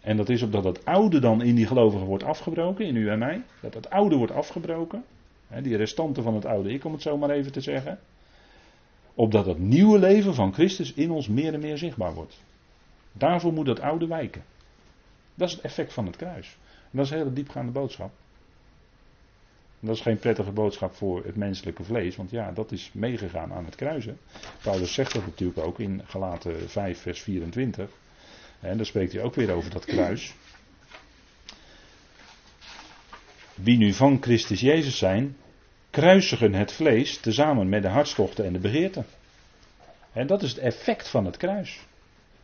En 0.00 0.16
dat 0.16 0.28
is 0.28 0.42
opdat 0.42 0.64
het 0.64 0.84
oude 0.84 1.18
dan 1.18 1.42
in 1.42 1.54
die 1.54 1.66
gelovigen 1.66 2.06
wordt 2.06 2.24
afgebroken, 2.24 2.86
in 2.86 2.96
u 2.96 3.08
en 3.08 3.18
mij. 3.18 3.42
Dat 3.60 3.74
het 3.74 3.90
oude 3.90 4.16
wordt 4.16 4.32
afgebroken. 4.32 5.04
die 5.62 5.76
restanten 5.76 6.22
van 6.22 6.34
het 6.34 6.44
oude 6.44 6.72
ik, 6.72 6.84
om 6.84 6.92
het 6.92 7.02
zo 7.02 7.16
maar 7.16 7.30
even 7.30 7.52
te 7.52 7.60
zeggen. 7.60 7.98
Opdat 9.14 9.46
het 9.46 9.58
nieuwe 9.58 9.98
leven 9.98 10.34
van 10.34 10.52
Christus 10.52 10.92
in 10.92 11.10
ons 11.10 11.28
meer 11.28 11.54
en 11.54 11.60
meer 11.60 11.78
zichtbaar 11.78 12.14
wordt. 12.14 12.44
Daarvoor 13.12 13.52
moet 13.52 13.66
dat 13.66 13.80
oude 13.80 14.06
wijken. 14.06 14.42
Dat 15.36 15.48
is 15.48 15.54
het 15.54 15.64
effect 15.64 15.92
van 15.92 16.06
het 16.06 16.16
kruis. 16.16 16.56
Dat 16.90 17.04
is 17.04 17.10
een 17.10 17.16
hele 17.18 17.32
diepgaande 17.32 17.72
boodschap. 17.72 18.12
dat 19.80 19.94
is 19.94 20.00
geen 20.00 20.18
prettige 20.18 20.50
boodschap 20.50 20.94
voor 20.94 21.24
het 21.24 21.36
menselijke 21.36 21.84
vlees, 21.84 22.16
want 22.16 22.30
ja, 22.30 22.52
dat 22.52 22.72
is 22.72 22.90
meegegaan 22.92 23.52
aan 23.52 23.64
het 23.64 23.74
kruisen. 23.74 24.18
Paulus 24.62 24.94
zegt 24.94 25.12
dat 25.12 25.26
natuurlijk 25.26 25.58
ook 25.58 25.78
in 25.78 26.02
Galaten 26.04 26.70
5, 26.70 27.00
vers 27.00 27.20
24. 27.20 27.90
En 28.60 28.76
daar 28.76 28.86
spreekt 28.86 29.12
hij 29.12 29.22
ook 29.22 29.34
weer 29.34 29.52
over 29.52 29.70
dat 29.70 29.84
kruis. 29.84 30.34
Wie 33.54 33.76
nu 33.76 33.92
van 33.92 34.22
Christus 34.22 34.60
Jezus 34.60 34.98
zijn, 34.98 35.36
kruisigen 35.90 36.54
het 36.54 36.72
vlees 36.72 37.18
tezamen 37.18 37.68
met 37.68 37.82
de 37.82 37.88
hartstochten 37.88 38.44
en 38.44 38.52
de 38.52 38.58
begeerten. 38.58 39.06
En 40.12 40.26
dat 40.26 40.42
is 40.42 40.50
het 40.50 40.58
effect 40.58 41.08
van 41.08 41.24
het 41.24 41.36
kruis. 41.36 41.86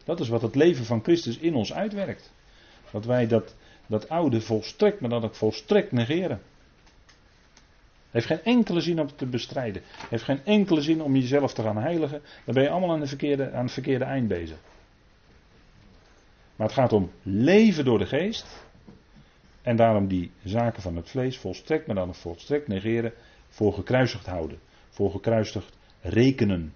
Dat 0.05 0.20
is 0.20 0.28
wat 0.28 0.43
het 0.43 0.55
leven 0.55 0.84
van 0.84 1.03
Christus 1.03 1.38
in 1.38 1.55
ons 1.55 1.72
uitwerkt. 1.72 2.32
Dat 2.93 3.05
wij 3.05 3.26
dat, 3.26 3.55
dat 3.86 4.09
oude 4.09 4.40
volstrekt, 4.40 5.01
maar 5.01 5.11
dat 5.11 5.24
ook 5.24 5.34
volstrekt 5.34 5.93
negeren. 5.93 6.40
Heeft 8.11 8.26
geen 8.26 8.45
enkele 8.45 8.80
zin 8.80 9.01
om 9.01 9.16
te 9.16 9.26
bestrijden. 9.26 9.82
Heeft 10.09 10.24
geen 10.24 10.45
enkele 10.45 10.80
zin 10.80 11.03
om 11.03 11.16
jezelf 11.16 11.55
te 11.55 11.62
gaan 11.62 11.76
heiligen. 11.76 12.22
Dan 12.45 12.55
ben 12.55 12.62
je 12.62 12.70
allemaal 12.70 12.90
aan, 12.90 13.01
de 13.01 13.07
verkeerde, 13.07 13.53
aan 13.53 13.64
het 13.64 13.72
verkeerde 13.72 14.05
eind 14.05 14.28
bezig. 14.28 14.57
Maar 16.57 16.66
het 16.66 16.76
gaat 16.76 16.93
om 16.93 17.11
leven 17.22 17.84
door 17.84 17.99
de 17.99 18.07
geest. 18.07 18.47
En 19.62 19.76
daarom 19.76 20.07
die 20.07 20.30
zaken 20.45 20.82
van 20.82 20.97
het 20.97 21.11
vlees 21.11 21.38
volstrekt, 21.38 21.86
maar 21.86 21.97
dan 21.97 22.09
ook 22.09 22.14
volstrekt 22.14 22.68
negeren. 22.68 23.12
Voor 23.49 23.72
gekruisigd 23.72 24.26
houden. 24.26 24.59
Voor 24.90 25.11
gekruisigd 25.11 25.76
rekenen. 26.01 26.74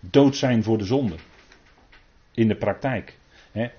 Dood 0.00 0.36
zijn 0.36 0.62
voor 0.62 0.78
de 0.78 0.84
zonde. 0.84 1.16
In 2.32 2.48
de 2.48 2.56
praktijk 2.56 3.18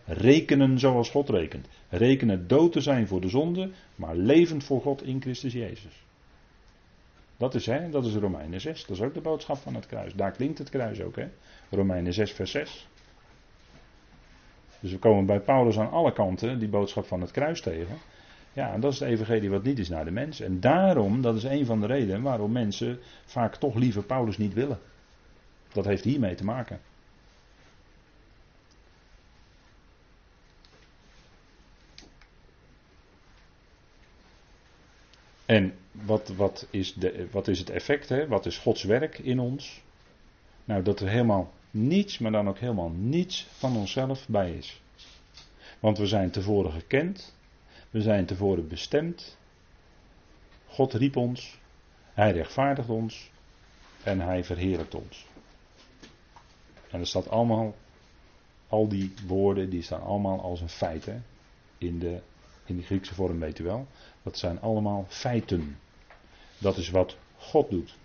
rekenen 0.06 0.80
zoals 0.80 1.10
God 1.10 1.30
rekent. 1.30 1.68
Rekenen 1.90 2.48
dood 2.48 2.72
te 2.72 2.82
zijn 2.82 3.08
voor 3.08 3.22
de 3.22 3.30
zonde, 3.30 3.72
maar 3.96 4.16
levend 4.16 4.64
voor 4.64 4.82
God 4.82 5.04
in 5.04 5.22
Christus 5.22 5.54
Jezus. 5.54 6.04
Dat 7.38 7.56
is, 7.56 7.66
hè, 7.66 7.90
dat 7.90 8.06
is 8.06 8.16
Romeinen 8.16 8.62
6. 8.62 8.86
Dat 8.86 8.98
is 8.98 9.04
ook 9.04 9.14
de 9.14 9.22
boodschap 9.22 9.58
van 9.58 9.76
het 9.76 9.86
kruis. 9.86 10.14
Daar 10.14 10.32
klinkt 10.32 10.58
het 10.58 10.70
kruis 10.70 11.02
ook. 11.02 11.16
Hè? 11.16 11.28
Romeinen 11.70 12.14
6, 12.14 12.32
vers 12.32 12.52
6. 12.52 12.88
Dus 14.80 14.92
we 14.92 14.98
komen 14.98 15.26
bij 15.26 15.40
Paulus 15.40 15.80
aan 15.80 15.92
alle 15.92 16.14
kanten 16.14 16.60
die 16.60 16.70
boodschap 16.70 17.06
van 17.06 17.22
het 17.22 17.32
kruis 17.32 17.62
tegen. 17.62 17.98
Ja, 18.54 18.74
en 18.74 18.80
dat 18.80 18.94
is 18.94 19.00
het 19.00 19.10
evangelie 19.10 19.50
wat 19.50 19.64
niet 19.64 19.80
is 19.80 19.90
naar 19.90 20.06
de 20.06 20.12
mens. 20.12 20.40
En 20.40 20.60
daarom, 20.60 21.22
dat 21.22 21.36
is 21.36 21.44
een 21.44 21.66
van 21.66 21.80
de 21.80 21.88
redenen 21.88 22.22
waarom 22.22 22.52
mensen 22.52 23.00
vaak 23.26 23.56
toch 23.56 23.76
liever 23.76 24.04
Paulus 24.04 24.38
niet 24.38 24.54
willen. 24.54 24.80
Dat 25.72 25.86
heeft 25.86 26.04
hiermee 26.04 26.36
te 26.36 26.44
maken. 26.44 26.80
En 35.46 35.74
wat, 35.92 36.28
wat, 36.28 36.68
is, 36.70 36.94
de, 36.94 37.28
wat 37.32 37.48
is 37.48 37.60
het 37.60 37.70
effect? 37.70 38.10
Hè? 38.10 38.28
Wat 38.28 38.46
is 38.46 38.58
Gods 38.58 38.84
werk 38.84 39.18
in 39.18 39.40
ons? 39.40 39.84
Nou, 40.66 40.84
dat 40.84 41.00
er 41.00 41.10
helemaal 41.10 41.54
niets, 41.72 42.18
maar 42.18 42.32
dan 42.32 42.48
ook 42.48 42.60
helemaal 42.60 42.90
niets 42.90 43.48
van 43.52 43.78
onszelf 43.78 44.28
bij 44.28 44.52
is. 44.52 44.82
Want 45.80 45.98
we 45.98 46.06
zijn 46.06 46.32
tevoren 46.32 46.72
gekend, 46.72 47.36
we 47.90 48.02
zijn 48.02 48.26
tevoren 48.26 48.68
bestemd. 48.68 49.38
God 50.68 50.94
riep 50.94 51.16
ons, 51.16 51.60
Hij 52.14 52.32
rechtvaardigt 52.32 52.90
ons 52.90 53.32
en 54.04 54.20
Hij 54.20 54.44
verheerlijkt 54.44 54.96
ons. 54.96 55.26
En 56.92 57.00
er 57.00 57.08
staat 57.08 57.30
allemaal, 57.30 57.76
al 58.68 58.88
die 58.88 59.14
woorden, 59.28 59.70
die 59.70 59.82
staan 59.82 60.02
allemaal 60.02 60.42
als 60.42 60.62
een 60.62 60.70
feit 60.70 61.06
hè? 61.06 61.18
in 61.78 62.00
de 62.00 62.22
in 62.66 62.78
de 62.78 62.84
Griekse 62.84 63.14
vorm 63.14 63.40
weet 63.40 63.60
u 63.60 63.64
wel. 63.64 63.88
Dat 64.24 64.38
zijn 64.38 64.62
allemaal 64.62 65.06
feiten. 65.08 65.78
Dat 66.58 66.78
is 66.78 66.90
wat 66.90 67.18
God 67.38 67.70
doet. 67.70 67.98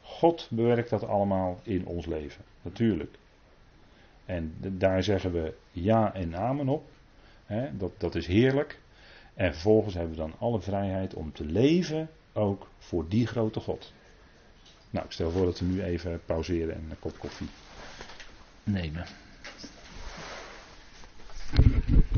God 0.00 0.48
bewerkt 0.50 0.90
dat 0.90 1.04
allemaal 1.04 1.60
in 1.62 1.86
ons 1.86 2.06
leven. 2.06 2.44
Natuurlijk. 2.62 3.16
En 4.24 4.54
daar 4.60 5.02
zeggen 5.02 5.32
we 5.32 5.54
ja 5.70 6.14
en 6.14 6.36
amen 6.36 6.68
op. 6.68 6.90
dat, 7.72 7.92
dat 7.98 8.14
is 8.14 8.26
heerlijk. 8.26 8.80
En 9.34 9.52
vervolgens 9.52 9.94
hebben 9.94 10.12
we 10.12 10.20
dan 10.20 10.34
alle 10.38 10.60
vrijheid 10.60 11.14
om 11.14 11.32
te 11.32 11.44
leven 11.44 12.10
ook 12.32 12.68
voor 12.78 13.08
die 13.08 13.26
grote 13.26 13.60
God. 13.60 13.92
Nou, 14.90 15.06
ik 15.06 15.12
stel 15.12 15.30
voor 15.30 15.44
dat 15.44 15.58
we 15.58 15.64
nu 15.64 15.82
even 15.82 16.20
pauzeren 16.26 16.74
en 16.74 16.86
een 16.90 16.98
kop 16.98 17.18
koffie 17.18 17.48
nemen. 18.64 19.06